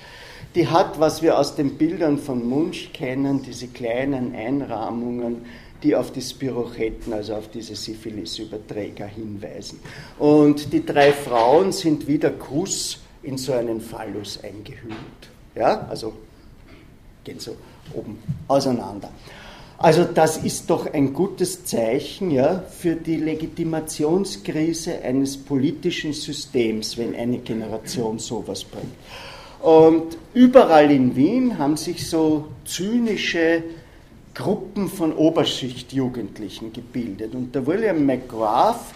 die 0.55 0.67
hat, 0.67 0.99
was 0.99 1.21
wir 1.21 1.37
aus 1.37 1.55
den 1.55 1.77
Bildern 1.77 2.17
von 2.17 2.43
Munch 2.49 2.91
kennen, 2.93 3.43
diese 3.43 3.67
kleinen 3.67 4.33
Einrahmungen, 4.33 5.45
die 5.83 5.95
auf 5.95 6.11
die 6.11 6.21
Spirochetten, 6.21 7.13
also 7.13 7.35
auf 7.35 7.49
diese 7.49 7.75
Syphilis-Überträger 7.75 9.05
hinweisen. 9.05 9.79
Und 10.17 10.73
die 10.73 10.85
drei 10.85 11.13
Frauen 11.13 11.71
sind 11.71 12.07
wie 12.07 12.17
der 12.17 12.31
Kuss 12.31 12.99
in 13.23 13.37
so 13.37 13.53
einen 13.53 13.81
Phallus 13.81 14.43
eingehüllt. 14.43 14.95
Ja, 15.55 15.87
also 15.89 16.13
gehen 17.23 17.39
so 17.39 17.55
oben 17.93 18.19
auseinander. 18.47 19.11
Also 19.77 20.03
das 20.03 20.37
ist 20.37 20.69
doch 20.69 20.93
ein 20.93 21.13
gutes 21.13 21.63
Zeichen 21.63 22.31
ja, 22.31 22.63
für 22.69 22.95
die 22.95 23.15
Legitimationskrise 23.15 25.01
eines 25.01 25.37
politischen 25.37 26.11
Systems, 26.11 26.97
wenn 26.97 27.15
eine 27.15 27.37
Generation 27.37 28.19
sowas 28.19 28.65
bringt. 28.65 28.91
Und 29.61 30.17
überall 30.33 30.91
in 30.91 31.15
Wien 31.15 31.57
haben 31.57 31.77
sich 31.77 32.09
so 32.09 32.49
zynische 32.65 33.63
Gruppen 34.33 34.87
von 34.87 35.13
Oberschichtjugendlichen 35.13 36.71
gebildet. 36.73 37.35
Und 37.35 37.53
der 37.53 37.65
William 37.65 38.05
McGrath 38.05 38.93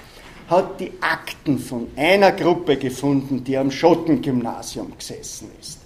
hat 0.50 0.80
die 0.80 0.92
Akten 1.02 1.58
von 1.58 1.88
einer 1.96 2.32
Gruppe 2.32 2.78
gefunden, 2.78 3.44
die 3.44 3.58
am 3.58 3.72
Schottengymnasium 3.72 4.94
gesessen 4.98 5.50
ist. 5.60 5.80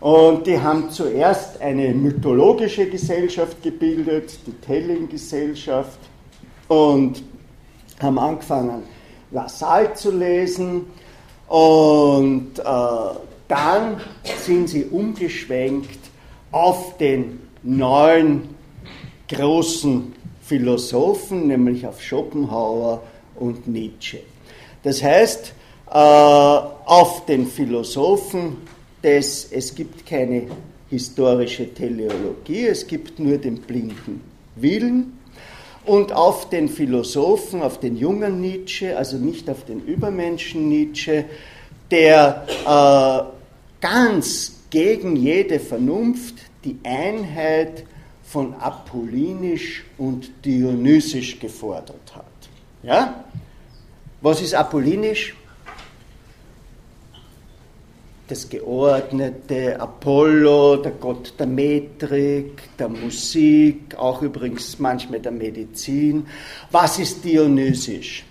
Und 0.00 0.46
die 0.46 0.58
haben 0.58 0.90
zuerst 0.90 1.60
eine 1.60 1.92
mythologische 1.92 2.88
Gesellschaft 2.88 3.62
gebildet, 3.62 4.38
die 4.46 4.52
Telling-Gesellschaft, 4.52 5.98
und 6.68 7.22
haben 8.00 8.18
angefangen, 8.18 8.84
Lassalle 9.30 9.92
zu 9.94 10.10
lesen. 10.10 10.86
Und 11.48 12.58
äh, 12.58 12.62
dann 13.48 14.00
sind 14.38 14.68
sie 14.68 14.84
umgeschwenkt 14.84 15.98
auf 16.52 16.96
den 16.96 17.40
neun 17.62 18.54
großen 19.30 20.12
Philosophen, 20.42 21.46
nämlich 21.46 21.86
auf 21.86 22.02
Schopenhauer 22.02 23.02
und 23.36 23.66
Nietzsche. 23.66 24.20
Das 24.82 25.02
heißt, 25.02 25.52
äh, 25.88 25.92
auf 25.92 27.24
den 27.26 27.46
Philosophen 27.46 28.56
des, 29.02 29.50
es 29.50 29.74
gibt 29.74 30.06
keine 30.06 30.42
historische 30.88 31.72
Teleologie, 31.72 32.66
es 32.66 32.86
gibt 32.86 33.18
nur 33.18 33.38
den 33.38 33.58
blinden 33.60 34.20
Willen, 34.56 35.18
und 35.86 36.12
auf 36.12 36.50
den 36.50 36.68
Philosophen, 36.68 37.62
auf 37.62 37.80
den 37.80 37.96
jungen 37.96 38.40
Nietzsche, 38.40 38.96
also 38.96 39.16
nicht 39.16 39.48
auf 39.48 39.64
den 39.64 39.80
Übermenschen 39.84 40.68
Nietzsche, 40.68 41.24
der 41.90 42.46
äh, 42.66 43.84
ganz 43.84 44.56
gegen 44.70 45.16
jede 45.16 45.58
Vernunft 45.58 46.34
die 46.64 46.76
Einheit 46.84 47.84
von 48.30 48.54
apollinisch 48.54 49.82
und 49.98 50.30
dionysisch 50.44 51.40
gefordert 51.40 52.14
hat. 52.14 52.24
Ja? 52.84 53.24
Was 54.20 54.40
ist 54.40 54.54
apollinisch? 54.54 55.34
Das 58.28 58.48
Geordnete, 58.48 59.80
Apollo, 59.80 60.76
der 60.76 60.92
Gott 60.92 61.34
der 61.40 61.48
Metrik, 61.48 62.76
der 62.78 62.88
Musik, 62.88 63.96
auch 63.96 64.22
übrigens 64.22 64.78
manchmal 64.78 65.18
der 65.18 65.32
Medizin. 65.32 66.24
Was 66.70 67.00
ist 67.00 67.24
dionysisch? 67.24 68.24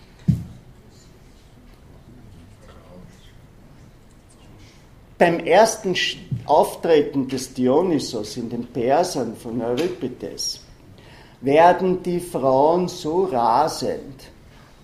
Beim 5.19 5.41
ersten 5.41 5.95
Auftreten 6.45 7.27
des 7.27 7.53
Dionysos 7.53 8.37
in 8.37 8.49
den 8.49 8.65
Persern 8.67 9.35
von 9.35 9.61
Euripides 9.61 10.61
werden 11.41 12.01
die 12.01 12.21
Frauen 12.21 12.87
so 12.87 13.25
rasend, 13.25 14.31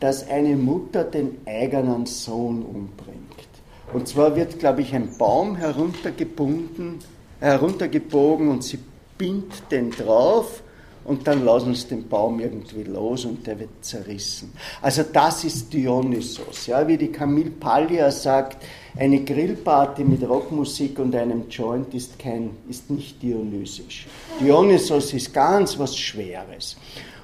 dass 0.01 0.27
eine 0.27 0.57
Mutter 0.57 1.05
den 1.05 1.37
eigenen 1.45 2.05
Sohn 2.05 2.63
umbringt. 2.63 3.47
Und 3.93 4.09
zwar 4.09 4.35
wird, 4.35 4.59
glaube 4.59 4.81
ich, 4.81 4.93
ein 4.93 5.17
Baum 5.17 5.55
heruntergebunden, 5.55 6.99
heruntergebogen 7.39 8.49
und 8.49 8.61
sie 8.61 8.79
bindet 9.17 9.71
den 9.71 9.89
drauf 9.91 10.63
und 11.05 11.25
dann 11.27 11.45
lassen 11.45 11.73
sie 11.75 11.87
den 11.87 12.09
Baum 12.09 12.41
irgendwie 12.41 12.83
los 12.83 13.23
und 13.23 13.47
der 13.47 13.57
wird 13.57 13.85
zerrissen. 13.85 14.51
Also 14.81 15.03
das 15.03 15.45
ist 15.45 15.71
Dionysos, 15.71 16.67
ja, 16.67 16.85
wie 16.85 16.97
die 16.97 17.11
Camille 17.13 17.51
Paglia 17.51 18.11
sagt, 18.11 18.65
eine 18.97 19.23
Grillparty 19.23 20.03
mit 20.03 20.27
Rockmusik 20.27 20.99
und 20.99 21.15
einem 21.15 21.49
Joint 21.49 21.93
ist, 21.93 22.17
kein, 22.17 22.51
ist 22.69 22.89
nicht 22.89 23.21
dionysisch. 23.21 24.07
Dionysos 24.39 25.13
ist 25.13 25.33
ganz 25.33 25.77
was 25.77 25.97
Schweres. 25.97 26.77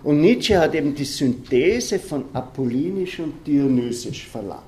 Und 0.03 0.21
Nietzsche 0.21 0.59
hat 0.59 0.75
eben 0.75 0.93
die 0.95 1.05
Synthese 1.05 1.99
von 1.99 2.25
apollinisch 2.33 3.19
und 3.19 3.45
dionysisch 3.45 4.27
verlangt. 4.27 4.61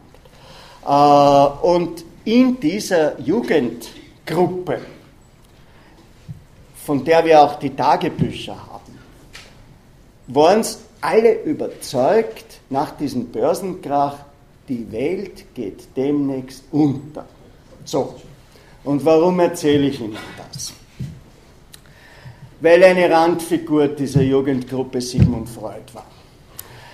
Äh, 0.85 1.65
und 1.65 2.05
in 2.23 2.59
dieser 2.59 3.19
Jugendgruppe, 3.19 4.79
von 6.85 7.03
der 7.03 7.25
wir 7.25 7.41
auch 7.41 7.59
die 7.59 7.71
Tagebücher 7.71 8.55
haben, 8.55 8.99
waren 10.27 10.61
es 10.61 10.79
alle 11.01 11.43
überzeugt, 11.43 12.61
nach 12.69 12.91
diesem 12.91 13.27
Börsenkrach, 13.27 14.22
die 14.67 14.91
Welt 14.91 15.53
geht 15.53 15.87
demnächst 15.95 16.63
unter. 16.71 17.25
So, 17.85 18.15
und 18.83 19.03
warum 19.05 19.39
erzähle 19.39 19.87
ich 19.87 19.99
Ihnen 19.99 20.17
das? 20.37 20.73
Weil 22.61 22.83
eine 22.83 23.09
Randfigur 23.09 23.89
dieser 23.89 24.21
Jugendgruppe 24.21 25.01
Sigmund 25.01 25.49
Freud 25.49 25.93
war. 25.93 26.05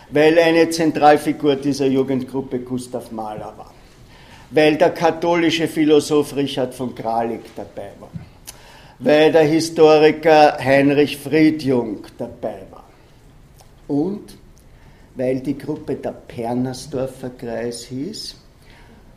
Weil 0.10 0.40
eine 0.40 0.70
Zentralfigur 0.70 1.56
dieser 1.56 1.86
Jugendgruppe 1.86 2.60
Gustav 2.60 3.12
Mahler 3.12 3.54
war. 3.56 3.74
Weil 4.50 4.78
der 4.78 4.90
katholische 4.90 5.68
Philosoph 5.68 6.36
Richard 6.36 6.74
von 6.74 6.96
Kralik 6.96 7.56
dabei 7.56 7.92
war. 8.00 8.10
Weil 8.98 9.32
der 9.32 9.44
Historiker 9.44 10.58
Heinrich 10.60 11.18
Friedjung 11.18 12.00
dabei 12.18 12.64
war 12.72 12.80
und 13.90 14.39
weil 15.20 15.42
die 15.42 15.58
Gruppe 15.58 15.96
der 15.96 16.14
Pernersdorfer 16.14 17.32
Kreis 17.32 17.84
hieß. 17.84 18.36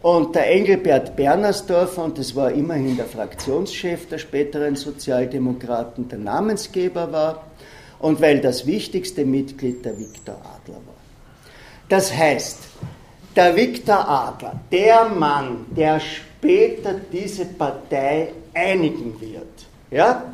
Und 0.03 0.35
der 0.35 0.51
Engelbert 0.51 1.15
Bernersdorfer, 1.15 2.03
und 2.03 2.19
das 2.19 2.35
war 2.35 2.51
immerhin 2.51 2.97
der 2.97 3.07
Fraktionschef 3.07 4.09
der 4.09 4.19
späteren 4.19 4.75
Sozialdemokraten, 4.75 6.09
der 6.09 6.19
Namensgeber 6.19 7.13
war, 7.13 7.45
und 8.01 8.21
weil 8.21 8.41
das 8.41 8.67
wichtigste 8.67 9.25
Mitglied 9.25 9.85
der 9.85 9.97
Viktor 9.97 10.35
Adler 10.35 10.81
war. 10.85 10.97
Das 11.89 12.13
heißt, 12.13 12.59
der 13.37 13.55
Viktor 13.55 14.09
Adler, 14.09 14.61
der 14.73 15.05
Mann, 15.09 15.67
der 15.71 16.01
später 16.01 16.97
diese 17.13 17.45
Partei 17.45 18.33
einigen 18.53 19.21
wird, 19.21 19.67
ja, 19.93 20.25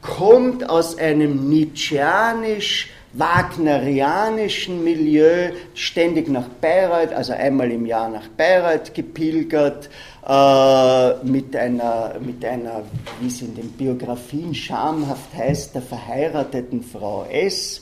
kommt 0.00 0.70
aus 0.70 0.96
einem 0.96 1.48
nietzscheanisch 1.48 2.90
wagnerianischen 3.12 4.82
Milieu 4.84 5.50
ständig 5.74 6.28
nach 6.28 6.46
Bayreuth, 6.60 7.12
also 7.12 7.32
einmal 7.32 7.68
im 7.70 7.86
Jahr 7.86 8.10
nach 8.10 8.28
Bayreuth 8.28 8.92
gepilgert, 8.94 9.88
äh, 10.26 11.14
mit, 11.24 11.54
einer, 11.56 12.16
mit 12.20 12.44
einer, 12.44 12.82
wie 13.20 13.28
es 13.28 13.40
in 13.40 13.54
den 13.54 13.70
Biografien 13.72 14.54
schamhaft 14.54 15.34
heißt, 15.34 15.74
der 15.74 15.80
verheirateten 15.82 16.82
Frau 16.82 17.24
S., 17.24 17.80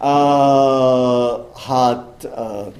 äh, 0.00 0.02
hat 0.02 2.24
äh, 2.24 2.72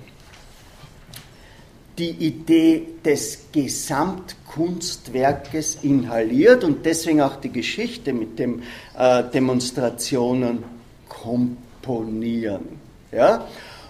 die 1.97 2.11
Idee 2.11 2.89
des 3.05 3.47
Gesamtkunstwerkes 3.53 5.79
inhaliert 5.83 6.65
und 6.65 6.85
deswegen 6.87 7.21
auch 7.21 7.37
die 7.37 7.51
Geschichte 7.51 8.13
mit 8.13 8.39
den 8.39 8.63
äh, 8.97 9.25
Demonstrationen 9.25 10.63
kommt 11.09 11.59
komponieren. 11.83 12.81
Ja? 13.13 13.47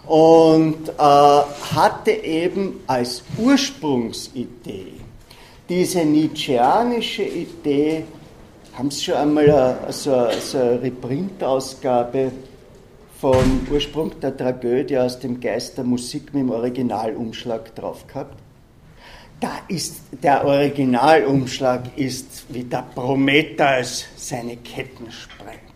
Und 0.07 0.89
äh, 0.89 1.03
hatte 1.03 2.11
eben 2.11 2.81
als 2.87 3.23
Ursprungsidee 3.37 4.93
diese 5.69 6.05
nietzscheanische 6.05 7.25
Idee, 7.25 8.05
haben 8.75 8.91
Sie 8.91 9.05
schon 9.05 9.15
einmal 9.15 9.51
eine, 9.51 9.93
so, 9.93 10.29
so 10.41 10.59
eine 10.59 10.83
Reprintausgabe 10.83 12.33
vom 13.21 13.67
Ursprung 13.71 14.19
der 14.21 14.35
Tragödie 14.37 14.97
aus 14.97 15.19
dem 15.19 15.41
Geist 15.41 15.77
der 15.77 15.85
Musik 15.85 16.33
mit 16.33 16.45
dem 16.45 16.51
Originalumschlag 16.51 17.75
drauf 17.75 18.07
gehabt? 18.07 18.39
Da 19.41 19.51
ist 19.69 20.01
der 20.11 20.45
Originalumschlag 20.45 21.97
ist 21.97 22.45
wie 22.49 22.65
der 22.65 22.85
Prometheus 22.95 24.07
seine 24.17 24.57
Ketten 24.57 25.11
sprengt. 25.13 25.68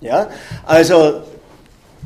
Ja? 0.00 0.28
Also 0.64 1.22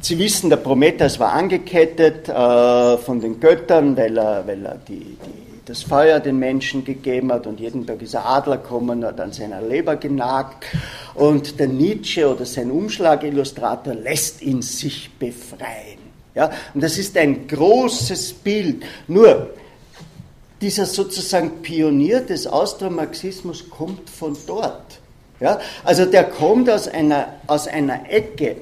Sie 0.02 0.18
wissen, 0.18 0.50
der 0.50 0.56
Prometheus 0.56 1.20
war 1.20 1.32
angekettet 1.32 2.28
äh, 2.28 2.98
von 2.98 3.20
den 3.20 3.38
Göttern, 3.38 3.96
weil 3.96 4.18
er, 4.18 4.44
weil 4.44 4.66
er 4.66 4.74
die, 4.76 4.98
die, 4.98 5.16
das 5.64 5.84
Feuer 5.84 6.18
den 6.18 6.40
Menschen 6.40 6.84
gegeben 6.84 7.32
hat 7.32 7.46
und 7.46 7.60
jeden 7.60 7.86
Tag 7.86 8.02
ist 8.02 8.16
ein 8.16 8.24
Adler 8.24 8.56
gekommen, 8.56 9.04
hat 9.04 9.20
an 9.20 9.32
seiner 9.32 9.62
Leber 9.62 9.94
genagt 9.94 10.64
und 11.14 11.60
der 11.60 11.68
Nietzsche 11.68 12.28
oder 12.28 12.44
sein 12.44 12.72
Umschlagillustrator 12.72 13.94
lässt 13.94 14.42
ihn 14.42 14.60
sich 14.60 15.08
befreien. 15.20 16.00
Ja? 16.34 16.50
Und 16.74 16.82
das 16.82 16.98
ist 16.98 17.16
ein 17.16 17.46
großes 17.46 18.32
Bild. 18.32 18.82
Nur, 19.06 19.50
dieser 20.60 20.86
sozusagen 20.86 21.62
Pionier 21.62 22.22
des 22.22 22.48
Austromarxismus 22.48 23.70
kommt 23.70 24.10
von 24.10 24.36
dort. 24.48 24.98
Ja? 25.42 25.58
Also 25.84 26.06
der 26.06 26.24
kommt 26.24 26.70
aus 26.70 26.88
einer, 26.88 27.34
aus 27.46 27.66
einer 27.66 28.08
Ecke, 28.08 28.56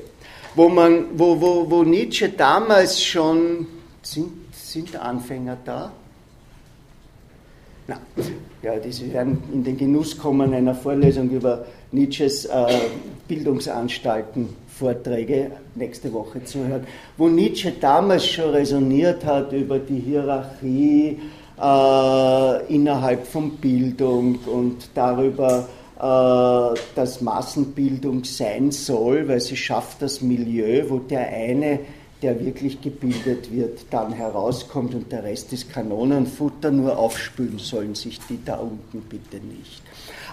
wo, 0.54 0.68
man, 0.68 1.04
wo, 1.14 1.40
wo, 1.40 1.70
wo 1.70 1.82
Nietzsche 1.82 2.30
damals 2.30 3.02
schon, 3.02 3.66
sind, 4.02 4.30
sind 4.52 4.96
Anfänger 4.96 5.58
da? 5.64 5.92
Na, 7.86 7.98
ja, 8.62 8.76
die 8.76 9.12
werden 9.12 9.42
in 9.52 9.64
den 9.64 9.76
Genuss 9.76 10.16
kommen 10.16 10.54
einer 10.54 10.74
Vorlesung 10.74 11.30
über 11.30 11.66
Nietzsches 11.92 12.46
äh, 12.46 12.66
Bildungsanstalten 13.28 14.48
Vorträge 14.68 15.50
nächste 15.74 16.12
Woche 16.12 16.42
zu 16.44 16.66
hören, 16.66 16.86
wo 17.18 17.28
Nietzsche 17.28 17.72
damals 17.78 18.26
schon 18.26 18.50
resoniert 18.50 19.24
hat 19.24 19.52
über 19.52 19.78
die 19.78 19.98
Hierarchie 19.98 21.18
äh, 21.60 22.74
innerhalb 22.74 23.26
von 23.26 23.50
Bildung 23.56 24.38
und 24.46 24.88
darüber, 24.94 25.68
äh, 26.00 26.74
dass 26.94 27.20
Massenbildung 27.20 28.24
sein 28.24 28.70
soll, 28.70 29.28
weil 29.28 29.40
sie 29.40 29.56
schafft 29.56 30.02
das 30.02 30.20
Milieu, 30.20 30.84
wo 30.88 30.98
der 30.98 31.28
eine 31.28 31.80
der 32.22 32.42
wirklich 32.44 32.80
gebildet 32.80 33.52
wird, 33.52 33.80
dann 33.90 34.12
herauskommt 34.12 34.94
und 34.94 35.10
der 35.10 35.24
Rest 35.24 35.52
ist 35.52 35.72
Kanonenfutter, 35.72 36.70
nur 36.70 36.96
aufspülen 36.98 37.58
sollen 37.58 37.94
sich 37.94 38.20
die 38.28 38.38
da 38.44 38.56
unten 38.56 39.00
bitte 39.08 39.38
nicht. 39.38 39.82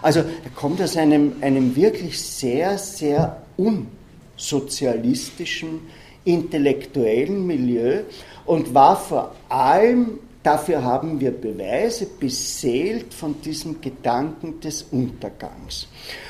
Also 0.01 0.20
er 0.20 0.49
kommt 0.55 0.82
aus 0.82 0.97
einem, 0.97 1.38
einem 1.41 1.74
wirklich 1.76 2.22
sehr, 2.22 2.78
sehr 2.78 3.41
unsozialistischen, 3.55 5.80
intellektuellen 6.26 7.47
Milieu 7.47 8.01
und 8.45 8.74
war 8.74 8.97
vor 8.97 9.34
allem, 9.47 10.20
dafür 10.47 10.81
haben 10.81 11.19
wir 11.19 11.31
Beweise, 11.31 12.05
beseelt 12.05 13.13
von 13.13 13.41
diesem 13.41 13.81
Gedanken 13.81 14.61
des 14.61 14.83
Untergangs. 14.91 15.87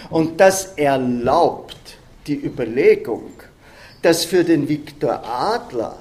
Und 0.10 0.40
das 0.40 0.74
erlaubt 0.76 1.78
die 2.26 2.44
Überlegung, 2.44 3.30
dass 4.02 4.26
für 4.26 4.44
den 4.44 4.68
Viktor 4.68 5.24
Adler 5.24 5.98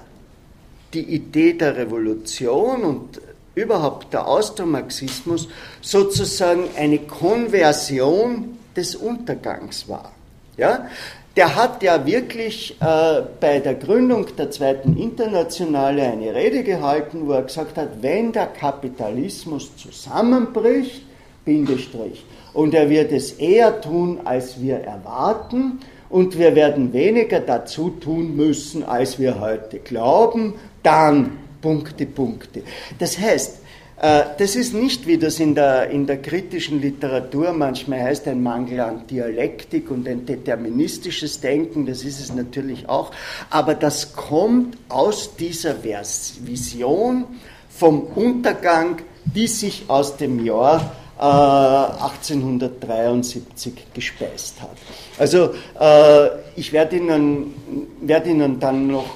die 0.94 1.02
Idee 1.02 1.52
der 1.52 1.76
Revolution 1.76 2.84
und 2.84 3.20
überhaupt 3.54 4.14
der 4.14 4.26
Austromarxismus 4.26 5.48
sozusagen 5.82 6.64
eine 6.74 7.00
Konversion 7.00 8.56
des 8.74 8.96
Untergangs 8.96 9.88
war. 9.88 10.12
Ja? 10.56 10.88
Der 11.37 11.55
hat 11.55 11.82
ja 11.82 12.07
wirklich 12.07 12.76
äh, 12.80 13.22
bei 13.41 13.59
der 13.59 13.74
Gründung 13.74 14.26
der 14.39 14.51
Zweiten 14.51 14.97
Internationale 14.97 16.03
eine 16.03 16.34
Rede 16.34 16.62
gehalten, 16.62 17.26
wo 17.26 17.32
er 17.32 17.43
gesagt 17.43 17.76
hat, 17.76 18.03
wenn 18.03 18.32
der 18.32 18.47
Kapitalismus 18.47 19.76
zusammenbricht, 19.76 21.03
Bindestrich, 21.45 22.24
und 22.55 22.72
er 22.72 22.89
wird 22.89 23.12
es 23.12 23.32
eher 23.32 23.82
tun, 23.82 24.20
als 24.24 24.62
wir 24.62 24.78
erwarten, 24.78 25.80
und 26.09 26.39
wir 26.39 26.55
werden 26.55 26.93
weniger 26.93 27.41
dazu 27.41 27.91
tun 27.91 28.34
müssen, 28.37 28.82
als 28.84 29.18
wir 29.18 29.41
heute 29.41 29.78
glauben, 29.78 30.55
dann 30.82 31.39
Punkte, 31.61 32.07
Punkte. 32.07 32.62
Das 32.99 33.18
heißt, 33.18 33.59
das 33.99 34.57
ist 34.57 34.74
nicht, 34.74 35.07
wie 35.07 35.16
das 35.16 35.40
in 35.40 35.55
der, 35.55 35.88
in 35.88 36.07
der 36.07 36.20
kritischen 36.20 36.82
Literatur 36.82 37.53
manchmal 37.53 38.03
heißt, 38.03 38.28
ein 38.28 38.42
Mangel 38.42 38.80
an 38.80 39.07
Dialektik 39.07 39.90
und 39.90 40.07
ein 40.07 40.26
deterministisches 40.26 41.40
Denken, 41.40 41.86
das 41.86 42.05
ist 42.05 42.20
es 42.20 42.34
natürlich 42.34 42.90
auch, 42.90 43.11
aber 43.49 43.74
das 43.74 44.14
kommt 44.14 44.76
aus 44.90 45.34
dieser 45.36 45.76
Vision 45.82 47.24
vom 47.70 48.03
Untergang, 48.03 48.99
die 49.24 49.47
sich 49.47 49.84
aus 49.88 50.18
dem 50.18 50.44
Jahr 50.44 50.92
1873 51.18 53.72
äh, 53.72 53.76
gespeist 53.94 54.61
hat. 54.61 54.76
Also 55.18 55.55
äh, 55.80 56.28
ich 56.57 56.74
werde 56.74 56.97
Ihnen, 56.97 57.55
werde 58.03 58.28
Ihnen 58.30 58.61
dann 58.61 58.88
noch 58.88 59.07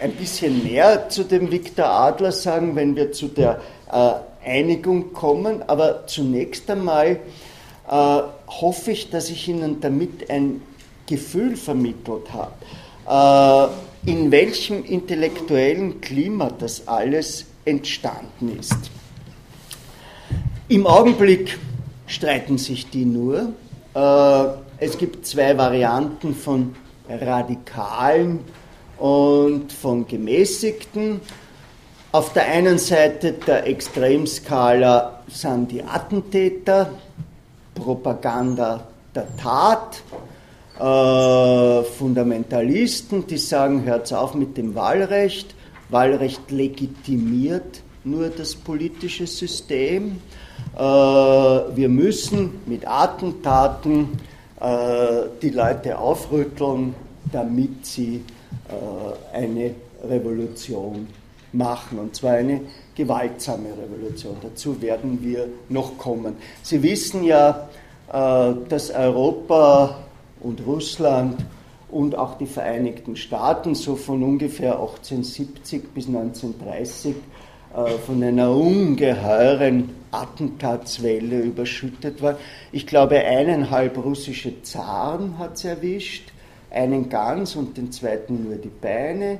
ein 0.00 0.12
bisschen 0.12 0.64
mehr 0.64 1.10
zu 1.10 1.24
dem 1.24 1.50
Viktor 1.50 1.84
Adler 1.86 2.32
sagen, 2.32 2.74
wenn 2.74 2.96
wir 2.96 3.12
zu 3.12 3.28
der 3.28 3.50
äh, 3.50 3.56
Einigung 4.44 5.12
kommen. 5.12 5.62
Aber 5.66 6.06
zunächst 6.06 6.70
einmal 6.70 7.20
hoffe 7.88 8.92
ich, 8.92 9.10
dass 9.10 9.30
ich 9.30 9.48
Ihnen 9.48 9.80
damit 9.80 10.30
ein 10.30 10.62
Gefühl 11.06 11.56
vermittelt 11.56 12.28
habe, 12.32 13.72
in 14.06 14.30
welchem 14.30 14.84
intellektuellen 14.84 16.00
Klima 16.00 16.50
das 16.50 16.86
alles 16.86 17.46
entstanden 17.64 18.56
ist. 18.58 18.90
Im 20.68 20.86
Augenblick 20.86 21.58
streiten 22.06 22.56
sich 22.56 22.88
die 22.90 23.04
nur. 23.04 23.52
Äh, 23.94 24.44
es 24.78 24.96
gibt 24.96 25.26
zwei 25.26 25.58
Varianten 25.58 26.34
von 26.34 26.76
Radikalen 27.08 28.40
und 28.98 29.72
von 29.72 30.06
Gemäßigten. 30.06 31.20
Auf 32.12 32.32
der 32.32 32.48
einen 32.48 32.78
Seite 32.78 33.34
der 33.34 33.68
Extremskala 33.68 35.20
sind 35.28 35.70
die 35.70 35.84
Attentäter, 35.84 36.90
Propaganda 37.72 38.84
der 39.14 39.26
Tat, 39.36 40.02
äh, 40.80 41.84
Fundamentalisten, 41.84 43.28
die 43.28 43.38
sagen, 43.38 43.84
hört 43.84 44.12
auf 44.12 44.34
mit 44.34 44.56
dem 44.56 44.74
Wahlrecht, 44.74 45.54
Wahlrecht 45.88 46.50
legitimiert 46.50 47.80
nur 48.02 48.28
das 48.28 48.56
politische 48.56 49.28
System. 49.28 50.20
Äh, 50.76 50.80
wir 50.80 51.88
müssen 51.88 52.60
mit 52.66 52.88
Attentaten 52.88 54.18
äh, 54.60 55.28
die 55.40 55.50
Leute 55.50 55.96
aufrütteln, 55.96 56.92
damit 57.30 57.86
sie 57.86 58.24
äh, 58.68 59.36
eine 59.36 59.76
Revolution 60.02 61.06
machen, 61.52 61.98
und 61.98 62.14
zwar 62.14 62.32
eine 62.32 62.60
gewaltsame 62.94 63.68
Revolution. 63.70 64.36
Dazu 64.42 64.80
werden 64.80 65.18
wir 65.22 65.48
noch 65.68 65.98
kommen. 65.98 66.36
Sie 66.62 66.82
wissen 66.82 67.24
ja, 67.24 67.68
dass 68.08 68.90
Europa 68.90 69.98
und 70.40 70.66
Russland 70.66 71.44
und 71.90 72.16
auch 72.16 72.38
die 72.38 72.46
Vereinigten 72.46 73.16
Staaten 73.16 73.74
so 73.74 73.96
von 73.96 74.22
ungefähr 74.22 74.74
1870 74.74 75.94
bis 75.94 76.06
1930 76.06 77.14
äh, 77.74 77.90
von 78.06 78.22
einer 78.22 78.50
ungeheuren 78.50 79.90
Attentatswelle 80.10 81.40
überschüttet 81.40 82.22
war. 82.22 82.38
Ich 82.72 82.86
glaube, 82.86 83.18
eineinhalb 83.18 83.96
russische 84.04 84.62
Zaren 84.62 85.38
hat 85.38 85.54
es 85.54 85.64
erwischt, 85.64 86.32
einen 86.70 87.08
ganz 87.08 87.56
und 87.56 87.76
den 87.76 87.92
zweiten 87.92 88.44
nur 88.44 88.56
die 88.56 88.68
Beine. 88.68 89.38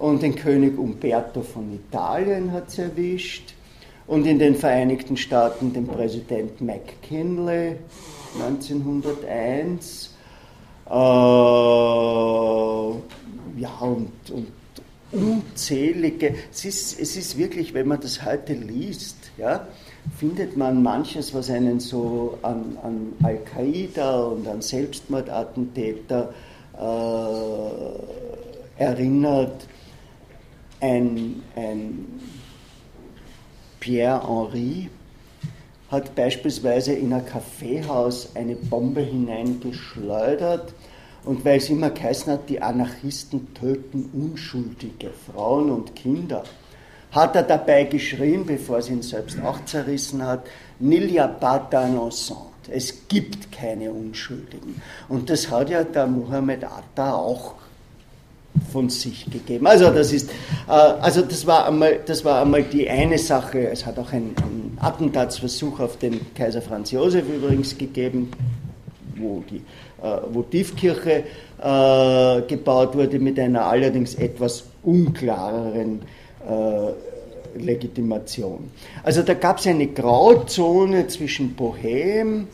Und 0.00 0.22
den 0.22 0.34
König 0.34 0.76
Umberto 0.78 1.42
von 1.42 1.74
Italien 1.74 2.52
hat 2.52 2.68
es 2.68 2.78
erwischt. 2.78 3.52
Und 4.06 4.26
in 4.26 4.38
den 4.38 4.54
Vereinigten 4.54 5.18
Staaten 5.18 5.74
den 5.74 5.86
Präsident 5.86 6.62
McKinley 6.62 7.76
1901. 8.42 10.14
Äh, 10.86 10.90
ja, 13.60 13.78
und, 13.80 14.10
und 14.32 14.46
unzählige, 15.12 16.34
es 16.50 16.64
ist, 16.64 16.98
es 16.98 17.16
ist 17.16 17.36
wirklich, 17.36 17.74
wenn 17.74 17.86
man 17.86 18.00
das 18.00 18.24
heute 18.24 18.54
liest, 18.54 19.32
ja, 19.36 19.68
findet 20.16 20.56
man 20.56 20.82
manches, 20.82 21.34
was 21.34 21.50
einen 21.50 21.78
so 21.78 22.38
an, 22.40 22.78
an 22.82 23.12
Al-Qaida 23.22 24.22
und 24.22 24.48
an 24.48 24.62
Selbstmordattentäter 24.62 26.32
äh, 26.74 26.78
erinnert. 28.82 29.66
Ein, 30.80 31.42
ein 31.56 32.20
Pierre 33.80 34.26
Henry 34.26 34.90
hat 35.90 36.14
beispielsweise 36.14 36.92
in 36.92 37.12
ein 37.12 37.26
Kaffeehaus 37.26 38.30
eine 38.34 38.54
Bombe 38.54 39.00
hineingeschleudert 39.00 40.72
und 41.24 41.44
weil 41.44 41.58
es 41.58 41.68
immer 41.68 41.90
geheißen 41.90 42.32
hat, 42.32 42.48
die 42.48 42.62
Anarchisten 42.62 43.52
töten 43.54 44.10
unschuldige 44.12 45.10
Frauen 45.10 45.70
und 45.70 45.94
Kinder, 45.94 46.44
hat 47.12 47.34
er 47.34 47.42
dabei 47.42 47.84
geschrien, 47.84 48.46
bevor 48.46 48.80
sie 48.82 48.92
ihn 48.92 49.02
selbst 49.02 49.40
auch 49.42 49.64
zerrissen 49.64 50.24
hat, 50.24 50.46
Nil 50.78 51.10
y 51.12 51.18
a 51.18 51.26
pas 51.26 51.68
d'innocent. 51.70 52.38
Es 52.68 53.08
gibt 53.08 53.50
keine 53.50 53.90
Unschuldigen. 53.90 54.80
Und 55.08 55.28
das 55.28 55.50
hat 55.50 55.70
ja 55.70 55.82
der 55.82 56.06
Muhammad 56.06 56.64
Atta 56.64 57.14
auch 57.14 57.54
von 58.72 58.88
sich 58.88 59.26
gegeben. 59.30 59.66
Also 59.66 59.90
das 59.90 60.12
ist, 60.12 60.30
äh, 60.68 60.72
also 60.72 61.22
das 61.22 61.46
war 61.46 61.66
einmal, 61.66 62.00
das 62.04 62.24
war 62.24 62.42
einmal 62.42 62.62
die 62.62 62.88
eine 62.88 63.18
Sache. 63.18 63.68
Es 63.68 63.86
hat 63.86 63.98
auch 63.98 64.12
einen, 64.12 64.34
einen 64.36 64.78
Attentatsversuch 64.80 65.80
auf 65.80 65.98
den 65.98 66.34
Kaiser 66.34 66.62
Franz 66.62 66.90
Josef 66.90 67.24
übrigens 67.28 67.76
gegeben, 67.76 68.30
wo 69.16 69.42
die 69.48 69.62
äh, 70.02 70.32
Votivkirche 70.32 71.24
äh, 71.62 72.42
gebaut 72.42 72.94
wurde, 72.96 73.18
mit 73.18 73.38
einer 73.38 73.66
allerdings 73.66 74.14
etwas 74.14 74.64
unklareren 74.82 76.00
äh, 76.48 77.58
Legitimation. 77.58 78.70
Also 79.02 79.22
da 79.22 79.34
gab 79.34 79.58
es 79.58 79.66
eine 79.66 79.88
Grauzone 79.88 81.06
zwischen 81.08 81.54
Bohem, 81.54 82.46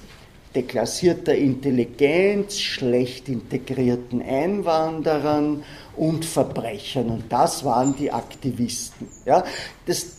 deklassierter 0.54 1.34
Intelligenz, 1.34 2.58
schlecht 2.58 3.28
integrierten 3.28 4.22
Einwanderern 4.22 5.62
und 5.96 6.24
Verbrechern. 6.24 7.10
Und 7.10 7.32
das 7.32 7.64
waren 7.64 7.96
die 7.96 8.12
Aktivisten. 8.12 9.08
Ja, 9.24 9.44
das 9.86 10.18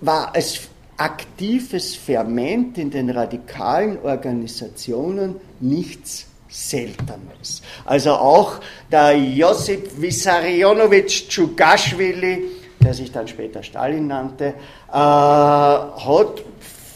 war 0.00 0.34
als 0.34 0.60
aktives 0.96 1.94
Ferment 1.94 2.76
in 2.76 2.90
den 2.90 3.10
radikalen 3.10 3.98
Organisationen 4.02 5.36
nichts 5.60 6.26
Seltenes. 6.48 7.62
Also 7.84 8.12
auch 8.12 8.60
der 8.90 9.16
Josip 9.16 10.00
Vissarionovic 10.00 11.28
Dschugashvili, 11.28 12.44
der 12.80 12.94
sich 12.94 13.12
dann 13.12 13.28
später 13.28 13.62
Stalin 13.62 14.06
nannte, 14.06 14.54
äh, 14.88 14.92
hat 14.92 16.42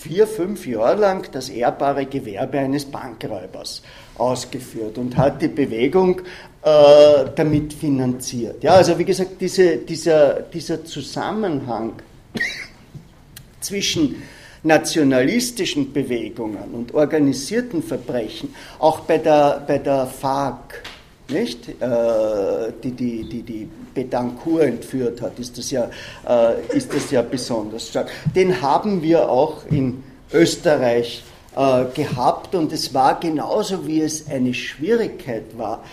vier, 0.00 0.26
fünf 0.26 0.66
Jahre 0.66 0.96
lang 0.96 1.30
das 1.30 1.48
ehrbare 1.48 2.06
Gewerbe 2.06 2.58
eines 2.58 2.86
Bankräubers 2.86 3.82
ausgeführt 4.18 4.98
und 4.98 5.16
hat 5.16 5.40
die 5.40 5.48
Bewegung 5.48 6.22
äh, 6.62 7.24
damit 7.34 7.72
finanziert. 7.72 8.62
Ja, 8.62 8.74
also 8.74 8.98
wie 8.98 9.04
gesagt, 9.04 9.40
diese, 9.40 9.78
dieser, 9.78 10.42
dieser 10.42 10.84
Zusammenhang 10.84 11.94
zwischen 13.60 14.22
nationalistischen 14.62 15.92
Bewegungen 15.92 16.72
und 16.72 16.94
organisierten 16.94 17.82
Verbrechen, 17.82 18.54
auch 18.78 19.00
bei 19.00 19.18
der, 19.18 19.62
bei 19.66 19.78
der 19.78 20.06
FARC, 20.06 20.82
nicht? 21.28 21.68
Äh, 21.68 22.72
die, 22.82 22.92
die, 22.92 23.24
die, 23.24 23.42
die 23.42 23.68
Betancourt 23.94 24.62
entführt 24.62 25.20
hat, 25.20 25.38
ist 25.38 25.58
das, 25.58 25.70
ja, 25.70 25.90
äh, 26.28 26.76
ist 26.76 26.92
das 26.92 27.10
ja 27.10 27.22
besonders 27.22 27.88
stark. 27.88 28.10
Den 28.34 28.60
haben 28.60 29.02
wir 29.02 29.28
auch 29.28 29.66
in 29.70 30.04
Österreich 30.32 31.22
äh, 31.56 31.84
gehabt 31.94 32.54
und 32.54 32.72
es 32.72 32.94
war 32.94 33.18
genauso 33.18 33.86
wie 33.86 34.00
es 34.00 34.28
eine 34.28 34.54
Schwierigkeit 34.54 35.56
war, 35.56 35.84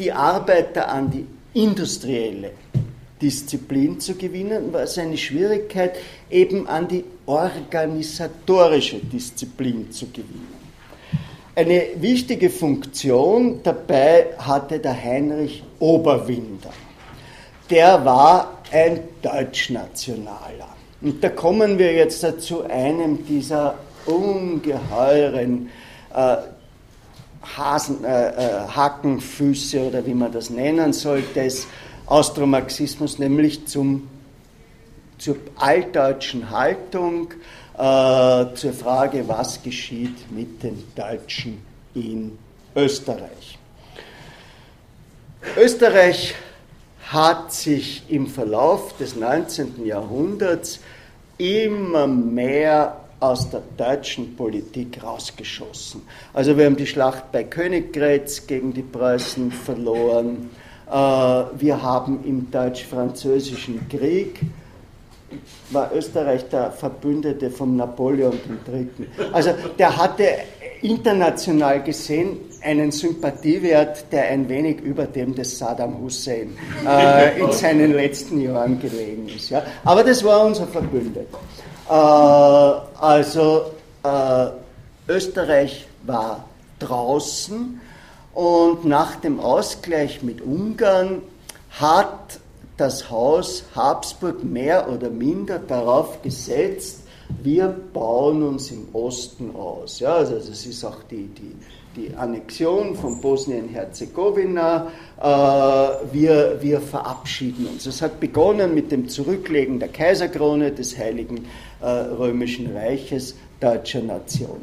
die 0.00 0.12
Arbeiter 0.12 0.88
an 0.88 1.10
die 1.10 1.26
industrielle 1.52 2.52
Disziplin 3.20 4.00
zu 4.00 4.14
gewinnen, 4.14 4.72
war 4.72 4.82
es 4.82 4.96
eine 4.96 5.18
Schwierigkeit, 5.18 5.96
eben 6.30 6.66
an 6.66 6.88
die 6.88 7.04
organisatorische 7.26 8.96
Disziplin 8.96 9.92
zu 9.92 10.06
gewinnen. 10.06 10.60
Eine 11.54 11.82
wichtige 11.96 12.48
Funktion 12.48 13.60
dabei 13.62 14.28
hatte 14.38 14.78
der 14.78 14.96
Heinrich 14.98 15.62
Oberwinder. 15.78 16.70
Der 17.68 18.02
war 18.04 18.62
ein 18.72 19.00
Deutschnationaler. 19.20 20.68
Und 21.02 21.22
da 21.22 21.28
kommen 21.28 21.78
wir 21.78 21.92
jetzt 21.92 22.24
zu 22.40 22.62
einem 22.64 23.26
dieser 23.26 23.74
ungeheuren 24.06 25.68
äh, 26.14 26.36
Hasen, 27.42 28.04
äh, 28.04 28.28
äh, 28.28 28.68
Hackenfüße 28.68 29.80
oder 29.80 30.04
wie 30.06 30.14
man 30.14 30.32
das 30.32 30.50
nennen 30.50 30.92
soll, 30.92 31.22
des 31.34 31.66
Austromarxismus, 32.06 33.18
nämlich 33.18 33.66
zum, 33.66 34.08
zur 35.18 35.36
altdeutschen 35.56 36.50
Haltung, 36.50 37.32
äh, 37.74 38.54
zur 38.54 38.72
Frage, 38.72 39.26
was 39.26 39.62
geschieht 39.62 40.30
mit 40.30 40.62
den 40.62 40.82
Deutschen 40.94 41.62
in 41.94 42.38
Österreich. 42.76 43.58
Österreich 45.56 46.34
hat 47.08 47.52
sich 47.52 48.04
im 48.08 48.26
Verlauf 48.26 48.96
des 48.98 49.16
19. 49.16 49.84
Jahrhunderts 49.86 50.80
immer 51.38 52.06
mehr 52.06 53.00
aus 53.20 53.50
der 53.50 53.62
deutschen 53.76 54.34
Politik 54.34 55.02
rausgeschossen. 55.02 56.02
Also 56.32 56.56
wir 56.56 56.64
haben 56.64 56.76
die 56.76 56.86
Schlacht 56.86 57.30
bei 57.32 57.44
Königgrätz 57.44 58.46
gegen 58.46 58.72
die 58.72 58.82
Preußen 58.82 59.52
verloren. 59.52 60.50
Äh, 60.90 60.92
wir 60.92 61.82
haben 61.82 62.24
im 62.24 62.50
deutsch-französischen 62.50 63.88
Krieg 63.88 64.40
war 65.70 65.90
Österreich 65.94 66.48
der 66.48 66.72
Verbündete 66.72 67.50
von 67.50 67.76
Napoleon 67.76 68.38
III. 68.66 68.88
Also 69.32 69.50
der 69.78 69.96
hatte 69.96 70.24
international 70.82 71.82
gesehen 71.82 72.38
einen 72.62 72.90
Sympathiewert, 72.90 74.06
der 74.12 74.24
ein 74.24 74.48
wenig 74.48 74.80
über 74.80 75.04
dem 75.04 75.34
des 75.34 75.58
Saddam 75.58 76.00
Hussein 76.00 76.56
äh, 76.86 77.40
in 77.40 77.52
seinen 77.52 77.92
letzten 77.92 78.40
Jahren 78.40 78.80
gelegen 78.80 79.28
ist. 79.28 79.50
Ja. 79.50 79.62
Aber 79.84 80.02
das 80.02 80.24
war 80.24 80.44
unser 80.44 80.66
Verbündeter. 80.66 81.38
Äh, 81.90 81.92
also 81.92 83.72
äh, 84.04 84.46
Österreich 85.08 85.88
war 86.06 86.44
draußen 86.78 87.80
und 88.32 88.84
nach 88.84 89.16
dem 89.16 89.40
Ausgleich 89.40 90.22
mit 90.22 90.40
Ungarn 90.40 91.22
hat 91.70 92.38
das 92.76 93.10
Haus 93.10 93.64
Habsburg 93.74 94.44
mehr 94.44 94.88
oder 94.88 95.10
minder 95.10 95.58
darauf 95.58 96.22
gesetzt, 96.22 97.00
wir 97.42 97.68
bauen 97.92 98.42
uns 98.42 98.70
im 98.70 98.88
Osten 98.92 99.54
aus. 99.54 100.00
Ja, 100.00 100.14
also 100.14 100.36
das 100.36 100.66
ist 100.66 100.84
auch 100.84 101.02
die, 101.10 101.28
die, 101.28 101.54
die 101.96 102.14
Annexion 102.14 102.96
von 102.96 103.20
Bosnien-Herzegowina. 103.20 104.90
Äh, 105.20 105.22
wir, 106.12 106.58
wir 106.60 106.80
verabschieden 106.80 107.66
uns. 107.66 107.86
Es 107.86 108.00
hat 108.02 108.18
begonnen 108.20 108.74
mit 108.74 108.90
dem 108.90 109.08
Zurücklegen 109.08 109.78
der 109.78 109.88
Kaiserkrone 109.88 110.72
des 110.72 110.96
Heiligen 110.96 111.46
Römischen 111.86 112.76
Reiches 112.76 113.36
deutscher 113.60 114.02
Nation. 114.02 114.60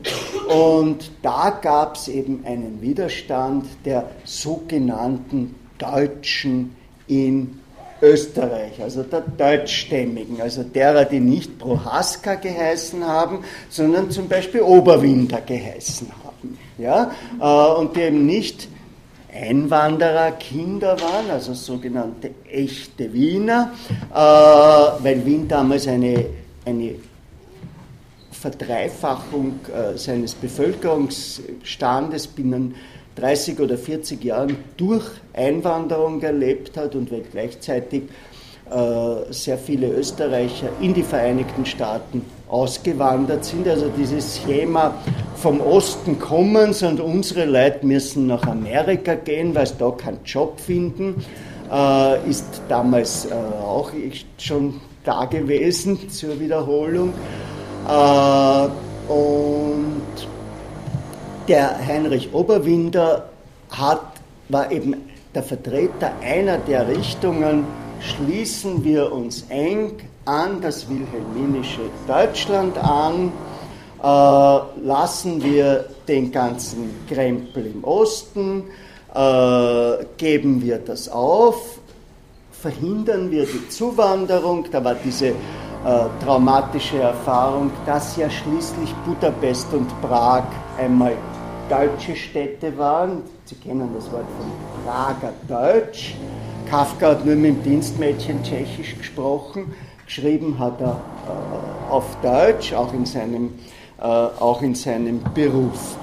Und 0.49 1.11
da 1.21 1.49
gab 1.61 1.95
es 1.95 2.07
eben 2.07 2.43
einen 2.45 2.81
Widerstand 2.81 3.65
der 3.85 4.09
sogenannten 4.23 5.55
Deutschen 5.77 6.75
in 7.07 7.59
Österreich, 8.01 8.81
also 8.81 9.03
der 9.03 9.21
Deutschstämmigen, 9.21 10.39
also 10.39 10.63
derer, 10.63 11.05
die 11.05 11.19
nicht 11.19 11.57
Prohaska 11.57 12.35
geheißen 12.35 13.03
haben, 13.03 13.39
sondern 13.69 14.11
zum 14.11 14.27
Beispiel 14.27 14.61
Oberwinter 14.61 15.41
geheißen 15.41 16.07
haben. 16.23 16.57
Ja? 16.77 17.11
Äh, 17.39 17.79
und 17.79 17.95
die 17.95 18.01
eben 18.01 18.25
nicht 18.25 18.67
Einwandererkinder 19.33 20.99
waren, 20.99 21.29
also 21.31 21.53
sogenannte 21.53 22.31
echte 22.49 23.11
Wiener, 23.13 23.71
äh, 24.11 24.15
weil 24.15 25.25
Wien 25.25 25.47
damals 25.47 25.87
eine, 25.87 26.25
eine 26.65 26.95
Verdreifachung 28.37 29.59
äh, 29.73 29.97
seines 29.97 30.35
Bevölkerungsstandes 30.35 32.27
binnen 32.27 32.75
30 33.15 33.59
oder 33.59 33.77
40 33.77 34.23
Jahren 34.23 34.57
durch 34.77 35.05
Einwanderung 35.33 36.21
erlebt 36.21 36.77
hat 36.77 36.93
und 36.93 37.11
weil 37.11 37.23
gleichzeitig 37.31 38.03
äh, 38.69 39.33
sehr 39.33 39.57
viele 39.57 39.87
Österreicher 39.87 40.69
in 40.81 40.93
die 40.93 41.01
Vereinigten 41.01 41.65
Staaten 41.65 42.21
ausgewandert 42.47 43.43
sind. 43.43 43.67
Also 43.67 43.89
dieses 43.97 44.39
Schema 44.43 44.93
vom 45.35 45.59
Osten 45.59 46.19
kommens 46.19 46.83
und 46.83 46.99
unsere 46.99 47.45
Leute 47.45 47.85
müssen 47.87 48.27
nach 48.27 48.45
Amerika 48.45 49.15
gehen, 49.15 49.55
weil 49.55 49.65
sie 49.65 49.75
da 49.79 49.89
keinen 49.89 50.19
Job 50.23 50.59
finden, 50.59 51.25
äh, 51.71 52.29
ist 52.29 52.61
damals 52.69 53.27
auch 53.31 53.91
schon 54.37 54.79
da 55.03 55.25
gewesen 55.25 56.09
zur 56.09 56.39
Wiederholung. 56.39 57.13
Und 57.85 60.01
der 61.47 61.85
Heinrich 61.85 62.33
Oberwinder 62.33 63.29
hat, 63.69 64.01
war 64.49 64.71
eben 64.71 64.95
der 65.33 65.43
Vertreter 65.43 66.11
einer 66.21 66.57
der 66.57 66.87
Richtungen, 66.87 67.65
schließen 67.99 68.83
wir 68.83 69.11
uns 69.11 69.45
eng 69.49 69.97
an 70.25 70.61
das 70.61 70.87
wilhelminische 70.89 71.81
Deutschland 72.07 72.77
an, 72.77 73.31
äh, 74.03 74.85
lassen 74.85 75.43
wir 75.43 75.85
den 76.07 76.31
ganzen 76.31 76.89
Krempel 77.09 77.67
im 77.67 77.83
Osten, 77.83 78.65
äh, 79.13 80.05
geben 80.17 80.61
wir 80.61 80.79
das 80.79 81.09
auf, 81.09 81.79
verhindern 82.51 83.31
wir 83.31 83.45
die 83.45 83.69
Zuwanderung, 83.69 84.65
da 84.71 84.83
war 84.83 84.95
diese 84.95 85.33
äh, 85.85 86.23
traumatische 86.23 86.99
Erfahrung, 86.99 87.71
dass 87.85 88.17
ja 88.17 88.29
schließlich 88.29 88.93
Budapest 89.05 89.73
und 89.73 89.89
Prag 90.01 90.43
einmal 90.77 91.13
deutsche 91.69 92.15
Städte 92.15 92.77
waren. 92.77 93.23
Sie 93.45 93.55
kennen 93.55 93.89
das 93.95 94.11
Wort 94.11 94.25
von 94.37 94.51
Prager 94.85 95.33
Deutsch. 95.47 96.15
Kafka 96.69 97.09
hat 97.09 97.25
nur 97.25 97.35
mit 97.35 97.57
dem 97.57 97.63
Dienstmädchen 97.63 98.43
Tschechisch 98.43 98.97
gesprochen. 98.97 99.73
Geschrieben 100.05 100.57
hat 100.59 100.81
er 100.81 100.91
äh, 100.91 101.91
auf 101.91 102.05
Deutsch, 102.21 102.73
auch 102.73 102.93
in, 102.93 103.05
seinem, 103.05 103.53
äh, 103.99 104.03
auch 104.03 104.61
in 104.61 104.75
seinem 104.75 105.21
Beruf. 105.33 105.97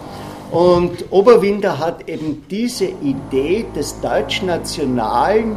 Und 0.51 1.11
Oberwinder 1.11 1.79
hat 1.79 2.09
eben 2.09 2.45
diese 2.51 2.85
Idee 2.85 3.67
des 3.75 4.01
Deutschnationalen 4.01 5.57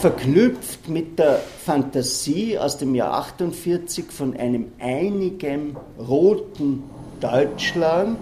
verknüpft 0.00 0.88
mit 0.88 1.18
der 1.18 1.40
Fantasie 1.64 2.58
aus 2.58 2.78
dem 2.78 2.94
Jahr 2.94 3.14
48 3.14 4.06
von 4.10 4.36
einem 4.36 4.66
einigen 4.78 5.76
roten 5.98 6.84
Deutschland 7.20 8.18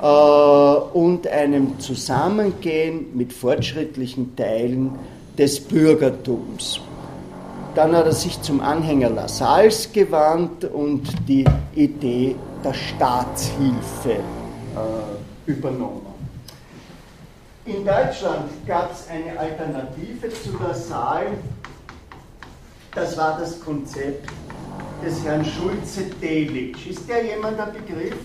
äh, 0.00 0.06
und 0.06 1.26
einem 1.26 1.78
Zusammengehen 1.80 3.16
mit 3.16 3.32
fortschrittlichen 3.32 4.36
Teilen 4.36 4.92
des 5.36 5.60
Bürgertums. 5.60 6.80
Dann 7.74 7.96
hat 7.96 8.04
er 8.04 8.12
sich 8.12 8.40
zum 8.42 8.60
Anhänger 8.60 9.10
Lassalles 9.10 9.92
gewandt 9.92 10.64
und 10.64 11.02
die 11.26 11.46
Idee 11.74 12.36
der 12.62 12.74
Staatshilfe 12.74 14.12
äh, 14.12 15.50
übernommen. 15.50 16.11
In 17.64 17.84
Deutschland 17.84 18.50
gab 18.66 18.92
es 18.92 19.08
eine 19.08 19.38
Alternative 19.38 20.28
zu 20.30 20.50
der 20.58 20.74
Saal. 20.74 21.26
Das 22.92 23.16
war 23.16 23.38
das 23.38 23.60
Konzept 23.60 24.28
des 25.04 25.24
Herrn 25.24 25.44
Schulze-Delitzsch. 25.44 26.88
Ist 26.88 27.08
der 27.08 27.24
jemand 27.24 27.56
der 27.56 27.66
Begriff? 27.66 28.16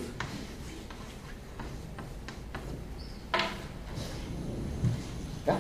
Ja? 5.45 5.55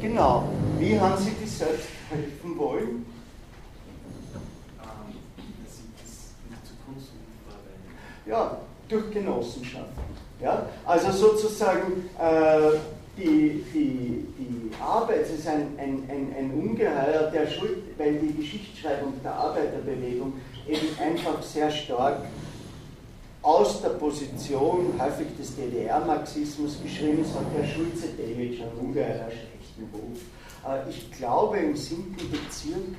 Genau. 0.00 0.48
Wie 0.78 0.98
haben 0.98 1.22
Sie 1.22 1.32
die 1.32 1.46
selbst 1.46 1.88
helfen 2.08 2.56
wollen? 2.56 3.04
Ja, 8.24 8.60
durch 8.88 9.10
Genossenschaften. 9.10 10.25
Ja? 10.40 10.66
Also 10.84 11.10
sozusagen 11.12 12.08
äh, 12.18 12.78
die, 13.16 13.64
die, 13.72 14.26
die 14.38 14.70
Arbeit 14.80 15.30
ist 15.30 15.46
ein, 15.48 15.68
ein, 15.78 16.02
ein, 16.08 16.34
ein 16.38 16.50
Ungeheuer 16.52 17.30
der 17.32 17.46
Schuld, 17.46 17.78
weil 17.96 18.14
die 18.18 18.34
Geschichtsschreibung 18.34 19.14
der 19.24 19.34
Arbeiterbewegung 19.34 20.34
eben 20.68 20.88
einfach 21.00 21.42
sehr 21.42 21.70
stark 21.70 22.18
aus 23.42 23.80
der 23.80 23.90
Position 23.90 24.92
häufig 24.98 25.28
des 25.38 25.54
DDR-Marxismus 25.54 26.82
geschrieben 26.82 27.22
ist, 27.22 27.32
hat 27.34 27.46
der 27.56 27.64
Schulze 27.64 28.08
David 28.18 28.58
schon 28.58 28.86
ungeheuer 28.86 29.30
schlechten 29.30 29.88
Ruf. 29.94 30.18
Äh, 30.66 30.90
ich 30.90 31.12
glaube, 31.12 31.58
im 31.58 31.76
siebten 31.76 32.30
Bezirk 32.30 32.96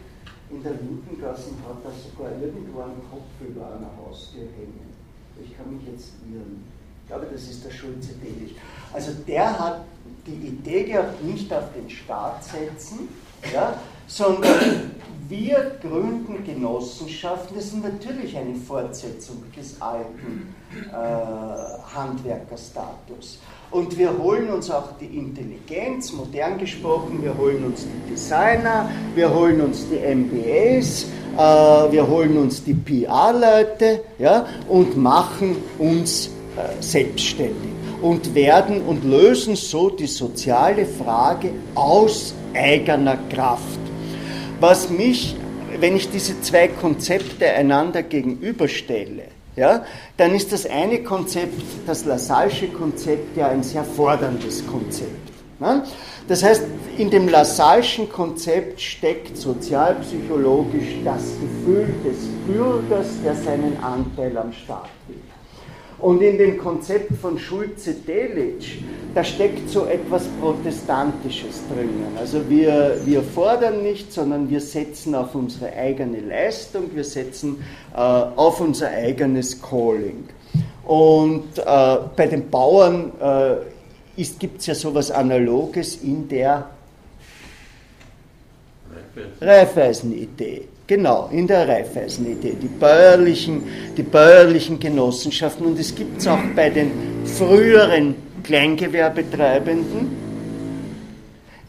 in 0.49 0.63
der 0.63 0.71
Lindengasse 0.71 1.51
hat 1.67 1.83
er 1.83 1.91
sogar 1.91 2.31
irgendwo 2.41 2.79
einen 2.79 3.01
Kopf 3.11 3.27
über 3.41 3.67
einer 3.67 3.91
Haustür 3.97 4.43
hängen. 4.57 4.95
Ich 5.43 5.55
kann 5.57 5.75
mich 5.75 5.85
jetzt 5.85 6.13
irren. 6.31 6.63
Ich 7.07 7.13
glaube, 7.13 7.27
das 7.31 7.43
ist 7.43 7.63
der 7.63 7.71
Schulze 7.71 8.09
Delisch. 8.21 8.51
Also 8.91 9.13
der 9.25 9.57
hat 9.57 9.85
die 10.25 10.49
Idee 10.49 10.83
gehabt, 10.83 11.23
nicht 11.23 11.53
auf 11.53 11.63
den 11.73 11.89
Staat 11.89 12.43
setzen, 12.43 13.07
ja, 13.53 13.79
sondern 14.07 14.91
wir 15.29 15.77
gründen 15.81 16.43
Genossenschaften. 16.45 17.55
Das 17.55 17.67
ist 17.67 17.81
natürlich 17.81 18.35
eine 18.35 18.55
Fortsetzung 18.55 19.41
des 19.55 19.81
alten 19.81 20.53
äh, 20.89 21.95
Handwerkerstatus. 21.95 23.39
Und 23.71 23.97
wir 23.97 24.17
holen 24.17 24.49
uns 24.49 24.69
auch 24.69 24.89
die 24.99 25.17
Intelligenz, 25.17 26.11
modern 26.11 26.57
gesprochen, 26.57 27.23
wir 27.23 27.37
holen 27.37 27.63
uns 27.63 27.85
die 27.85 28.11
Designer, 28.11 28.89
wir 29.15 29.33
holen 29.33 29.61
uns 29.61 29.85
die 29.89 30.13
MBAs, 30.13 31.05
äh, 31.37 31.91
wir 31.93 32.05
holen 32.05 32.37
uns 32.37 32.65
die 32.65 32.73
PR-Leute 32.73 34.03
ja, 34.19 34.45
und 34.67 34.97
machen 34.97 35.55
uns 35.79 36.31
selbstständig 36.79 37.71
und 38.01 38.35
werden 38.35 38.81
und 38.81 39.03
lösen 39.03 39.55
so 39.55 39.89
die 39.89 40.07
soziale 40.07 40.85
Frage 40.85 41.51
aus 41.75 42.33
eigener 42.53 43.17
Kraft. 43.29 43.79
Was 44.59 44.89
mich, 44.89 45.35
wenn 45.79 45.95
ich 45.95 46.09
diese 46.09 46.39
zwei 46.41 46.67
Konzepte 46.67 47.49
einander 47.49 48.03
gegenüberstelle, 48.03 49.23
ja, 49.55 49.83
dann 50.17 50.35
ist 50.35 50.53
das 50.53 50.67
eine 50.67 51.01
Konzept, 51.01 51.61
das 51.87 52.05
Lassalsche 52.05 52.67
Konzept, 52.67 53.35
ja 53.35 53.47
ein 53.47 53.63
sehr 53.63 53.83
forderndes 53.83 54.65
Konzept. 54.67 55.31
Ne? 55.59 55.83
Das 56.27 56.43
heißt, 56.43 56.63
in 56.97 57.09
dem 57.09 57.27
Lassalschen 57.27 58.09
Konzept 58.09 58.79
steckt 58.79 59.37
sozialpsychologisch 59.37 60.97
das 61.03 61.23
Gefühl 61.41 61.87
des 62.05 62.27
Bürgers, 62.45 63.07
der 63.23 63.33
seinen 63.35 63.81
Anteil 63.81 64.37
am 64.37 64.53
Staat. 64.53 64.89
Und 65.99 66.21
in 66.21 66.37
dem 66.37 66.59
Konzept 66.59 67.13
von 67.19 67.39
Schulze-Delitzsch, 67.39 68.77
da 69.15 69.23
steckt 69.23 69.67
so 69.67 69.85
etwas 69.85 70.27
Protestantisches 70.39 71.63
drinnen. 71.73 72.15
Also 72.19 72.47
wir, 72.47 72.99
wir 73.03 73.23
fordern 73.23 73.81
nicht, 73.81 74.13
sondern 74.13 74.47
wir 74.47 74.61
setzen 74.61 75.15
auf 75.15 75.33
unsere 75.33 75.73
eigene 75.73 76.19
Leistung, 76.19 76.83
wir 76.93 77.03
setzen 77.03 77.63
äh, 77.95 77.97
auf 77.97 78.61
unser 78.61 78.89
eigenes 78.89 79.59
Calling. 79.59 80.25
Und 80.85 81.57
äh, 81.57 81.97
bei 82.15 82.27
den 82.27 82.47
Bauern 82.49 83.11
äh, 83.19 84.23
gibt 84.39 84.61
es 84.61 84.67
ja 84.67 84.75
sowas 84.75 85.09
Analoges 85.09 85.97
in 86.03 86.27
der 86.27 86.69
Reifeisen-Idee. 89.41 90.67
Genau, 90.87 91.29
in 91.33 91.47
der 91.47 91.67
Raiffeisen-Idee, 91.67 92.55
die 92.61 92.67
bäuerlichen, 92.67 93.63
die 93.97 94.03
bäuerlichen 94.03 94.79
Genossenschaften. 94.79 95.65
Und 95.65 95.77
es 95.77 95.93
gibt 95.93 96.19
es 96.19 96.27
auch 96.27 96.39
bei 96.55 96.69
den 96.69 96.91
früheren 97.25 98.15
Kleingewerbetreibenden 98.43 100.07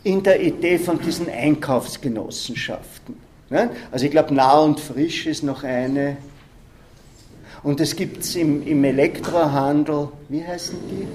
in 0.05 0.23
der 0.23 0.41
Idee 0.41 0.79
von 0.79 1.01
diesen 1.01 1.29
Einkaufsgenossenschaften. 1.29 3.17
Also 3.91 4.05
ich 4.05 4.11
glaube, 4.13 4.33
nah 4.35 4.61
und 4.61 4.79
frisch 4.79 5.27
ist 5.27 5.43
noch 5.43 5.65
eine. 5.65 6.19
Und 7.65 7.81
es 7.81 7.97
gibt 7.97 8.23
es 8.23 8.37
im, 8.37 8.65
im 8.67 8.85
Elektrohandel, 8.85 10.09
wie 10.29 10.47
heißen 10.47 10.79
die? 10.89 11.07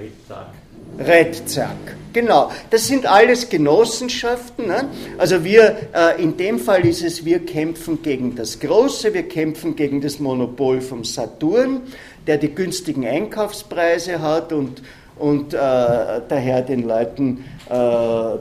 Rebsack. 0.00 0.52
Redzack. 0.98 1.96
Genau, 2.12 2.50
das 2.70 2.88
sind 2.88 3.06
alles 3.06 3.48
Genossenschaften. 3.48 4.66
Ne? 4.66 4.88
Also 5.16 5.44
wir, 5.44 5.76
äh, 5.94 6.20
in 6.20 6.36
dem 6.36 6.58
Fall 6.58 6.84
ist 6.84 7.02
es, 7.02 7.24
wir 7.24 7.44
kämpfen 7.46 8.02
gegen 8.02 8.34
das 8.34 8.58
Große, 8.58 9.14
wir 9.14 9.28
kämpfen 9.28 9.76
gegen 9.76 10.00
das 10.00 10.18
Monopol 10.18 10.80
vom 10.80 11.04
Saturn, 11.04 11.82
der 12.26 12.38
die 12.38 12.52
günstigen 12.52 13.06
Einkaufspreise 13.06 14.20
hat 14.20 14.52
und, 14.52 14.82
und 15.18 15.54
äh, 15.54 15.56
daher 15.56 16.62
den 16.62 16.88
Leuten 16.88 17.44
äh, 17.68 17.72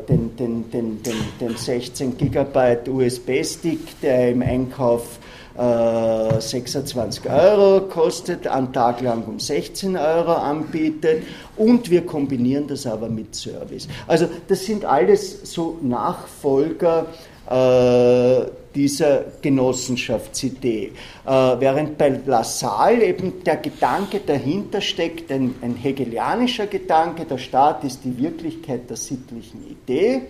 den, 0.07 0.35
den, 0.35 0.71
den, 0.71 1.03
den, 1.03 1.15
den 1.39 1.55
16 1.55 2.17
Gigabyte 2.17 2.89
USB-Stick, 2.89 4.01
der 4.01 4.31
im 4.31 4.41
Einkauf 4.41 5.18
26 5.60 7.26
äh, 7.26 7.30
Euro 7.30 7.82
kostet, 7.88 8.47
einen 8.47 8.72
Tag 8.72 9.01
lang 9.01 9.26
um 9.26 9.39
16 9.39 9.97
Euro 9.97 10.32
anbietet 10.34 11.24
und 11.57 11.89
wir 11.89 12.05
kombinieren 12.05 12.68
das 12.68 12.86
aber 12.86 13.10
mit 13.10 13.36
Service. 13.36 13.89
Also 14.07 14.30
das 14.47 14.66
sind 14.66 14.86
alles 14.86 15.51
so 15.51 15.78
Nachfolger 15.82 17.07
äh, 17.49 18.45
dieser 18.74 19.26
Genossenschaftsidee. 19.41 20.93
Äh, 21.26 21.30
während 21.30 21.97
bei 21.97 22.18
Lassalle 22.26 23.05
eben 23.05 23.43
der 23.43 23.57
Gedanke 23.57 24.22
dahinter 24.26 24.80
steckt, 24.80 25.30
ein, 25.30 25.55
ein 25.62 25.76
hegelianischer 25.76 26.68
Gedanke, 26.68 27.26
der 27.26 27.38
Staat 27.38 27.84
ist 27.84 28.05
die 28.05 28.18
Wirklichkeit 28.18 28.89
der 28.89 28.97
sittlichen 28.97 29.68
Idee. 29.70 30.22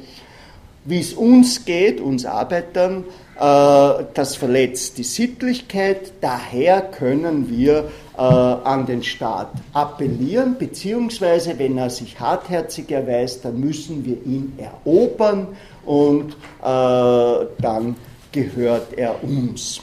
Wie 0.86 1.00
es 1.02 1.14
uns 1.14 1.66
geht, 1.66 2.02
uns 2.02 2.26
Arbeitern, 2.26 3.04
das 3.40 4.36
verletzt 4.36 4.98
die 4.98 5.04
Sittlichkeit, 5.04 6.12
daher 6.20 6.82
können 6.82 7.50
wir 7.50 7.86
äh, 8.18 8.22
an 8.22 8.86
den 8.86 9.02
Staat 9.02 9.52
appellieren, 9.72 10.58
beziehungsweise 10.60 11.58
wenn 11.58 11.78
er 11.78 11.90
sich 11.90 12.20
hartherzig 12.20 12.92
erweist, 12.92 13.46
dann 13.46 13.58
müssen 13.60 14.04
wir 14.04 14.18
ihn 14.26 14.58
erobern 14.58 15.48
und 15.86 16.32
äh, 16.32 17.46
dann 17.62 17.96
gehört 18.32 18.94
er 18.98 19.24
uns. 19.24 19.82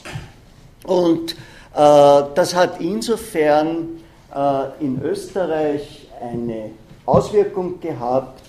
Und 0.85 1.35
das 1.73 2.55
hat 2.55 2.81
insofern 2.81 3.99
in 4.79 4.99
Österreich 5.03 6.07
eine 6.19 6.71
Auswirkung 7.05 7.79
gehabt, 7.79 8.41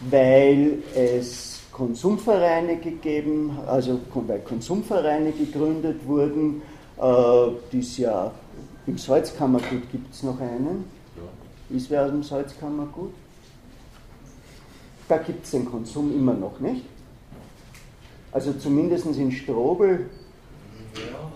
weil 0.00 0.78
es 0.94 1.57
Konsumvereine 1.78 2.78
gegeben, 2.78 3.56
also 3.64 4.00
weil 4.12 4.40
Konsumvereine 4.40 5.30
gegründet 5.30 6.04
wurden, 6.04 6.60
äh, 7.00 7.52
die 7.70 7.78
es 7.78 7.96
ja 7.98 8.32
im 8.88 8.98
Salzkammergut 8.98 9.88
gibt 9.92 10.12
es 10.12 10.24
noch 10.24 10.40
einen. 10.40 10.86
Ja. 11.16 11.76
Ist 11.76 11.88
wer 11.88 12.04
aus 12.04 12.10
dem 12.10 12.24
Salzkammergut? 12.24 13.12
Da 15.06 15.18
gibt 15.18 15.44
es 15.44 15.52
den 15.52 15.66
Konsum 15.66 16.12
immer 16.12 16.34
noch 16.34 16.58
nicht. 16.58 16.84
Also 18.32 18.52
zumindest 18.54 19.06
in 19.06 19.30
Strobel. 19.30 20.10
Ja, 20.96 21.30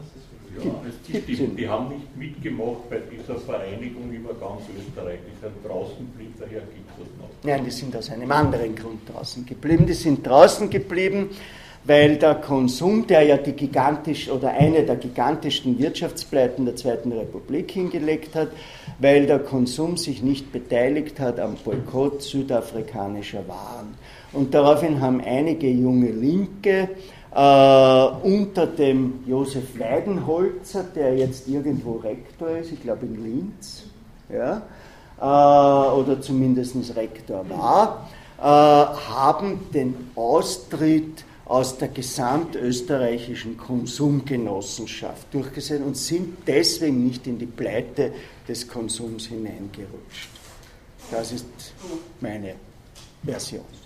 ja, 0.56 0.70
die, 1.08 1.20
die, 1.20 1.46
die, 1.46 1.68
haben 1.68 1.88
nicht 1.88 2.16
mitgemacht 2.16 2.90
bei 2.90 2.98
dieser 2.98 3.38
Vereinigung 3.38 4.10
über 4.12 4.34
ganz 4.34 4.62
Österreich. 4.76 5.18
Die 5.26 5.40
sind 5.40 5.52
draußen 5.64 5.96
geblieben, 5.98 6.34
daher 6.38 6.60
gibt 6.60 6.90
es 6.90 6.96
das 6.98 7.06
noch. 7.18 7.28
Nein, 7.42 7.64
die 7.64 7.70
sind 7.70 7.96
aus 7.96 8.10
einem 8.10 8.30
anderen 8.30 8.74
Grund 8.74 9.00
draußen 9.08 9.46
geblieben. 9.46 9.86
Die 9.86 9.94
sind 9.94 10.26
draußen 10.26 10.68
geblieben, 10.68 11.30
weil 11.84 12.16
der 12.16 12.36
Konsum, 12.36 13.06
der 13.06 13.22
ja 13.22 13.36
die 13.38 13.52
gigantisch 13.52 14.28
oder 14.28 14.50
eine 14.50 14.84
der 14.84 14.96
gigantischsten 14.96 15.78
Wirtschaftspleiten 15.78 16.64
der 16.64 16.76
Zweiten 16.76 17.12
Republik 17.12 17.70
hingelegt 17.72 18.34
hat, 18.34 18.48
weil 18.98 19.26
der 19.26 19.38
Konsum 19.38 19.96
sich 19.96 20.22
nicht 20.22 20.52
beteiligt 20.52 21.18
hat 21.18 21.40
am 21.40 21.56
Boykott 21.64 22.22
südafrikanischer 22.22 23.46
Waren. 23.48 23.94
Und 24.32 24.54
daraufhin 24.54 25.00
haben 25.00 25.20
einige 25.20 25.68
junge 25.68 26.10
Linke 26.10 26.88
unter 27.34 28.66
dem 28.66 29.24
Josef 29.26 29.78
Weidenholzer, 29.78 30.84
der 30.84 31.16
jetzt 31.16 31.48
irgendwo 31.48 31.92
Rektor 31.96 32.50
ist, 32.50 32.72
ich 32.72 32.82
glaube 32.82 33.06
in 33.06 33.24
Linz, 33.24 33.84
ja, 34.28 34.62
äh, 35.22 35.94
oder 35.94 36.20
zumindest 36.20 36.96
Rektor 36.96 37.48
war, 37.48 38.09
äh, 38.38 38.42
haben 38.42 39.60
den 39.72 40.10
Austritt 40.16 41.24
aus 41.44 41.78
der 41.78 41.88
gesamtösterreichischen 41.88 43.56
Konsumgenossenschaft 43.56 45.32
durchgesetzt 45.32 45.84
und 45.84 45.96
sind 45.96 46.38
deswegen 46.46 47.06
nicht 47.06 47.26
in 47.26 47.38
die 47.38 47.46
Pleite 47.46 48.12
des 48.48 48.66
Konsums 48.66 49.26
hineingerutscht. 49.26 50.30
Das 51.10 51.30
ist 51.30 51.46
meine 52.20 52.54
Version. 53.22 53.81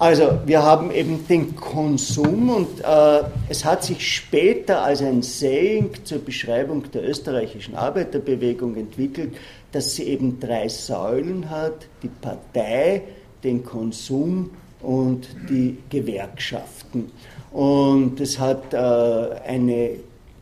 Also 0.00 0.40
wir 0.46 0.62
haben 0.62 0.90
eben 0.92 1.26
den 1.28 1.54
Konsum 1.56 2.48
und 2.48 2.80
äh, 2.80 3.22
es 3.50 3.66
hat 3.66 3.84
sich 3.84 4.14
später 4.14 4.82
als 4.82 5.02
ein 5.02 5.20
Saying 5.20 5.90
zur 6.04 6.20
Beschreibung 6.20 6.90
der 6.90 7.06
österreichischen 7.06 7.74
Arbeiterbewegung 7.74 8.76
entwickelt, 8.76 9.36
dass 9.72 9.96
sie 9.96 10.04
eben 10.04 10.40
drei 10.40 10.70
Säulen 10.70 11.50
hat, 11.50 11.86
die 12.02 12.08
Partei, 12.08 13.02
den 13.44 13.62
Konsum 13.62 14.48
und 14.80 15.28
die 15.50 15.76
Gewerkschaften. 15.90 17.12
Und 17.52 18.20
es 18.20 18.38
hat 18.38 18.72
äh, 18.72 18.78
eine 18.78 19.96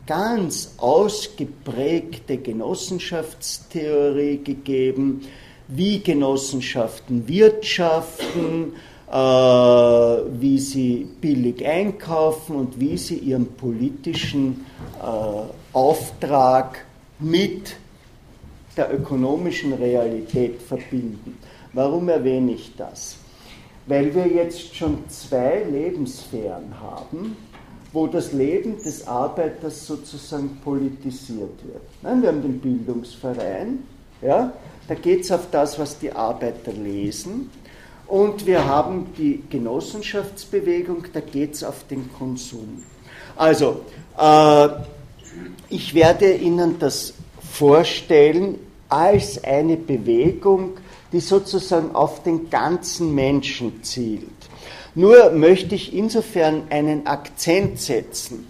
ganz 0.06 0.74
ausgeprägte 0.76 2.36
Genossenschaftstheorie 2.36 4.38
gegeben, 4.38 5.22
wie 5.66 6.00
Genossenschaften 6.00 7.26
wirtschaften, 7.26 8.74
wie 9.10 10.58
sie 10.58 11.08
billig 11.20 11.66
einkaufen 11.66 12.56
und 12.56 12.78
wie 12.78 12.98
sie 12.98 13.16
ihren 13.16 13.46
politischen 13.54 14.66
äh, 15.00 15.06
Auftrag 15.72 16.84
mit 17.18 17.76
der 18.76 18.94
ökonomischen 18.94 19.72
Realität 19.72 20.60
verbinden. 20.62 21.38
Warum 21.72 22.08
erwähne 22.08 22.52
ich 22.52 22.76
das? 22.76 23.16
Weil 23.86 24.14
wir 24.14 24.26
jetzt 24.26 24.76
schon 24.76 25.08
zwei 25.08 25.64
Lebenssphären 25.64 26.78
haben, 26.80 27.36
wo 27.92 28.06
das 28.06 28.32
Leben 28.32 28.76
des 28.76 29.06
Arbeiters 29.06 29.86
sozusagen 29.86 30.58
politisiert 30.62 31.58
wird. 31.64 31.82
Wir 32.02 32.28
haben 32.28 32.42
den 32.42 32.60
Bildungsverein, 32.60 33.78
ja, 34.20 34.52
da 34.86 34.94
geht 34.94 35.22
es 35.22 35.32
auf 35.32 35.50
das, 35.50 35.78
was 35.78 35.98
die 35.98 36.12
Arbeiter 36.12 36.72
lesen. 36.72 37.50
Und 38.08 38.46
wir 38.46 38.64
haben 38.64 39.12
die 39.18 39.42
Genossenschaftsbewegung, 39.50 41.04
da 41.12 41.20
geht 41.20 41.54
es 41.54 41.62
auf 41.62 41.86
den 41.88 42.10
Konsum. 42.18 42.82
Also, 43.36 43.82
äh, 44.18 44.68
ich 45.68 45.92
werde 45.92 46.32
Ihnen 46.32 46.78
das 46.78 47.12
vorstellen 47.52 48.56
als 48.88 49.44
eine 49.44 49.76
Bewegung, 49.76 50.78
die 51.12 51.20
sozusagen 51.20 51.94
auf 51.94 52.22
den 52.22 52.48
ganzen 52.48 53.14
Menschen 53.14 53.82
zielt. 53.82 54.24
Nur 54.94 55.30
möchte 55.30 55.74
ich 55.74 55.94
insofern 55.94 56.62
einen 56.70 57.06
Akzent 57.06 57.78
setzen, 57.78 58.46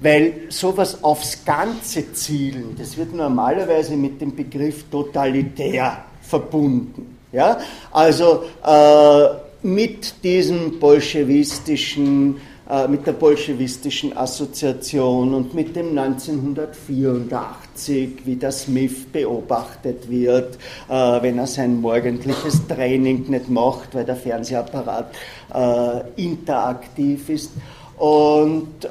weil 0.00 0.46
sowas 0.48 1.04
aufs 1.04 1.44
Ganze 1.44 2.14
zielen, 2.14 2.76
das 2.78 2.96
wird 2.96 3.14
normalerweise 3.14 3.94
mit 3.94 4.22
dem 4.22 4.34
Begriff 4.34 4.84
totalitär 4.90 6.02
verbunden. 6.22 7.18
Ja? 7.32 7.58
Also 7.90 8.44
äh, 8.64 9.26
mit 9.62 10.22
diesem 10.24 10.78
bolschewistischen, 10.78 12.36
äh, 12.68 12.86
mit 12.88 13.06
der 13.06 13.12
bolschewistischen 13.12 14.14
Assoziation 14.16 15.32
und 15.34 15.54
mit 15.54 15.76
dem 15.76 15.96
1984, 15.96 18.10
wie 18.24 18.36
der 18.36 18.52
Smith 18.52 19.06
beobachtet 19.12 20.10
wird, 20.10 20.56
äh, 20.88 21.22
wenn 21.22 21.38
er 21.38 21.46
sein 21.46 21.80
morgendliches 21.80 22.66
Training 22.66 23.26
nicht 23.28 23.48
macht, 23.48 23.94
weil 23.94 24.04
der 24.04 24.16
Fernsehapparat 24.16 25.14
äh, 25.54 26.00
interaktiv 26.22 27.28
ist. 27.28 27.52
Und 27.96 28.88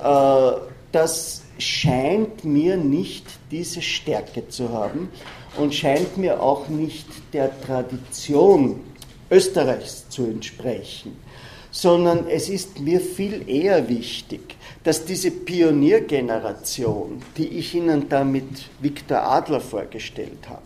das 0.93 1.41
scheint 1.57 2.45
mir 2.45 2.77
nicht 2.77 3.25
diese 3.49 3.81
Stärke 3.81 4.47
zu 4.47 4.69
haben 4.69 5.09
und 5.57 5.73
scheint 5.73 6.17
mir 6.17 6.41
auch 6.41 6.67
nicht 6.69 7.07
der 7.33 7.51
Tradition 7.61 8.81
Österreichs 9.29 10.09
zu 10.09 10.23
entsprechen, 10.25 11.17
sondern 11.71 12.27
es 12.27 12.49
ist 12.49 12.79
mir 12.79 12.99
viel 12.99 13.49
eher 13.49 13.87
wichtig, 13.87 14.55
dass 14.83 15.05
diese 15.05 15.31
Pioniergeneration, 15.31 17.21
die 17.37 17.47
ich 17.47 17.75
Ihnen 17.75 18.09
da 18.09 18.23
mit 18.23 18.69
Viktor 18.79 19.23
Adler 19.23 19.61
vorgestellt 19.61 20.49
habe, 20.49 20.61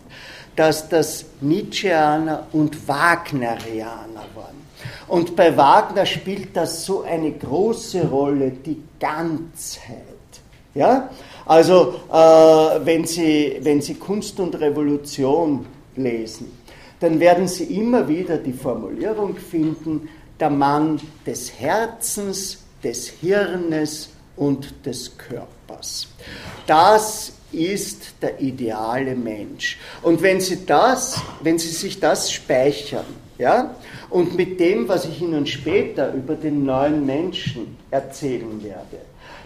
dass 0.56 0.88
das 0.88 1.26
Nietzscheaner 1.40 2.46
und 2.52 2.88
Wagnerianer 2.88 4.24
waren. 4.34 4.66
Und 5.06 5.36
bei 5.36 5.56
Wagner 5.56 6.06
spielt 6.06 6.56
das 6.56 6.84
so 6.84 7.02
eine 7.02 7.30
große 7.30 8.08
Rolle, 8.08 8.50
die 8.50 8.82
Ganzheit. 8.98 10.02
Ja? 10.74 11.10
Also 11.46 11.94
äh, 12.12 12.84
wenn, 12.84 13.06
Sie, 13.06 13.58
wenn 13.60 13.80
Sie 13.80 13.94
Kunst 13.94 14.38
und 14.40 14.58
Revolution 14.60 15.64
lesen, 15.94 16.50
dann 17.00 17.20
werden 17.20 17.46
Sie 17.46 17.64
immer 17.64 18.08
wieder 18.08 18.36
die 18.36 18.52
Formulierung 18.52 19.36
finden, 19.36 20.08
der 20.38 20.50
Mann 20.50 21.00
des 21.24 21.52
Herzens, 21.58 22.58
des 22.82 23.08
Hirnes 23.08 24.10
und 24.36 24.74
des 24.84 25.16
Körpers. 25.16 26.08
Das 26.66 27.32
ist 27.52 28.14
der 28.20 28.40
ideale 28.40 29.14
Mensch. 29.14 29.78
Und 30.02 30.20
wenn 30.22 30.40
Sie 30.40 30.66
das, 30.66 31.20
wenn 31.42 31.58
Sie 31.58 31.68
sich 31.68 32.00
das 32.00 32.32
speichern, 32.32 33.06
ja, 33.38 33.74
und 34.10 34.34
mit 34.34 34.58
dem, 34.60 34.88
was 34.88 35.04
ich 35.04 35.20
Ihnen 35.20 35.46
später 35.46 36.12
über 36.12 36.34
den 36.34 36.64
neuen 36.64 37.04
Menschen 37.04 37.76
erzählen 37.90 38.62
werde, 38.62 38.98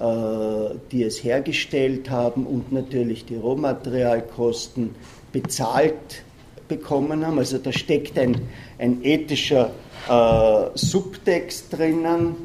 die 0.00 1.02
es 1.02 1.24
hergestellt 1.24 2.08
haben 2.08 2.46
und 2.46 2.70
natürlich 2.70 3.24
die 3.24 3.34
Rohmaterialkosten 3.34 4.94
bezahlt 5.32 6.22
bekommen 6.68 7.26
haben. 7.26 7.38
Also 7.38 7.58
da 7.58 7.72
steckt 7.72 8.16
ein, 8.16 8.48
ein 8.78 9.02
ethischer 9.02 9.72
äh, 10.08 10.66
Subtext 10.74 11.76
drinnen 11.76 12.36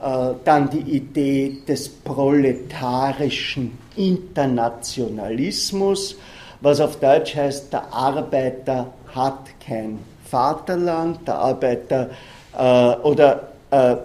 äh, 0.00 0.34
dann 0.44 0.70
die 0.70 0.96
Idee 0.96 1.58
des 1.66 1.88
proletarischen 1.88 3.76
Internationalismus, 3.96 6.16
was 6.60 6.80
auf 6.80 7.00
Deutsch 7.00 7.34
heißt, 7.34 7.72
der 7.72 7.92
Arbeiter 7.92 8.92
hat 9.14 9.46
kein 9.66 9.98
Vaterland, 10.30 11.26
der 11.26 11.34
Arbeiter 11.36 12.10
äh, 12.56 12.94
oder 13.02 13.48
äh, 13.70 13.96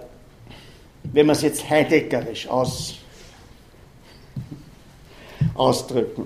wenn 1.04 1.26
man 1.26 1.36
es 1.36 1.42
jetzt 1.42 1.70
heideggerisch 1.70 2.48
aus, 2.48 2.96
ausdrücken, 5.56 6.26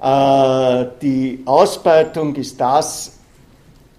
Äh, 0.00 0.86
die 1.02 1.42
Ausbeutung 1.44 2.34
ist 2.36 2.60
das, 2.60 3.18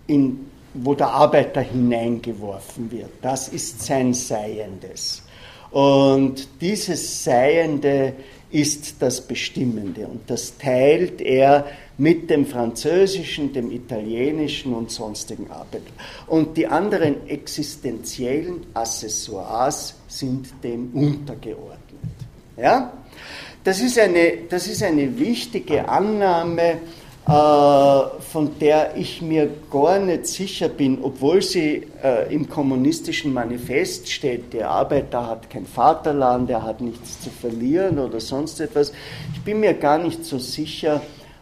in, 0.07 0.49
wo 0.73 0.93
der 0.95 1.09
Arbeiter 1.09 1.61
hineingeworfen 1.61 2.91
wird. 2.91 3.09
Das 3.21 3.49
ist 3.49 3.81
sein 3.81 4.13
Seiendes. 4.13 5.23
Und 5.71 6.47
dieses 6.61 7.23
Seiende 7.23 8.13
ist 8.49 8.95
das 8.99 9.21
Bestimmende 9.21 10.07
und 10.07 10.27
das 10.27 10.57
teilt 10.57 11.21
er 11.21 11.65
mit 11.99 12.29
dem 12.29 12.45
Französischen, 12.45 13.53
dem 13.53 13.71
Italienischen 13.71 14.73
und 14.73 14.89
sonstigen 14.89 15.51
Arbeitern. 15.51 15.93
Und 16.27 16.55
die 16.57 16.65
anderen 16.65 17.27
existenziellen 17.27 18.65
Accessoires 18.73 19.95
sind 20.07 20.47
dem 20.63 20.91
untergeordnet. 20.93 21.77
Ja? 22.57 22.93
Das, 23.63 23.81
ist 23.81 23.99
eine, 23.99 24.37
das 24.49 24.67
ist 24.67 24.81
eine 24.81 25.19
wichtige 25.19 25.89
Annahme, 25.89 26.77
äh, 27.27 28.21
von 28.31 28.57
der 28.61 28.95
ich 28.95 29.21
mir 29.21 29.49
gar 29.69 29.99
nicht 29.99 30.25
sicher 30.25 30.69
bin, 30.69 30.99
obwohl 31.01 31.41
sie 31.41 31.85
äh, 32.01 32.33
im 32.33 32.49
kommunistischen 32.49 33.33
Manifest 33.33 34.09
steht, 34.09 34.53
der 34.53 34.69
Arbeiter 34.69 35.27
hat 35.27 35.49
kein 35.49 35.65
Vaterland, 35.65 36.49
er 36.49 36.63
hat 36.63 36.79
nichts 36.79 37.19
zu 37.21 37.29
verlieren 37.29 37.99
oder 37.99 38.21
sonst 38.21 38.61
etwas. 38.61 38.93
Ich 39.33 39.41
bin 39.41 39.59
mir 39.59 39.73
gar 39.73 39.97
nicht 39.97 40.23
so 40.23 40.39
sicher, 40.39 41.01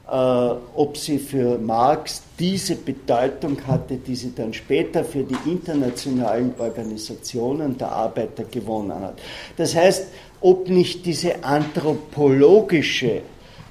ob 0.09 0.95
sie 0.95 1.19
für 1.19 1.57
Marx 1.57 2.21
diese 2.39 2.75
Bedeutung 2.75 3.57
hatte, 3.67 3.97
die 3.97 4.15
sie 4.15 4.33
dann 4.33 4.53
später 4.53 5.03
für 5.03 5.23
die 5.23 5.37
internationalen 5.49 6.53
Organisationen 6.57 7.77
der 7.77 7.91
Arbeiter 7.91 8.45
gewonnen 8.45 9.01
hat. 9.01 9.19
Das 9.57 9.75
heißt, 9.75 10.07
ob 10.39 10.69
nicht 10.69 11.05
diese 11.05 11.43
anthropologische 11.43 13.21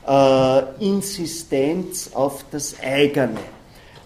äh, 0.06 0.62
Insistenz 0.80 2.10
auf 2.12 2.44
das 2.50 2.76
eigene, 2.82 3.38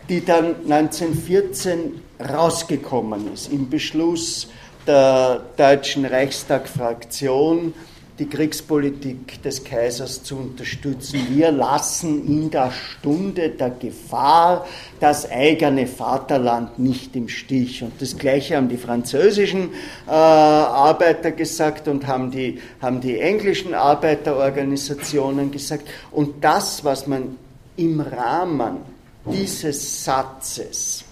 die 0.09 0.24
dann 0.24 0.57
1914 0.69 2.01
rausgekommen 2.20 3.32
ist 3.32 3.52
im 3.52 3.69
Beschluss 3.70 4.48
der 4.86 5.43
Deutschen 5.57 6.05
Reichstag-Fraktion, 6.05 7.74
die 8.20 8.28
Kriegspolitik 8.28 9.42
des 9.42 9.64
Kaisers 9.64 10.22
zu 10.22 10.36
unterstützen. 10.36 11.26
Wir 11.30 11.51
lassen 11.51 12.26
in 12.26 12.51
der 12.51 12.70
Stunde 12.70 13.48
der 13.48 13.70
Gefahr 13.70 14.66
das 15.01 15.28
eigene 15.30 15.86
Vaterland 15.86 16.78
nicht 16.78 17.16
im 17.16 17.28
Stich. 17.28 17.82
Und 17.82 18.01
das 18.01 18.18
Gleiche 18.18 18.56
haben 18.56 18.68
die 18.68 18.76
französischen 18.76 19.70
äh, 20.06 20.10
Arbeiter 20.10 21.32
gesagt 21.32 21.88
und 21.88 22.06
haben 22.06 22.30
die, 22.30 22.60
haben 22.82 23.01
die 23.01 23.18
englischen 23.18 23.72
Arbeiterorganisationen 23.72 25.51
gesagt. 25.51 25.88
Und 26.10 26.44
das, 26.44 26.84
was 26.84 27.06
man 27.06 27.38
im 27.76 28.01
Rahmen 28.01 28.76
dieses 29.24 30.05
Satzes 30.05 31.05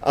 äh, 0.00 0.06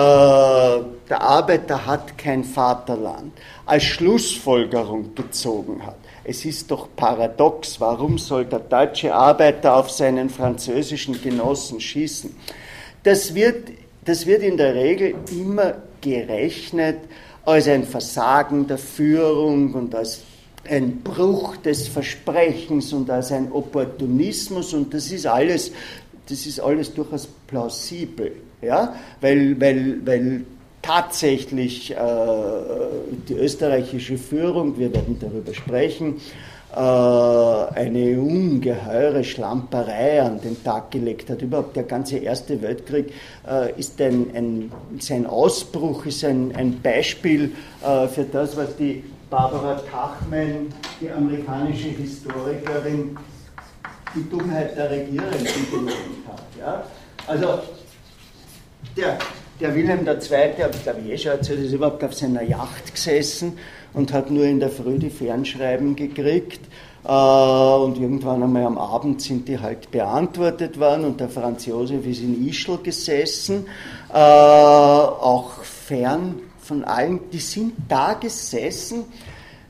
der 1.10 1.22
Arbeiter 1.22 1.86
hat 1.86 2.18
kein 2.18 2.44
Vaterland, 2.44 3.34
als 3.66 3.84
Schlussfolgerung 3.84 5.16
gezogen 5.16 5.86
hat, 5.86 5.96
es 6.28 6.44
ist 6.44 6.72
doch 6.72 6.90
paradox, 6.96 7.80
warum 7.80 8.18
soll 8.18 8.46
der 8.46 8.60
deutsche 8.60 9.14
Arbeiter 9.14 9.76
auf 9.76 9.92
seinen 9.92 10.30
französischen 10.30 11.22
Genossen 11.22 11.80
schießen? 11.80 12.36
Das 13.04 13.36
wird, 13.36 13.70
das 14.04 14.26
wird 14.26 14.42
in 14.42 14.58
der 14.58 14.74
Regel 14.74 15.16
immer 15.32 15.76
gerechnet 16.02 16.98
als 17.46 17.68
ein 17.68 17.84
Versagen 17.84 18.66
der 18.66 18.80
Führung 18.80 19.74
und 19.74 19.94
als 19.94 20.22
ein 20.68 21.02
Bruch 21.02 21.58
des 21.58 21.88
Versprechens 21.88 22.92
und 22.92 23.10
als 23.12 23.32
ein 23.32 23.52
Opportunismus 23.52 24.74
und 24.74 24.92
das 24.94 25.12
ist 25.12 25.28
alles, 25.28 25.72
das 26.28 26.48
ist 26.48 26.60
alles 26.60 26.92
durchaus 26.92 27.28
plausibel, 27.46 28.32
ja? 28.64 28.96
weil, 29.22 29.60
weil, 29.62 30.04
weil 30.04 30.46
tatsächlich 30.86 31.92
äh, 31.92 31.96
die 33.28 33.34
österreichische 33.34 34.18
Führung, 34.18 34.78
wir 34.78 34.94
werden 34.94 35.18
darüber 35.20 35.54
sprechen, 35.54 36.22
äh, 36.72 36.78
eine 36.78 38.20
ungeheure 38.20 39.24
Schlamperei 39.24 40.22
an 40.22 40.40
den 40.42 40.62
Tag 40.64 40.92
gelegt 40.92 41.30
hat. 41.30 41.42
Überhaupt 41.42 41.76
der 41.76 41.84
ganze 41.84 42.18
Erste 42.18 42.62
Weltkrieg 42.62 43.14
äh, 43.48 43.72
ist 43.80 44.00
ein, 44.00 44.28
ein, 44.36 44.72
sein 45.00 45.26
Ausbruch 45.26 46.06
ist 46.06 46.24
ein, 46.24 46.54
ein 46.56 46.80
Beispiel 46.82 47.54
äh, 47.84 48.08
für 48.08 48.24
das, 48.26 48.56
was 48.56 48.76
die 48.76 49.04
Barbara 49.30 49.82
Tachmann, 49.92 50.68
die 51.02 51.10
amerikanische 51.10 51.88
Historikerin, 51.88 53.18
die 54.14 54.30
Dummheit 54.30 54.78
der 54.78 54.92
Regierenden 54.92 55.48
genannt 55.72 55.98
hat. 56.28 56.44
Ja? 56.60 56.84
Also 57.28 57.60
der 58.96 59.18
der 59.60 59.74
Wilhelm 59.74 60.06
II., 60.06 60.64
habe 60.64 60.74
ich 60.74 60.84
glaube 60.84 61.02
ich 61.06 61.12
eh 61.12 61.18
schon 61.18 61.32
erzählt, 61.32 61.60
ist 61.60 61.74
überhaupt 61.74 62.04
auf 62.04 62.14
seiner 62.14 62.44
Yacht 62.44 62.94
gesessen 62.94 63.58
und 63.94 64.12
hat 64.12 64.30
nur 64.30 64.46
in 64.46 64.60
der 64.60 64.70
Früh 64.70 65.00
die 65.00 65.10
Fernschreiben 65.10 65.96
gekriegt. 65.96 66.62
Äh, 67.06 67.10
und 67.10 67.98
irgendwann 67.98 68.44
einmal 68.44 68.66
am 68.66 68.78
Abend 68.78 69.22
sind 69.22 69.48
die 69.48 69.60
halt 69.60 69.92
beantwortet 69.92 70.80
worden 70.80 71.06
und 71.06 71.20
der 71.20 71.30
Franz 71.30 71.66
Josef 71.66 72.06
ist 72.06 72.22
in 72.22 72.48
Ischl 72.48 72.78
gesessen, 72.80 73.68
äh, 74.12 74.18
auch 74.18 75.64
fern 75.64 76.40
von 76.60 76.84
allen. 76.84 77.20
Die 77.32 77.40
sind 77.40 77.74
da 77.88 78.14
gesessen 78.14 79.06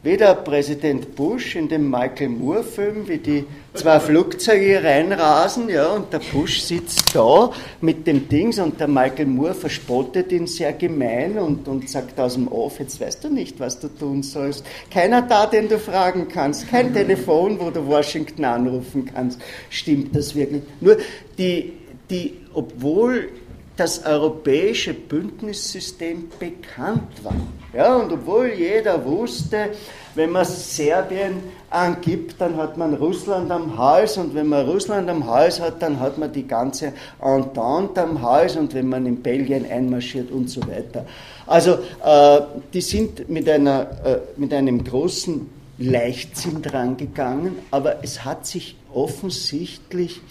weder 0.06 0.36
Präsident 0.36 1.16
Bush 1.16 1.56
in 1.56 1.68
dem 1.68 1.90
Michael 1.90 2.30
Moore-Film, 2.30 3.08
wie 3.08 3.18
die 3.18 3.44
zwei 3.74 4.00
Flugzeuge 4.00 4.84
reinrasen, 4.84 5.68
ja, 5.68 5.88
und 5.88 6.14
der 6.14 6.20
Bush 6.32 6.62
sitzt 6.62 7.16
da 7.16 7.52
mit 7.82 8.06
dem 8.06 8.30
Dings 8.30 8.60
und 8.60 8.80
der 8.80 8.88
Michael 8.88 9.26
Moore 9.26 9.56
verspottet 9.56 10.32
ihn 10.32 10.46
sehr 10.46 10.74
gemein 10.74 11.40
und, 11.40 11.68
und 11.68 11.90
sagt 11.90 12.20
aus 12.20 12.36
dem 12.36 12.48
Off, 12.48 12.80
jetzt 12.80 13.02
weißt 13.02 13.24
du 13.24 13.30
nicht, 13.30 13.60
was 13.60 13.80
du 13.80 13.88
tun 13.88 14.22
sollst. 14.22 14.64
Keiner 14.92 15.24
da, 15.24 15.48
den 15.48 15.68
du 15.68 15.80
fragen 15.80 16.28
kannst, 16.28 16.70
kein 16.70 16.94
Telefon, 16.94 17.60
wo 17.60 17.72
du 17.72 17.88
Washington 17.88 18.46
anrufen 18.46 19.10
kannst. 19.12 19.42
Stimmt 19.72 20.16
das 20.16 20.36
wirklich? 20.36 20.62
Nur 20.82 20.98
die, 21.40 21.74
die 22.12 22.36
obwohl 22.54 23.30
das 23.78 24.06
europäische 24.06 24.94
Bündnissystem 24.94 26.30
bekannt 26.40 27.24
war. 27.24 27.36
Ja, 27.74 27.96
und 27.96 28.12
obwohl 28.12 28.54
jeder 28.54 29.04
wusste, 29.04 29.72
wenn 30.16 30.30
man 30.30 30.46
Serbien 30.46 31.44
angibt, 31.70 32.40
dann 32.40 32.56
hat 32.56 32.78
man 32.78 32.94
Russland 32.94 33.52
am 33.52 33.78
Hals 33.78 34.18
und 34.18 34.34
wenn 34.34 34.48
man 34.48 34.66
Russland 34.66 35.10
am 35.10 35.28
Hals 35.28 35.60
hat, 35.60 35.82
dann 35.82 36.00
hat 36.00 36.18
man 36.18 36.32
die 36.32 36.48
ganze 36.48 36.94
Entente 37.22 38.02
am 38.02 38.22
Hals 38.22 38.56
und 38.56 38.74
wenn 38.74 38.88
man 38.88 39.06
in 39.06 39.22
Belgien 39.22 39.70
einmarschiert 39.70 40.32
und 40.32 40.50
so 40.50 40.62
weiter. 40.68 41.06
Also 41.46 41.74
äh, 41.74 42.42
die 42.74 42.82
sind 42.82 43.28
mit, 43.30 43.50
einer, 43.50 43.82
äh, 44.06 44.18
mit 44.38 44.54
einem 44.54 44.84
großen 44.86 45.50
Leichtsinn 45.78 46.62
dran 46.62 46.96
gegangen, 46.96 47.58
aber 47.72 48.04
es 48.04 48.24
hat 48.24 48.48
sich 48.48 48.78
offensichtlich 48.94 50.22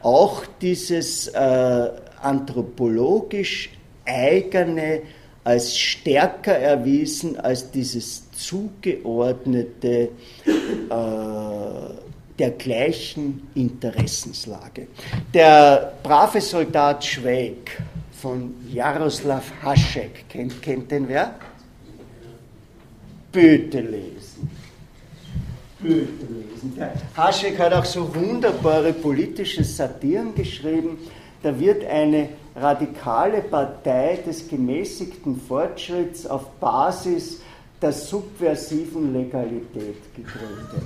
auch 0.00 0.44
dieses 0.62 1.28
äh, 1.28 1.90
anthropologisch 2.22 3.70
eigene 4.04 5.02
als 5.44 5.78
stärker 5.78 6.52
erwiesen 6.52 7.38
als 7.40 7.70
dieses 7.70 8.30
zugeordnete 8.32 10.10
äh, 10.46 10.50
der 12.38 12.50
gleichen 12.50 13.48
Interessenslage. 13.54 14.88
Der 15.32 15.94
brave 16.02 16.40
Soldat 16.40 17.04
Schweig 17.04 17.82
von 18.12 18.54
Jaroslav 18.70 19.50
Hašek, 19.62 20.28
kennt, 20.28 20.60
kennt 20.60 20.90
den 20.90 21.08
wer? 21.08 21.34
Bitte 23.32 23.80
lesen. 23.80 24.50
Bitte 25.80 26.26
lesen. 26.28 26.74
Der 26.76 26.92
Hašek 27.16 27.58
hat 27.58 27.72
auch 27.72 27.84
so 27.84 28.14
wunderbare 28.14 28.92
politische 28.92 29.64
Satiren 29.64 30.34
geschrieben 30.34 30.98
da 31.42 31.58
wird 31.58 31.84
eine 31.84 32.30
radikale 32.56 33.42
Partei 33.42 34.18
des 34.26 34.48
gemäßigten 34.48 35.40
Fortschritts 35.40 36.26
auf 36.26 36.46
Basis 36.60 37.40
der 37.80 37.92
subversiven 37.92 39.12
Legalität 39.12 39.96
gegründet. 40.16 40.82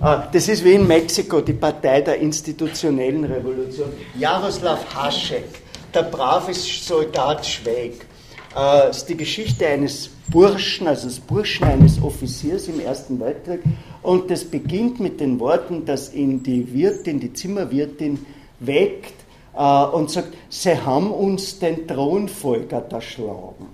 Ah, 0.00 0.28
das 0.32 0.48
ist 0.48 0.64
wie 0.64 0.74
in 0.74 0.86
Mexiko, 0.86 1.40
die 1.40 1.52
Partei 1.52 2.00
der 2.00 2.18
institutionellen 2.18 3.24
Revolution. 3.24 3.88
Jaroslav 4.16 4.84
Hašek, 4.94 5.48
der 5.92 6.04
brave 6.04 6.54
Soldat 6.54 7.44
Schweig. 7.44 8.06
Das 8.54 8.86
äh, 8.86 8.90
ist 8.90 9.08
die 9.08 9.16
Geschichte 9.16 9.66
eines 9.66 10.08
Burschen, 10.28 10.86
also 10.86 11.08
des 11.08 11.20
Burschen 11.20 11.66
eines 11.66 12.00
Offiziers 12.00 12.68
im 12.68 12.80
Ersten 12.80 13.20
Weltkrieg. 13.20 13.60
Und 14.02 14.30
das 14.30 14.44
beginnt 14.44 15.00
mit 15.00 15.20
den 15.20 15.38
Worten, 15.40 15.84
dass 15.84 16.14
ihn 16.14 16.42
die 16.42 16.72
Wirtin, 16.72 17.20
die 17.20 17.32
Zimmerwirtin 17.32 18.24
weckt 18.60 19.15
und 19.56 20.10
sagt, 20.10 20.34
sie 20.50 20.76
haben 20.76 21.10
uns 21.10 21.58
den 21.58 21.86
Thronfolger 21.86 22.84
erschlagen. 22.90 23.66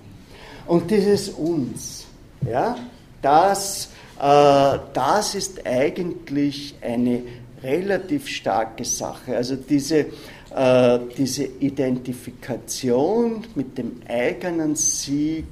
Und 0.67 0.91
dieses 0.91 1.31
uns, 1.31 2.07
ja, 2.49 2.77
das, 3.21 3.91
äh, 4.21 4.79
das 4.93 5.35
ist 5.35 5.67
eigentlich 5.67 6.75
eine 6.81 7.23
relativ 7.63 8.29
starke 8.29 8.85
Sache. 8.85 9.37
Also 9.37 9.57
diese, 9.57 10.07
äh, 10.55 10.99
diese 11.17 11.45
Identifikation 11.45 13.45
mit 13.55 13.79
dem 13.79 14.03
eigenen 14.09 14.77
Sieg 14.77 15.47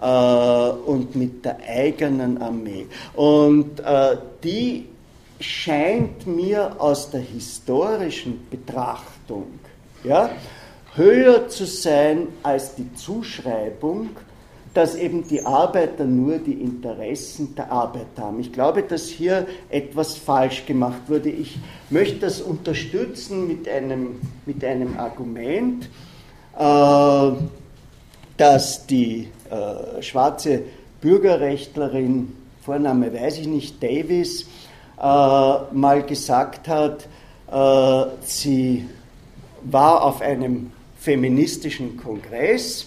äh, 0.00 0.06
und 0.06 1.16
mit 1.16 1.44
der 1.44 1.58
eigenen 1.68 2.40
Armee. 2.40 2.86
Und 3.14 3.80
äh, 3.80 4.16
die 4.42 4.86
scheint 5.40 6.26
mir 6.26 6.80
aus 6.80 7.10
der 7.10 7.20
historischen 7.20 8.46
Betrachtung 8.50 9.60
ja, 10.04 10.30
höher 10.94 11.48
zu 11.48 11.66
sein 11.66 12.28
als 12.42 12.74
die 12.76 12.92
Zuschreibung, 12.94 14.10
dass 14.74 14.96
eben 14.96 15.26
die 15.26 15.44
Arbeiter 15.44 16.04
nur 16.04 16.38
die 16.38 16.54
Interessen 16.54 17.54
der 17.54 17.70
Arbeiter 17.70 18.22
haben. 18.22 18.40
Ich 18.40 18.52
glaube, 18.52 18.82
dass 18.82 19.06
hier 19.06 19.46
etwas 19.70 20.16
falsch 20.16 20.66
gemacht 20.66 21.02
wurde. 21.06 21.30
Ich 21.30 21.58
möchte 21.90 22.18
das 22.18 22.40
unterstützen 22.40 23.46
mit 23.46 23.68
einem, 23.68 24.20
mit 24.46 24.64
einem 24.64 24.98
Argument, 24.98 25.88
äh, 26.58 27.32
dass 28.36 28.86
die 28.86 29.28
äh, 29.48 30.02
schwarze 30.02 30.62
Bürgerrechtlerin, 31.00 32.32
Vorname 32.62 33.12
weiß 33.12 33.38
ich 33.38 33.46
nicht, 33.46 33.80
Davis, 33.80 34.48
äh, 34.98 35.02
mal 35.02 36.02
gesagt 36.04 36.66
hat, 36.66 37.06
äh, 37.52 38.10
sie 38.22 38.86
war 39.64 40.02
auf 40.02 40.20
einem 40.20 40.72
feministischen 40.98 41.96
Kongress 41.96 42.86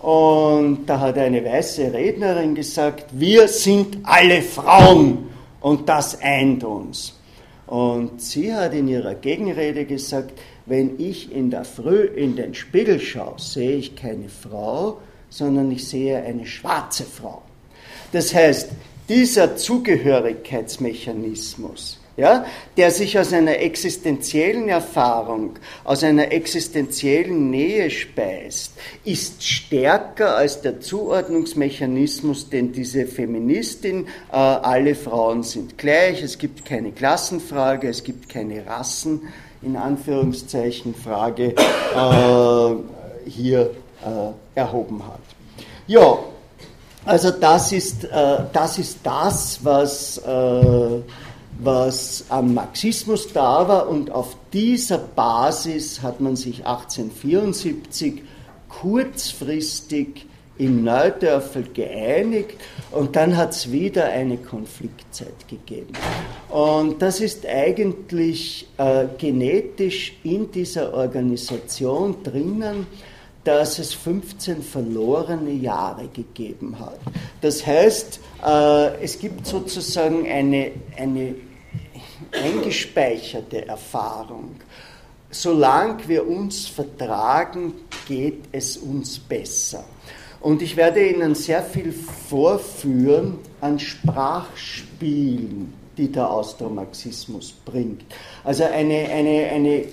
und 0.00 0.86
da 0.86 1.00
hat 1.00 1.18
eine 1.18 1.44
weiße 1.44 1.92
Rednerin 1.92 2.54
gesagt, 2.54 3.08
wir 3.12 3.48
sind 3.48 3.98
alle 4.02 4.40
Frauen 4.40 5.28
und 5.60 5.86
das 5.88 6.22
eint 6.22 6.62
uns. 6.64 7.18
Und 7.66 8.22
sie 8.22 8.52
hat 8.52 8.74
in 8.74 8.88
ihrer 8.88 9.14
Gegenrede 9.14 9.84
gesagt, 9.84 10.36
wenn 10.66 10.98
ich 10.98 11.32
in 11.32 11.50
der 11.50 11.64
Früh 11.64 12.02
in 12.02 12.34
den 12.34 12.52
Spiegel 12.54 12.98
schaue, 12.98 13.38
sehe 13.38 13.76
ich 13.76 13.94
keine 13.94 14.28
Frau, 14.28 14.98
sondern 15.28 15.70
ich 15.70 15.86
sehe 15.86 16.20
eine 16.22 16.46
schwarze 16.46 17.04
Frau. 17.04 17.42
Das 18.12 18.34
heißt, 18.34 18.70
dieser 19.08 19.56
Zugehörigkeitsmechanismus, 19.56 21.99
ja, 22.20 22.44
der 22.76 22.90
sich 22.90 23.18
aus 23.18 23.32
einer 23.32 23.60
existenziellen 23.60 24.68
Erfahrung, 24.68 25.58
aus 25.84 26.04
einer 26.04 26.30
existenziellen 26.32 27.50
Nähe 27.50 27.90
speist, 27.90 28.74
ist 29.04 29.42
stärker 29.42 30.36
als 30.36 30.60
der 30.60 30.80
Zuordnungsmechanismus, 30.80 32.50
den 32.50 32.72
diese 32.72 33.06
Feministin, 33.06 34.06
äh, 34.30 34.36
alle 34.36 34.94
Frauen 34.94 35.42
sind 35.42 35.78
gleich, 35.78 36.22
es 36.22 36.36
gibt 36.36 36.66
keine 36.66 36.92
Klassenfrage, 36.92 37.88
es 37.88 38.04
gibt 38.04 38.28
keine 38.28 38.66
Rassen, 38.66 39.22
in 39.62 39.76
Anführungszeichen, 39.76 40.94
Frage, 40.94 41.54
äh, 41.54 43.30
hier 43.30 43.70
äh, 44.04 44.58
erhoben 44.58 45.02
hat. 45.06 45.20
Ja, 45.86 46.18
also 47.06 47.30
das 47.30 47.72
ist, 47.72 48.04
äh, 48.04 48.08
das, 48.52 48.78
ist 48.78 48.98
das, 49.02 49.58
was, 49.62 50.18
äh, 50.18 51.00
was 51.62 52.24
am 52.28 52.54
Marxismus 52.54 53.32
da 53.32 53.68
war 53.68 53.88
und 53.88 54.10
auf 54.10 54.36
dieser 54.52 54.98
Basis 54.98 56.02
hat 56.02 56.20
man 56.20 56.36
sich 56.36 56.66
1874 56.66 58.22
kurzfristig 58.68 60.26
in 60.58 60.84
Neudörfel 60.84 61.64
geeinigt 61.72 62.56
und 62.90 63.16
dann 63.16 63.36
hat 63.36 63.52
es 63.52 63.72
wieder 63.72 64.04
eine 64.04 64.36
Konfliktzeit 64.36 65.48
gegeben. 65.48 65.92
Und 66.50 67.00
das 67.00 67.20
ist 67.20 67.46
eigentlich 67.46 68.68
äh, 68.76 69.06
genetisch 69.16 70.14
in 70.22 70.50
dieser 70.50 70.92
Organisation 70.92 72.22
drinnen 72.22 72.86
dass 73.44 73.78
es 73.78 73.94
15 73.94 74.62
verlorene 74.62 75.52
Jahre 75.52 76.08
gegeben 76.08 76.78
hat. 76.78 76.98
Das 77.40 77.66
heißt, 77.66 78.20
äh, 78.46 79.02
es 79.02 79.18
gibt 79.18 79.46
sozusagen 79.46 80.28
eine, 80.28 80.72
eine 80.96 81.34
eingespeicherte 82.32 83.66
Erfahrung. 83.66 84.56
Solange 85.30 86.08
wir 86.08 86.26
uns 86.26 86.66
vertragen, 86.66 87.74
geht 88.08 88.44
es 88.52 88.76
uns 88.76 89.18
besser. 89.18 89.84
Und 90.40 90.62
ich 90.62 90.76
werde 90.76 91.06
Ihnen 91.06 91.34
sehr 91.34 91.62
viel 91.62 91.92
vorführen 91.92 93.38
an 93.60 93.78
Sprachspielen, 93.78 95.72
die 95.96 96.10
der 96.10 96.30
Austromarxismus 96.30 97.52
bringt. 97.64 98.02
Also 98.42 98.64
eine, 98.64 99.08
eine, 99.10 99.50
eine 99.50 99.84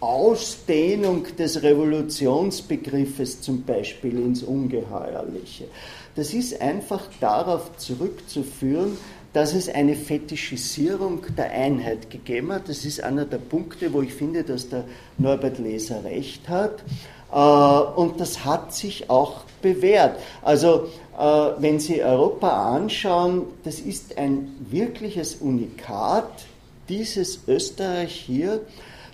Ausdehnung 0.00 1.26
des 1.36 1.62
Revolutionsbegriffes 1.62 3.42
zum 3.42 3.62
Beispiel 3.64 4.18
ins 4.18 4.42
Ungeheuerliche. 4.42 5.66
Das 6.16 6.32
ist 6.32 6.60
einfach 6.60 7.02
darauf 7.20 7.76
zurückzuführen, 7.76 8.96
dass 9.32 9.54
es 9.54 9.68
eine 9.68 9.94
Fetischisierung 9.94 11.24
der 11.36 11.50
Einheit 11.50 12.10
gegeben 12.10 12.52
hat. 12.52 12.68
Das 12.68 12.84
ist 12.84 13.02
einer 13.02 13.24
der 13.24 13.38
Punkte, 13.38 13.92
wo 13.92 14.02
ich 14.02 14.12
finde, 14.12 14.42
dass 14.42 14.68
der 14.68 14.84
Norbert 15.18 15.58
Leser 15.58 16.04
recht 16.04 16.48
hat. 16.48 16.82
Äh, 17.32 18.00
und 18.00 18.20
das 18.20 18.44
hat 18.44 18.74
sich 18.74 19.08
auch 19.08 19.42
bewährt. 19.62 20.18
Also, 20.42 20.88
äh, 21.18 21.22
wenn 21.58 21.78
Sie 21.78 22.02
Europa 22.02 22.74
anschauen, 22.74 23.46
das 23.62 23.78
ist 23.78 24.18
ein 24.18 24.56
wirkliches 24.70 25.36
Unikat, 25.36 26.46
dieses 26.88 27.40
Österreich 27.46 28.12
hier, 28.12 28.60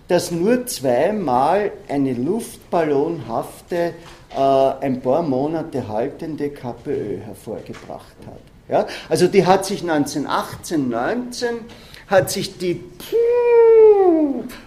dass 0.09 0.31
nur 0.31 0.67
zweimal 0.67 1.73
eine 1.89 2.15
luftballonhafte, 2.15 3.93
äh, 4.35 4.41
ein 4.41 5.03
paar 5.03 5.23
Monate 5.23 5.89
haltende 5.89 6.51
KPÖ 6.51 7.19
hervorgebracht 7.19 8.17
hat. 8.27 8.56
Ja? 8.69 8.87
Also 9.09 9.29
die 9.29 9.47
hat 9.47 9.65
sich 9.65 9.83
1918, 9.83 10.89
19 10.89 11.49
hat 12.09 12.31
sich 12.31 12.57
die 12.59 12.81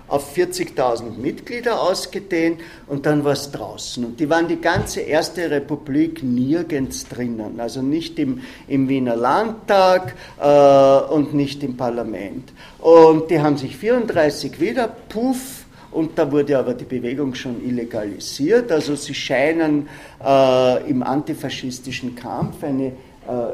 auf 0.07 0.35
40.000 0.35 1.17
Mitglieder 1.17 1.81
ausgedehnt 1.81 2.59
und 2.87 3.05
dann 3.05 3.23
war 3.23 3.33
es 3.33 3.51
draußen. 3.51 4.03
Und 4.03 4.19
die 4.19 4.29
waren 4.29 4.47
die 4.47 4.59
ganze 4.59 5.01
Erste 5.01 5.49
Republik 5.49 6.23
nirgends 6.23 7.07
drinnen, 7.07 7.59
also 7.59 7.81
nicht 7.81 8.17
im, 8.19 8.41
im 8.67 8.89
Wiener 8.89 9.15
Landtag 9.15 10.15
äh, 10.39 11.13
und 11.13 11.33
nicht 11.33 11.63
im 11.63 11.77
Parlament. 11.77 12.51
Und 12.79 13.29
die 13.29 13.39
haben 13.39 13.57
sich 13.57 13.77
34 13.77 14.59
wieder, 14.59 14.87
puff, 14.87 15.65
und 15.91 16.19
da 16.19 16.31
wurde 16.31 16.57
aber 16.57 16.75
die 16.75 16.85
Bewegung 16.85 17.33
schon 17.33 17.63
illegalisiert. 17.65 18.71
Also 18.71 18.95
sie 18.95 19.15
scheinen 19.15 19.89
äh, 20.23 20.89
im 20.89 21.01
antifaschistischen 21.01 22.15
Kampf 22.15 22.63
eine 22.63 22.91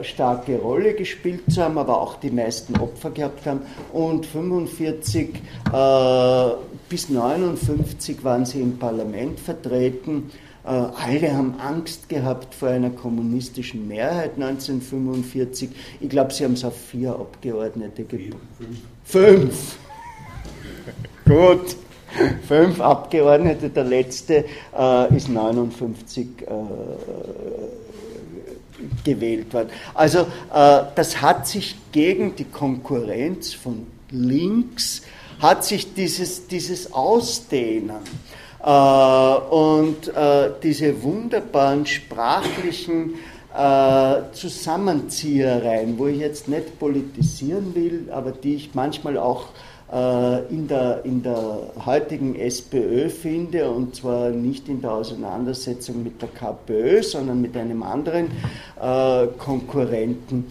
starke 0.01 0.57
Rolle 0.57 0.93
gespielt 0.93 1.43
zu 1.49 1.61
haben, 1.61 1.77
aber 1.77 2.01
auch 2.01 2.15
die 2.15 2.31
meisten 2.31 2.77
Opfer 2.77 3.11
gehabt 3.11 3.45
haben. 3.45 3.61
Und 3.91 4.25
45 4.25 5.35
äh, 5.73 6.49
bis 6.89 7.09
59 7.09 8.23
waren 8.23 8.45
sie 8.45 8.61
im 8.61 8.77
Parlament 8.77 9.39
vertreten. 9.39 10.31
Äh, 10.63 10.69
alle 10.69 11.33
haben 11.33 11.55
Angst 11.59 12.09
gehabt 12.09 12.55
vor 12.55 12.69
einer 12.69 12.89
kommunistischen 12.89 13.87
Mehrheit 13.87 14.33
1945. 14.35 15.69
Ich 15.99 16.09
glaube, 16.09 16.33
sie 16.33 16.43
haben 16.43 16.53
es 16.53 16.65
auf 16.65 16.75
vier 16.75 17.11
Abgeordnete 17.11 18.03
gebracht. 18.03 18.41
Fünf. 19.03 19.77
Gut. 21.25 21.75
Fünf 22.47 22.79
Abgeordnete, 22.79 23.69
der 23.69 23.83
letzte 23.83 24.45
äh, 24.77 25.15
ist 25.15 25.27
59 25.27 26.27
äh, 26.41 26.45
gewählt 29.03 29.53
worden. 29.53 29.69
Also 29.93 30.19
äh, 30.19 30.83
das 30.95 31.21
hat 31.21 31.47
sich 31.47 31.75
gegen 31.91 32.35
die 32.35 32.45
Konkurrenz 32.45 33.53
von 33.53 33.87
links, 34.11 35.01
hat 35.39 35.65
sich 35.65 35.93
dieses, 35.93 36.47
dieses 36.47 36.93
Ausdehnen 36.93 37.97
äh, 38.63 38.69
und 38.69 40.07
äh, 40.07 40.51
diese 40.61 41.01
wunderbaren 41.03 41.85
sprachlichen 41.85 43.15
äh, 43.55 44.33
Zusammenziehereien, 44.33 45.97
wo 45.97 46.07
ich 46.07 46.19
jetzt 46.19 46.47
nicht 46.47 46.77
politisieren 46.79 47.73
will, 47.75 48.09
aber 48.11 48.31
die 48.31 48.55
ich 48.55 48.73
manchmal 48.73 49.17
auch 49.17 49.47
in 50.49 50.67
der, 50.67 51.05
in 51.05 51.23
der 51.23 51.59
heutigen 51.85 52.35
SPÖ 52.35 53.09
finde, 53.09 53.69
und 53.69 53.95
zwar 53.95 54.29
nicht 54.29 54.67
in 54.67 54.81
der 54.81 54.91
Auseinandersetzung 54.91 56.03
mit 56.03 56.21
der 56.21 56.27
KPÖ, 56.29 57.01
sondern 57.01 57.39
mit 57.41 57.55
einem 57.55 57.81
anderen 57.81 58.25
äh, 58.81 59.27
Konkurrenten. 59.37 60.47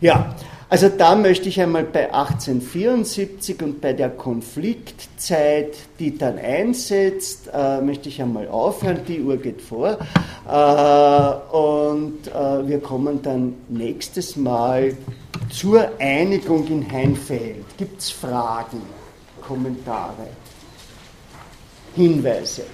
Ja, 0.00 0.34
Also 0.68 0.88
da 0.88 1.14
möchte 1.14 1.48
ich 1.48 1.60
einmal 1.60 1.84
bei 1.84 2.12
1874 2.12 3.62
und 3.62 3.80
bei 3.80 3.92
der 3.92 4.10
Konfliktzeit, 4.10 5.76
die 6.00 6.18
dann 6.18 6.38
einsetzt, 6.38 7.48
äh, 7.54 7.80
möchte 7.80 8.08
ich 8.08 8.20
einmal 8.20 8.48
aufhören, 8.48 8.98
die 9.06 9.22
Uhr 9.22 9.36
geht 9.36 9.62
vor. 9.62 9.96
Äh, 10.48 11.56
und 11.56 12.26
äh, 12.26 12.68
wir 12.68 12.80
kommen 12.80 13.22
dann 13.22 13.54
nächstes 13.68 14.34
Mal 14.34 14.96
zur 15.50 15.88
Einigung 16.00 16.66
in 16.66 16.90
Heinfeld. 16.90 17.64
Gibt 17.76 18.00
es 18.00 18.10
Fragen, 18.10 18.82
Kommentare, 19.40 20.26
Hinweise? 21.94 22.64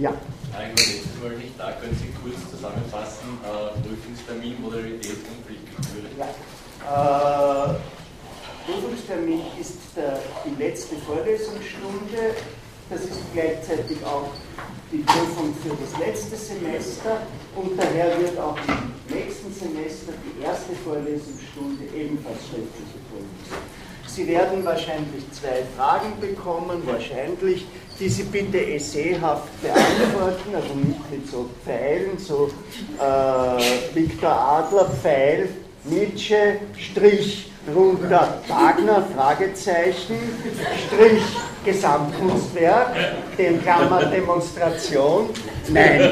Ja. 0.00 0.12
War 0.52 0.68
letztes 0.68 1.16
Mal 1.22 1.36
nicht 1.36 1.58
da. 1.58 1.72
Können 1.72 1.96
Sie 1.96 2.12
kurz 2.20 2.36
zusammenfassen, 2.50 3.40
äh, 3.40 3.80
Prüfungstermin, 3.80 4.60
Modalität 4.60 5.24
und 5.24 5.46
Pflichtlektüre? 5.46 6.12
Ja. 6.20 6.28
Äh, 6.84 7.74
Prüfungstermin 8.66 9.40
ist 9.58 9.78
der, 9.96 10.20
die 10.44 10.62
letzte 10.62 10.96
Vorlesungsstunde. 10.96 12.36
Das 12.90 13.00
ist 13.00 13.20
gleichzeitig 13.32 14.04
auch 14.04 14.28
die 14.92 14.98
Prüfung 14.98 15.54
für 15.62 15.72
das 15.72 15.98
letzte 15.98 16.36
Semester 16.36 17.22
und 17.56 17.78
daher 17.78 18.20
wird 18.20 18.38
auch 18.38 18.58
im 18.68 19.16
nächsten 19.16 19.50
Semester 19.54 20.12
die 20.20 20.44
erste 20.44 20.74
Vorlesungsstunde 20.84 21.84
ebenfalls 21.96 22.40
schriftliche 22.40 23.00
Prüfung 23.08 23.62
Sie 24.14 24.26
werden 24.26 24.62
wahrscheinlich 24.62 25.24
zwei 25.32 25.64
Fragen 25.74 26.20
bekommen, 26.20 26.82
wahrscheinlich 26.84 27.64
die 27.98 28.08
Sie 28.08 28.24
bitte 28.24 28.64
essayhaft 28.74 29.48
beantworten, 29.62 30.54
also 30.54 30.74
nicht 30.74 31.10
mit 31.10 31.30
so 31.30 31.48
Pfeilen, 31.64 32.18
so 32.18 32.50
äh, 32.98 33.94
Viktor 33.94 34.30
Adler, 34.30 34.90
Pfeil, 35.02 35.48
Nietzsche, 35.84 36.56
Strich, 36.76 37.50
runter 37.74 38.40
Wagner, 38.48 39.06
Fragezeichen, 39.14 40.16
Strich, 40.86 41.22
Gesamtkunstwerk, 41.64 42.88
den 43.38 43.62
Klammer 43.62 44.04
Demonstration, 44.06 45.30
nein, 45.68 46.10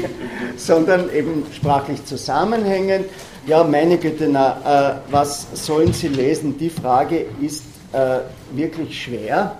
sondern 0.56 1.12
eben 1.12 1.44
sprachlich 1.54 2.04
zusammenhängend. 2.04 3.06
Ja, 3.46 3.64
meine 3.64 3.98
Güte, 3.98 4.28
na, 4.28 5.00
äh, 5.08 5.12
was 5.12 5.46
sollen 5.52 5.92
Sie 5.92 6.08
lesen? 6.08 6.56
Die 6.58 6.70
Frage 6.70 7.26
ist 7.40 7.64
äh, 7.92 8.20
wirklich 8.54 9.02
schwer 9.02 9.56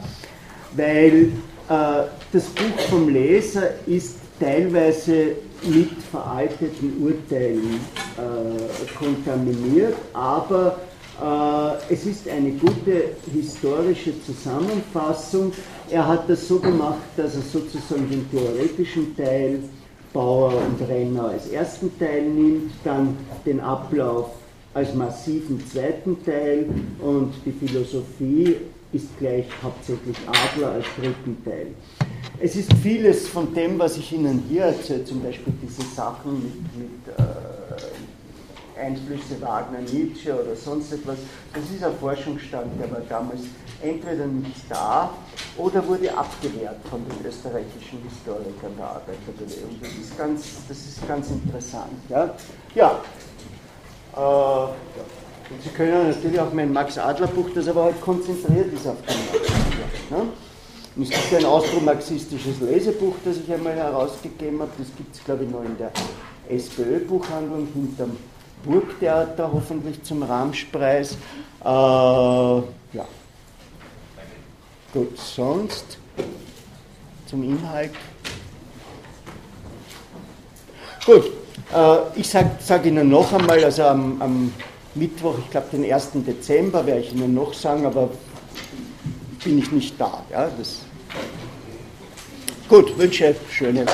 weil 0.77 1.33
äh, 1.69 2.05
das 2.33 2.45
Buch 2.47 2.79
vom 2.91 3.09
Leser 3.09 3.71
ist 3.87 4.17
teilweise 4.41 5.37
mit 5.65 5.91
veralteten 6.11 6.95
Urteilen 7.01 7.81
äh, 8.17 8.99
kontaminiert, 8.99 9.95
aber 10.13 10.79
äh, 11.21 11.93
es 11.93 12.05
ist 12.07 12.29
eine 12.29 12.51
gute 12.53 13.11
historische 13.33 14.13
Zusammenfassung. 14.25 15.53
Er 15.91 16.07
hat 16.07 16.29
das 16.29 16.49
so 16.49 16.59
gemacht, 16.59 17.03
dass 17.17 17.37
er 17.37 17.43
sozusagen 17.43 18.09
den 18.11 18.29
theoretischen 18.31 19.17
Teil 19.17 19.61
Bauer 20.13 20.53
und 20.55 20.89
Renner 20.89 21.29
als 21.29 21.49
ersten 21.49 21.97
Teil 21.99 22.23
nimmt, 22.23 22.73
dann 22.85 23.17
den 23.47 23.61
Ablauf 23.61 24.31
als 24.75 24.95
massiven 24.95 25.63
zweiten 25.67 26.23
Teil 26.25 26.67
und 27.01 27.33
die 27.45 27.53
Philosophie 27.53 28.57
ist 28.93 29.19
gleich 29.19 29.47
hauptsächlich 29.63 30.17
Adler 30.27 30.73
als 30.73 30.87
dritten 30.99 31.43
Teil. 31.45 31.69
Es 32.41 32.57
ist 32.57 32.73
vieles 32.83 33.29
von 33.29 33.55
dem, 33.55 33.79
was 33.79 33.97
ich 33.97 34.13
Ihnen 34.13 34.45
hier 34.49 34.65
erzähle, 34.65 35.05
zum 35.05 35.23
Beispiel 35.23 35.53
diese 35.63 35.83
Sachen 35.95 36.43
mit, 36.43 36.77
mit 36.77 37.19
äh, 37.19 38.81
Einflüsse 38.81 39.41
Wagner, 39.41 39.81
Nietzsche 39.81 40.35
oder 40.35 40.57
sonst 40.57 40.93
etwas, 40.93 41.19
das 41.55 41.63
ist 41.71 41.85
ein 41.85 41.95
Forschungsstand, 42.01 42.81
der 42.81 42.91
war 42.91 43.03
damals 43.09 43.43
entweder 43.83 44.27
nicht 44.27 44.63
da 44.69 45.11
oder 45.57 45.87
wurde 45.87 46.17
abgewehrt 46.17 46.77
von 46.89 47.05
den 47.05 47.27
österreichischen 47.27 48.03
Historikern 48.03 48.73
der 48.77 48.87
Arbeiterbewegung. 48.87 49.79
Das 49.81 49.91
ist 49.91 50.19
ganz, 50.19 50.43
das 50.69 50.79
ist 50.79 51.09
ganz 51.09 51.31
interessant. 51.31 51.93
Ja, 52.09 52.35
ja. 52.75 53.01
Äh, 54.15 54.19
ja. 54.19 54.73
Und 55.51 55.63
Sie 55.63 55.71
können 55.71 56.09
natürlich 56.09 56.41
auch 56.41 56.53
mein 56.53 56.73
Max-Adler-Buch, 56.73 57.51
das 57.55 57.69
aber 57.69 57.85
halt 57.85 58.01
konzentriert 58.01 58.73
ist 58.73 58.87
auf 58.87 58.97
den 59.03 59.17
Max-Adler. 59.27 60.19
Ne? 60.19 60.29
Und 60.95 61.03
es 61.05 61.11
gibt 61.11 61.35
ein 61.35 61.45
austromarxistisches 61.47 62.61
Lesebuch, 62.61 63.15
das 63.25 63.39
ich 63.39 63.53
einmal 63.53 63.75
herausgegeben 63.75 64.61
habe. 64.61 64.71
Das 64.79 64.89
gibt 64.97 65.15
es, 65.15 65.25
glaube 65.25 65.45
ich, 65.45 65.51
noch 65.51 65.65
in 65.65 65.77
der 65.79 65.91
SPÖ-Buchhandlung 66.49 67.69
hinterm 67.73 68.17
Burgtheater, 68.65 69.51
hoffentlich 69.53 70.03
zum 70.03 70.23
Ramschpreis. 70.23 71.13
Äh, 71.65 71.67
ja. 71.67 72.63
Gut, 74.93 75.19
sonst 75.19 75.99
zum 77.27 77.43
Inhalt. 77.43 77.93
Gut, 81.07 81.25
äh, 81.75 82.21
ich 82.21 82.29
sage 82.29 82.51
sag 82.61 82.85
Ihnen 82.85 83.09
noch 83.09 83.33
einmal, 83.33 83.65
also 83.65 83.85
am, 83.85 84.21
am 84.21 84.53
Mittwoch, 84.95 85.37
ich 85.39 85.51
glaube 85.51 85.69
den 85.73 85.91
1. 85.91 86.11
Dezember, 86.27 86.85
werde 86.87 87.01
ich 87.01 87.13
Ihnen 87.13 87.35
noch 87.35 87.55
sagen, 87.55 87.87
aber 87.87 88.11
bin 89.45 89.59
ich 89.59 89.73
nicht 89.73 90.01
da. 90.01 90.23
Ja, 90.31 90.51
das 90.57 90.81
Gut, 92.69 92.97
wünsche 92.97 93.35
schöne. 93.51 93.85
Ja. 93.85 93.89